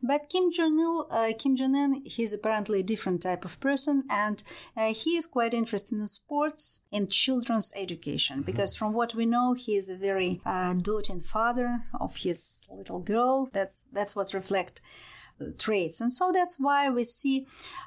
But 0.02 0.28
Kim 0.28 0.50
Jong 0.50 0.78
Il, 0.78 1.06
uh, 1.10 1.32
Kim 1.38 1.56
Jong 1.56 1.74
Un, 1.74 2.02
he's 2.04 2.32
apparently 2.32 2.80
a 2.80 2.84
different 2.84 3.22
type 3.22 3.44
of 3.44 3.60
person, 3.60 4.04
and 4.08 4.42
uh, 4.76 4.94
he 4.94 5.16
is 5.16 5.26
quite 5.26 5.54
interested 5.54 5.98
in 5.98 6.06
sports 6.06 6.84
and 6.92 7.10
children's 7.10 7.72
education. 7.76 8.38
Mm-hmm. 8.38 8.46
Because 8.46 8.74
from 8.74 8.92
what 8.92 9.14
we 9.14 9.26
know, 9.26 9.54
he 9.54 9.76
is 9.76 9.88
a 9.88 9.96
very 9.96 10.40
uh, 10.46 10.74
doting 10.74 11.20
father 11.20 11.84
of 12.00 12.16
his 12.16 12.66
little 12.70 13.00
girl. 13.00 13.50
That's 13.52 13.88
that's 13.92 14.16
what 14.16 14.34
reflect 14.34 14.80
traits 15.58 16.00
and 16.00 16.12
so 16.12 16.30
that's 16.32 16.56
why 16.58 16.90
we 16.90 17.04
see 17.04 17.46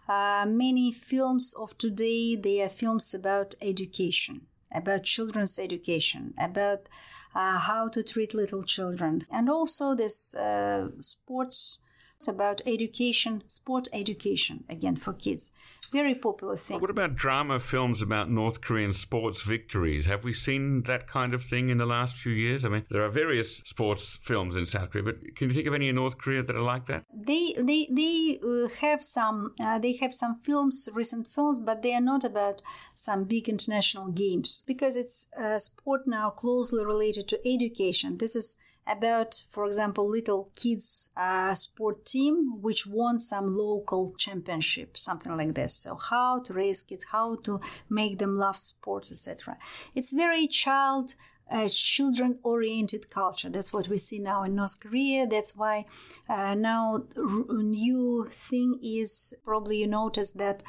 uh, 0.10 0.46
many 0.48 0.92
films 0.92 1.54
of 1.60 1.78
today 1.78 2.36
they 2.36 2.62
are 2.62 2.70
films 2.70 3.14
about 3.14 3.56
education 3.62 4.42
about 4.74 5.04
children's 5.04 5.60
education 5.60 6.34
about 6.38 6.90
uh, 7.36 7.60
how 7.60 7.88
to 7.90 8.04
treat 8.04 8.34
little 8.34 8.64
children, 8.64 9.26
and 9.32 9.50
also 9.50 9.96
this 9.96 10.36
uh, 10.36 10.90
sports 11.02 11.80
about 12.28 12.62
education, 12.66 13.44
sport 13.48 13.88
education 13.92 14.64
again 14.70 14.96
for 14.96 15.14
kids. 15.14 15.52
Very 15.94 16.16
popular 16.16 16.56
thing. 16.56 16.82
What 16.82 16.90
about 16.90 17.16
drama 17.16 17.60
films 17.60 18.02
about 18.02 18.30
North 18.30 18.62
Korean 18.62 18.94
sports 18.94 19.44
victories? 19.44 20.08
Have 20.08 20.24
we 20.24 20.34
seen 20.34 20.82
that 20.84 21.06
kind 21.08 21.36
of 21.36 21.44
thing 21.44 21.70
in 21.70 21.78
the 21.78 21.86
last 21.86 22.18
few 22.18 22.34
years? 22.34 22.66
I 22.66 22.70
mean, 22.70 22.84
there 22.90 23.04
are 23.04 23.10
various 23.10 23.58
sports 23.58 24.18
films 24.24 24.56
in 24.56 24.66
South 24.66 24.90
Korea, 24.90 25.04
but 25.04 25.36
can 25.36 25.50
you 25.50 25.54
think 25.54 25.68
of 25.68 25.74
any 25.76 25.90
in 25.90 25.96
North 25.96 26.18
Korea 26.18 26.42
that 26.42 26.56
are 26.56 26.62
like 26.62 26.88
that? 26.88 27.06
They 27.14 27.54
they 27.58 27.88
they 27.92 28.40
uh, 28.44 28.70
have 28.82 29.04
some 29.04 29.54
uh, 29.60 29.78
they 29.78 29.94
have 29.98 30.14
some 30.16 30.40
films, 30.40 30.90
recent 30.94 31.28
films, 31.28 31.60
but 31.60 31.84
they 31.84 31.94
are 31.94 32.02
not 32.02 32.24
about 32.24 32.64
some 32.96 33.26
big 33.26 33.48
international 33.48 34.08
games 34.08 34.64
because 34.66 34.96
it's 34.96 35.30
uh, 35.40 35.60
sport 35.60 36.08
now 36.08 36.32
closely 36.32 36.84
related 36.84 37.28
to 37.28 37.48
education. 37.48 38.18
This 38.18 38.36
is 38.36 38.58
about, 38.86 39.44
for 39.52 39.66
example, 39.66 40.10
little 40.10 40.50
kids 40.56 41.12
uh, 41.16 41.56
sport 41.56 42.06
team 42.06 42.62
which 42.62 42.86
won 42.86 43.20
some 43.20 43.48
local 43.48 44.14
championship, 44.18 44.98
something 44.98 45.36
like 45.36 45.54
this. 45.56 45.74
So 45.76 45.96
how 45.96 46.40
to 46.42 46.54
raise 46.54 46.84
kids, 46.84 47.06
how 47.12 47.38
to 47.44 47.62
make 47.90 48.20
them 48.20 48.36
love 48.36 48.58
sports, 48.58 49.12
etc. 49.12 49.58
It's 49.96 50.12
very 50.12 50.48
child 50.48 51.16
uh, 51.52 51.70
children 51.70 52.40
oriented 52.44 53.10
culture. 53.10 53.50
That's 53.50 53.72
what 53.72 53.88
we 53.88 53.98
see 53.98 54.20
now 54.20 54.44
in 54.44 54.56
North 54.56 54.80
Korea. 54.80 55.28
That's 55.28 55.56
why 55.56 55.86
uh, 56.28 56.56
now 56.56 57.04
a 57.16 57.54
new 57.54 58.28
thing 58.30 58.80
is 58.82 59.36
probably 59.46 59.78
you 59.78 59.88
notice 59.88 60.32
that 60.32 60.64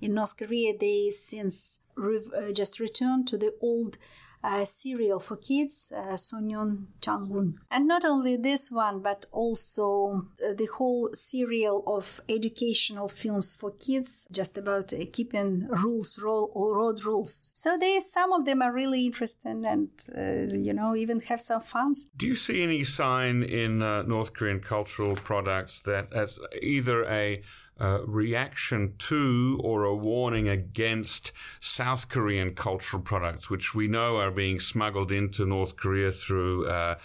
in 0.00 0.14
North 0.14 0.36
Korea 0.36 0.76
they 0.78 1.10
since 1.10 1.80
re- 1.96 2.20
uh, 2.36 2.52
just 2.52 2.78
returned 2.78 3.26
to 3.28 3.36
the 3.38 3.54
old 3.60 3.98
uh, 4.42 4.64
serial 4.64 5.20
for 5.20 5.36
kids, 5.36 5.92
uh, 5.96 6.12
Sonyeon 6.12 6.86
Changun. 7.00 7.54
And 7.70 7.86
not 7.88 8.04
only 8.04 8.36
this 8.36 8.70
one, 8.70 9.00
but 9.00 9.26
also 9.32 10.28
uh, 10.44 10.54
the 10.54 10.68
whole 10.76 11.10
serial 11.12 11.82
of 11.86 12.20
educational 12.28 13.08
films 13.08 13.52
for 13.52 13.72
kids, 13.72 14.28
just 14.30 14.56
about 14.56 14.92
uh, 14.92 15.04
keeping 15.12 15.66
rules, 15.68 16.20
road, 16.22 17.04
rules. 17.04 17.50
So 17.54 17.76
they, 17.78 18.00
some 18.00 18.32
of 18.32 18.44
them 18.44 18.62
are 18.62 18.72
really 18.72 19.06
interesting 19.06 19.64
and, 19.64 19.88
uh, 20.16 20.54
you 20.56 20.72
know, 20.72 20.94
even 20.94 21.20
have 21.20 21.40
some 21.40 21.60
fun. 21.60 21.94
Do 22.16 22.26
you 22.26 22.34
see 22.34 22.62
any 22.62 22.84
sign 22.84 23.42
in 23.42 23.82
uh, 23.82 24.02
North 24.02 24.34
Korean 24.34 24.60
cultural 24.60 25.14
products 25.16 25.80
that 25.82 26.12
as 26.12 26.38
either 26.60 27.04
a 27.04 27.42
uh, 27.80 28.00
reaction 28.06 28.94
to 28.98 29.60
or 29.62 29.84
a 29.84 29.94
warning 29.94 30.48
against 30.48 31.32
South 31.60 32.08
Korean 32.08 32.54
cultural 32.54 33.02
products, 33.02 33.48
which 33.48 33.74
we 33.74 33.86
know 33.88 34.16
are 34.16 34.30
being 34.30 34.60
smuggled 34.60 35.12
into 35.12 35.46
North 35.46 35.76
Korea 35.76 36.10
through 36.10 36.66
uh, 36.66 36.96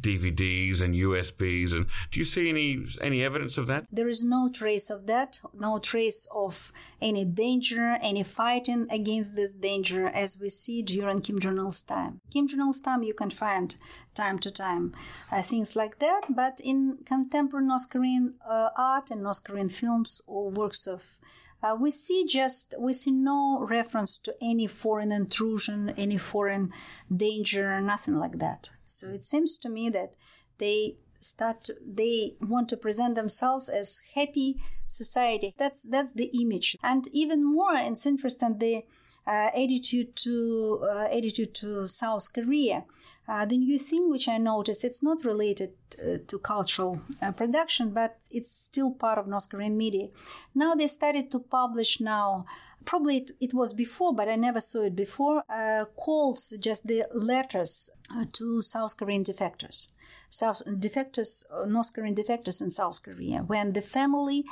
DVDs 0.00 0.80
and 0.80 0.94
USBs. 0.94 1.72
And 1.72 1.86
do 2.10 2.20
you 2.20 2.24
see 2.24 2.48
any 2.48 2.86
any 3.00 3.22
evidence 3.22 3.58
of 3.58 3.66
that? 3.66 3.86
There 3.90 4.08
is 4.08 4.24
no 4.24 4.50
trace 4.52 4.90
of 4.90 5.06
that. 5.06 5.40
No 5.52 5.78
trace 5.78 6.26
of 6.34 6.72
any 7.00 7.24
danger, 7.24 7.98
any 8.02 8.22
fighting 8.22 8.86
against 8.90 9.36
this 9.36 9.52
danger 9.52 10.06
as 10.08 10.38
we 10.40 10.48
see 10.48 10.82
during 10.82 11.20
Kim 11.22 11.38
Jong 11.38 11.58
Il's 11.58 11.82
time. 11.82 12.20
Kim 12.30 12.48
Jong 12.48 12.60
Il's 12.60 12.80
time, 12.80 13.02
you 13.02 13.14
can 13.14 13.30
find 13.30 13.76
time 14.14 14.38
to 14.40 14.50
time 14.50 14.92
uh, 15.30 15.42
things 15.42 15.76
like 15.76 15.98
that, 15.98 16.22
but 16.28 16.60
in 16.62 16.98
contemporary 17.04 17.66
North 17.66 17.88
Korean 17.90 18.34
uh, 18.48 18.70
art 18.76 19.10
and 19.10 19.22
North 19.22 19.44
Korean 19.44 19.68
films 19.68 20.22
or 20.26 20.50
works 20.50 20.86
of 20.86 21.18
uh, 21.62 21.76
we 21.78 21.90
see 21.90 22.24
just 22.26 22.74
we 22.78 22.92
see 22.92 23.10
no 23.10 23.66
reference 23.68 24.18
to 24.18 24.34
any 24.40 24.66
foreign 24.66 25.12
intrusion, 25.12 25.90
any 25.96 26.16
foreign 26.16 26.72
danger, 27.14 27.80
nothing 27.80 28.18
like 28.18 28.38
that. 28.38 28.70
So 28.84 29.08
it 29.08 29.22
seems 29.22 29.58
to 29.58 29.68
me 29.68 29.90
that 29.90 30.14
they 30.58 30.96
start 31.20 31.64
to, 31.64 31.74
they 31.86 32.36
want 32.40 32.68
to 32.70 32.76
present 32.76 33.14
themselves 33.14 33.68
as 33.68 34.00
happy 34.14 34.56
society. 34.86 35.54
That's 35.58 35.82
that's 35.82 36.12
the 36.12 36.30
image, 36.40 36.76
and 36.82 37.06
even 37.12 37.44
more, 37.44 37.74
it's 37.74 38.06
interesting 38.06 38.58
the 38.58 38.84
uh, 39.26 39.50
attitude 39.54 40.16
to 40.16 40.80
uh, 40.82 41.08
attitude 41.16 41.54
to 41.56 41.86
South 41.88 42.32
Korea. 42.32 42.84
Uh, 43.30 43.44
the 43.44 43.56
new 43.56 43.78
thing 43.78 44.10
which 44.10 44.26
I 44.26 44.38
noticed, 44.38 44.82
it's 44.82 45.04
not 45.04 45.24
related 45.24 45.70
uh, 46.02 46.18
to 46.26 46.38
cultural 46.40 47.00
uh, 47.22 47.30
production, 47.30 47.90
but 47.90 48.18
it's 48.28 48.52
still 48.52 48.90
part 48.90 49.18
of 49.18 49.28
North 49.28 49.48
Korean 49.48 49.76
media. 49.76 50.08
Now 50.52 50.74
they 50.74 50.88
started 50.88 51.30
to 51.30 51.38
publish 51.38 52.00
now, 52.00 52.44
probably 52.84 53.18
it, 53.18 53.30
it 53.40 53.54
was 53.54 53.74
before, 53.74 54.14
but 54.14 54.28
I 54.28 54.36
never 54.36 54.60
saw 54.60 54.82
it 54.82 54.96
before, 54.96 55.44
uh, 55.48 55.84
calls, 55.96 56.54
just 56.60 56.86
the 56.86 57.04
letters 57.14 57.90
uh, 58.14 58.24
to 58.32 58.62
South 58.62 58.96
Korean 58.96 59.24
defectors. 59.24 59.88
South 60.28 60.62
defectors, 60.66 61.44
uh, 61.52 61.66
North 61.66 61.92
Korean 61.92 62.14
defectors 62.14 62.60
in 62.60 62.70
South 62.70 63.02
Korea, 63.02 63.38
when 63.38 63.72
the 63.72 63.82
family 63.82 64.44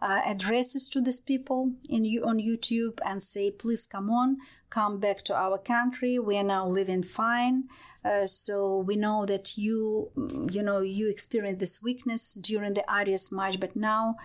uh, 0.00 0.20
addresses 0.26 0.88
to 0.90 1.00
these 1.00 1.20
people 1.20 1.72
in 1.88 2.04
on 2.22 2.38
YouTube 2.38 2.98
and 3.04 3.22
say, 3.22 3.50
please 3.50 3.86
come 3.86 4.10
on, 4.10 4.38
come 4.70 4.98
back 4.98 5.22
to 5.24 5.34
our 5.34 5.58
country. 5.58 6.18
We 6.18 6.36
are 6.36 6.44
now 6.44 6.66
living 6.66 7.02
fine. 7.02 7.64
Uh, 8.04 8.26
so 8.26 8.78
we 8.78 8.96
know 8.96 9.26
that 9.26 9.56
you, 9.56 10.10
you 10.50 10.62
know, 10.62 10.80
you 10.80 11.08
experienced 11.08 11.60
this 11.60 11.82
weakness 11.82 12.34
during 12.34 12.74
the 12.74 12.84
Arduous 12.90 13.32
March, 13.32 13.58
but 13.58 13.74
now 13.74 14.16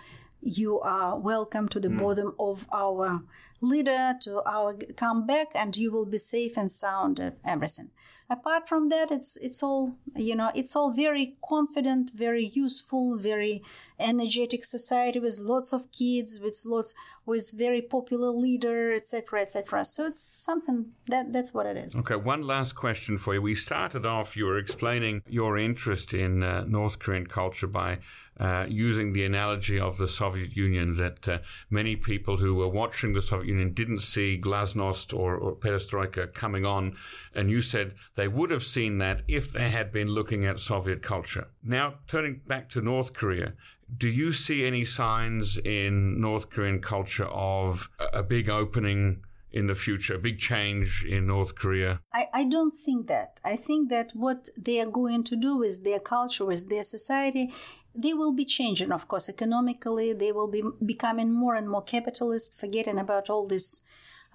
you 0.42 0.80
are 0.80 1.18
welcome 1.18 1.68
to 1.68 1.78
the 1.78 1.88
mm. 1.88 1.98
bottom 1.98 2.34
of 2.38 2.66
our 2.72 3.22
leader 3.60 4.14
to 4.20 4.42
our 4.44 4.76
comeback 4.96 5.48
and 5.54 5.76
you 5.76 5.90
will 5.92 6.04
be 6.06 6.18
safe 6.18 6.56
and 6.56 6.70
sound 6.70 7.20
and 7.20 7.36
everything. 7.44 7.90
Apart 8.28 8.68
from 8.68 8.88
that 8.88 9.10
it's 9.10 9.36
it's 9.36 9.62
all 9.62 9.94
you 10.16 10.34
know 10.34 10.50
it's 10.54 10.74
all 10.74 10.92
very 10.92 11.36
confident 11.46 12.12
very 12.14 12.44
useful 12.44 13.18
very 13.18 13.62
energetic 14.00 14.64
society 14.64 15.20
with 15.20 15.38
lots 15.38 15.72
of 15.72 15.92
kids 15.92 16.40
with 16.42 16.60
lots 16.64 16.94
with 17.26 17.52
very 17.54 17.82
popular 17.82 18.30
leader 18.30 18.94
etc 18.94 19.42
etc 19.42 19.84
so 19.84 20.06
it's 20.06 20.22
something 20.22 20.92
that 21.08 21.32
that's 21.32 21.52
what 21.52 21.66
it 21.66 21.76
is. 21.76 21.98
Okay 21.98 22.16
one 22.16 22.42
last 22.42 22.72
question 22.72 23.18
for 23.18 23.34
you. 23.34 23.42
We 23.42 23.54
started 23.54 24.06
off 24.06 24.36
you 24.36 24.46
were 24.46 24.58
explaining 24.58 25.22
your 25.28 25.58
interest 25.58 26.14
in 26.14 26.42
uh, 26.42 26.64
north 26.66 26.98
korean 26.98 27.26
culture 27.26 27.66
by 27.66 27.98
uh, 28.40 28.66
using 28.68 29.12
the 29.12 29.24
analogy 29.24 29.78
of 29.78 29.98
the 29.98 30.08
Soviet 30.08 30.56
Union 30.56 30.96
that 30.96 31.28
uh, 31.28 31.38
many 31.70 31.96
people 31.96 32.38
who 32.38 32.54
were 32.54 32.68
watching 32.68 33.12
the 33.12 33.22
Soviet 33.22 33.48
Union 33.48 33.72
didn't 33.72 34.00
see 34.00 34.40
glasnost 34.40 35.16
or, 35.16 35.36
or, 35.36 35.54
perestroika 35.54 36.32
coming 36.32 36.64
on, 36.64 36.96
and 37.34 37.50
you 37.50 37.60
said 37.60 37.94
they 38.14 38.28
would 38.28 38.50
have 38.50 38.64
seen 38.64 38.98
that 38.98 39.22
if 39.28 39.52
they 39.52 39.68
had 39.68 39.92
been 39.92 40.08
looking 40.08 40.46
at 40.46 40.58
Soviet 40.58 41.02
culture. 41.02 41.48
Now, 41.62 41.94
turning 42.08 42.40
back 42.46 42.68
to 42.70 42.80
North 42.80 43.12
Korea, 43.12 43.52
do 43.94 44.08
you 44.08 44.32
see 44.32 44.64
any 44.64 44.84
signs 44.84 45.58
in 45.58 46.20
North 46.20 46.48
Korean 46.48 46.80
culture 46.80 47.26
of 47.26 47.90
a 48.12 48.22
big 48.22 48.48
opening? 48.48 49.22
in 49.52 49.66
the 49.66 49.74
future, 49.74 50.14
a 50.14 50.18
big 50.18 50.38
change 50.38 51.04
in 51.04 51.26
North 51.26 51.54
Korea? 51.54 52.00
I, 52.12 52.28
I 52.32 52.44
don't 52.44 52.72
think 52.72 53.06
that. 53.08 53.40
I 53.44 53.56
think 53.56 53.90
that 53.90 54.12
what 54.14 54.48
they 54.56 54.80
are 54.80 54.90
going 54.90 55.24
to 55.24 55.36
do 55.36 55.56
with 55.56 55.84
their 55.84 56.00
culture, 56.00 56.46
with 56.46 56.68
their 56.70 56.84
society, 56.84 57.52
they 57.94 58.14
will 58.14 58.32
be 58.32 58.44
changing, 58.44 58.92
of 58.92 59.08
course, 59.08 59.28
economically. 59.28 60.12
They 60.12 60.32
will 60.32 60.48
be 60.48 60.62
becoming 60.84 61.32
more 61.32 61.54
and 61.54 61.68
more 61.68 61.82
capitalist, 61.82 62.58
forgetting 62.58 62.98
about 62.98 63.28
all 63.28 63.46
this 63.46 63.82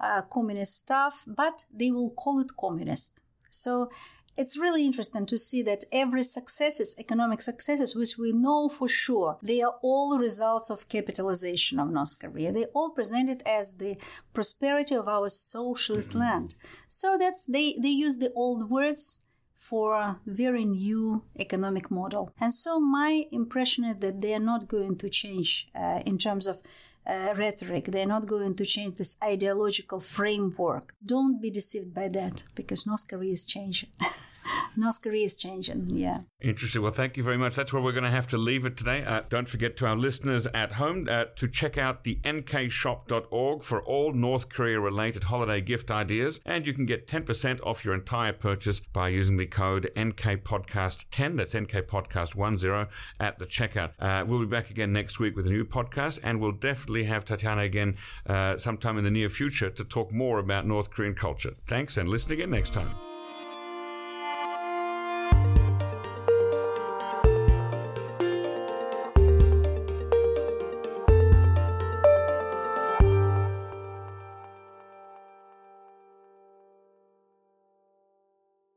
uh, 0.00 0.22
communist 0.22 0.76
stuff, 0.76 1.24
but 1.26 1.64
they 1.72 1.90
will 1.90 2.10
call 2.10 2.40
it 2.40 2.56
communist. 2.56 3.20
So 3.50 3.90
it's 4.38 4.56
really 4.56 4.86
interesting 4.86 5.26
to 5.26 5.36
see 5.36 5.62
that 5.62 5.82
every 5.90 6.22
successes, 6.22 6.94
economic 6.96 7.42
successes, 7.42 7.96
which 7.96 8.16
we 8.16 8.32
know 8.32 8.68
for 8.68 8.86
sure, 8.86 9.36
they 9.42 9.60
are 9.62 9.74
all 9.82 10.16
results 10.16 10.70
of 10.70 10.88
capitalization 10.88 11.80
of 11.80 11.90
North 11.90 12.16
Korea. 12.20 12.52
They 12.52 12.66
all 12.66 12.90
present 12.90 13.28
it 13.28 13.42
as 13.44 13.74
the 13.74 13.96
prosperity 14.32 14.94
of 14.94 15.08
our 15.08 15.28
socialist 15.28 16.10
mm-hmm. 16.10 16.20
land. 16.20 16.54
So 16.86 17.18
that's 17.18 17.46
they 17.46 17.74
they 17.82 17.88
use 17.88 18.18
the 18.18 18.32
old 18.34 18.70
words 18.70 19.22
for 19.58 19.94
a 19.96 20.18
very 20.24 20.64
new 20.64 21.24
economic 21.38 21.90
model. 21.90 22.32
And 22.40 22.54
so 22.54 22.80
my 22.80 23.24
impression 23.32 23.84
is 23.84 23.96
that 23.98 24.20
they 24.20 24.32
are 24.32 24.40
not 24.52 24.68
going 24.68 24.96
to 24.98 25.10
change 25.10 25.68
uh, 25.74 26.00
in 26.06 26.16
terms 26.16 26.46
of 26.46 26.60
uh, 27.06 27.34
rhetoric. 27.36 27.86
They're 27.86 28.06
not 28.06 28.26
going 28.26 28.54
to 28.54 28.64
change 28.64 28.96
this 28.96 29.16
ideological 29.22 30.00
framework. 30.00 30.94
Don't 31.04 31.42
be 31.42 31.50
deceived 31.50 31.92
by 31.92 32.08
that 32.08 32.44
because 32.54 32.86
North 32.86 33.08
Korea 33.08 33.32
is 33.32 33.44
changing. 33.44 33.90
North 34.76 35.02
Korea 35.02 35.24
is 35.24 35.36
changing. 35.36 35.90
Yeah. 35.90 36.20
Interesting. 36.40 36.82
Well, 36.82 36.92
thank 36.92 37.16
you 37.16 37.22
very 37.22 37.36
much. 37.36 37.56
That's 37.56 37.72
where 37.72 37.82
we're 37.82 37.92
going 37.92 38.04
to 38.04 38.10
have 38.10 38.28
to 38.28 38.38
leave 38.38 38.64
it 38.64 38.76
today. 38.76 39.02
Uh, 39.04 39.22
don't 39.28 39.48
forget 39.48 39.76
to 39.78 39.86
our 39.86 39.96
listeners 39.96 40.46
at 40.54 40.72
home 40.72 41.08
uh, 41.10 41.24
to 41.36 41.48
check 41.48 41.76
out 41.76 42.04
the 42.04 42.16
nkshop.org 42.24 43.64
for 43.64 43.82
all 43.82 44.12
North 44.12 44.48
Korea 44.48 44.78
related 44.78 45.24
holiday 45.24 45.60
gift 45.60 45.90
ideas. 45.90 46.40
And 46.44 46.66
you 46.66 46.72
can 46.72 46.86
get 46.86 47.06
10% 47.06 47.60
off 47.64 47.84
your 47.84 47.94
entire 47.94 48.32
purchase 48.32 48.80
by 48.92 49.08
using 49.08 49.36
the 49.36 49.46
code 49.46 49.90
NKPodcast10. 49.96 51.36
That's 51.36 51.54
NKPodcast10 51.54 52.88
at 53.18 53.38
the 53.38 53.46
checkout. 53.46 53.92
Uh, 53.98 54.24
we'll 54.26 54.40
be 54.40 54.46
back 54.46 54.70
again 54.70 54.92
next 54.92 55.18
week 55.18 55.36
with 55.36 55.46
a 55.46 55.50
new 55.50 55.64
podcast, 55.64 56.20
and 56.22 56.40
we'll 56.40 56.52
definitely 56.52 57.04
have 57.04 57.24
Tatiana 57.24 57.62
again 57.62 57.96
uh, 58.26 58.56
sometime 58.56 58.98
in 58.98 59.04
the 59.04 59.10
near 59.10 59.28
future 59.28 59.70
to 59.70 59.84
talk 59.84 60.12
more 60.12 60.38
about 60.38 60.66
North 60.66 60.90
Korean 60.90 61.14
culture. 61.14 61.54
Thanks, 61.66 61.96
and 61.96 62.08
listen 62.08 62.32
again 62.32 62.50
next 62.50 62.72
time. 62.72 63.17